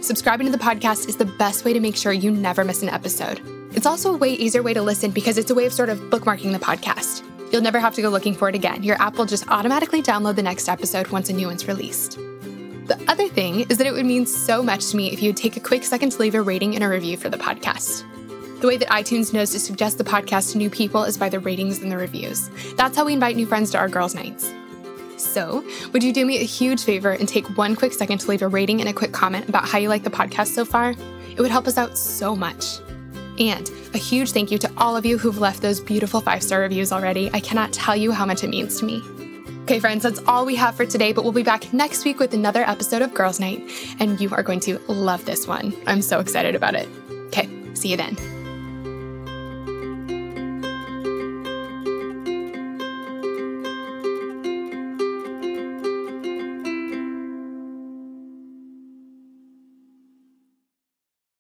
Subscribing 0.01 0.47
to 0.47 0.51
the 0.51 0.63
podcast 0.63 1.09
is 1.09 1.17
the 1.17 1.25
best 1.25 1.65
way 1.65 1.73
to 1.73 1.79
make 1.79 1.95
sure 1.95 2.13
you 2.13 2.31
never 2.31 2.63
miss 2.63 2.81
an 2.81 2.89
episode. 2.89 3.41
It's 3.75 3.85
also 3.85 4.13
a 4.13 4.17
way 4.17 4.33
easier 4.33 4.61
way 4.61 4.73
to 4.73 4.81
listen 4.81 5.11
because 5.11 5.37
it's 5.37 5.49
a 5.49 5.55
way 5.55 5.65
of 5.65 5.73
sort 5.73 5.89
of 5.89 5.99
bookmarking 5.99 6.51
the 6.51 6.59
podcast. 6.59 7.23
You'll 7.51 7.61
never 7.61 7.79
have 7.79 7.95
to 7.95 8.01
go 8.01 8.09
looking 8.09 8.35
for 8.35 8.47
it 8.49 8.55
again. 8.55 8.83
Your 8.83 9.01
app 9.01 9.17
will 9.17 9.25
just 9.25 9.47
automatically 9.49 10.01
download 10.01 10.35
the 10.35 10.43
next 10.43 10.69
episode 10.69 11.07
once 11.07 11.29
a 11.29 11.33
new 11.33 11.47
one's 11.47 11.67
released. 11.67 12.17
The 12.85 12.99
other 13.07 13.27
thing 13.27 13.61
is 13.61 13.77
that 13.77 13.87
it 13.87 13.93
would 13.93 14.05
mean 14.05 14.25
so 14.25 14.61
much 14.61 14.87
to 14.91 14.97
me 14.97 15.11
if 15.11 15.21
you 15.21 15.29
would 15.29 15.37
take 15.37 15.57
a 15.57 15.59
quick 15.59 15.83
second 15.83 16.11
to 16.11 16.19
leave 16.19 16.35
a 16.35 16.41
rating 16.41 16.75
and 16.75 16.83
a 16.83 16.87
review 16.87 17.17
for 17.17 17.29
the 17.29 17.37
podcast. 17.37 18.03
The 18.61 18.67
way 18.67 18.77
that 18.77 18.89
iTunes 18.89 19.33
knows 19.33 19.51
to 19.51 19.59
suggest 19.59 19.97
the 19.97 20.03
podcast 20.03 20.51
to 20.51 20.57
new 20.57 20.69
people 20.69 21.03
is 21.03 21.17
by 21.17 21.29
the 21.29 21.39
ratings 21.39 21.79
and 21.79 21.91
the 21.91 21.97
reviews. 21.97 22.49
That's 22.77 22.95
how 22.95 23.05
we 23.05 23.13
invite 23.13 23.35
new 23.35 23.45
friends 23.45 23.71
to 23.71 23.77
our 23.77 23.89
girls' 23.89 24.15
nights. 24.15 24.53
So, 25.17 25.63
would 25.93 26.03
you 26.03 26.13
do 26.13 26.25
me 26.25 26.37
a 26.39 26.43
huge 26.43 26.83
favor 26.83 27.11
and 27.11 27.27
take 27.27 27.57
one 27.57 27.75
quick 27.75 27.93
second 27.93 28.19
to 28.19 28.29
leave 28.29 28.41
a 28.41 28.47
rating 28.47 28.81
and 28.81 28.89
a 28.89 28.93
quick 28.93 29.13
comment 29.13 29.49
about 29.49 29.67
how 29.67 29.77
you 29.79 29.89
like 29.89 30.03
the 30.03 30.09
podcast 30.09 30.47
so 30.47 30.65
far? 30.65 30.91
It 30.91 31.39
would 31.39 31.51
help 31.51 31.67
us 31.67 31.77
out 31.77 31.97
so 31.97 32.35
much. 32.35 32.79
And 33.39 33.69
a 33.93 33.97
huge 33.97 34.31
thank 34.31 34.51
you 34.51 34.57
to 34.59 34.71
all 34.77 34.95
of 34.95 35.05
you 35.05 35.17
who've 35.17 35.39
left 35.39 35.61
those 35.61 35.79
beautiful 35.79 36.21
five 36.21 36.43
star 36.43 36.61
reviews 36.61 36.91
already. 36.91 37.29
I 37.33 37.39
cannot 37.39 37.73
tell 37.73 37.95
you 37.95 38.11
how 38.11 38.25
much 38.25 38.43
it 38.43 38.49
means 38.49 38.79
to 38.79 38.85
me. 38.85 39.01
Okay, 39.63 39.79
friends, 39.79 40.03
that's 40.03 40.19
all 40.27 40.45
we 40.45 40.55
have 40.55 40.75
for 40.75 40.85
today, 40.85 41.13
but 41.13 41.23
we'll 41.23 41.31
be 41.31 41.41
back 41.41 41.71
next 41.71 42.03
week 42.03 42.19
with 42.19 42.33
another 42.33 42.63
episode 42.63 43.01
of 43.01 43.13
Girls 43.13 43.39
Night, 43.39 43.63
and 43.99 44.19
you 44.19 44.29
are 44.33 44.43
going 44.43 44.59
to 44.61 44.77
love 44.89 45.23
this 45.23 45.47
one. 45.47 45.73
I'm 45.87 46.01
so 46.01 46.19
excited 46.19 46.53
about 46.53 46.75
it. 46.75 46.89
Okay, 47.27 47.49
see 47.73 47.89
you 47.89 47.95
then. 47.95 48.42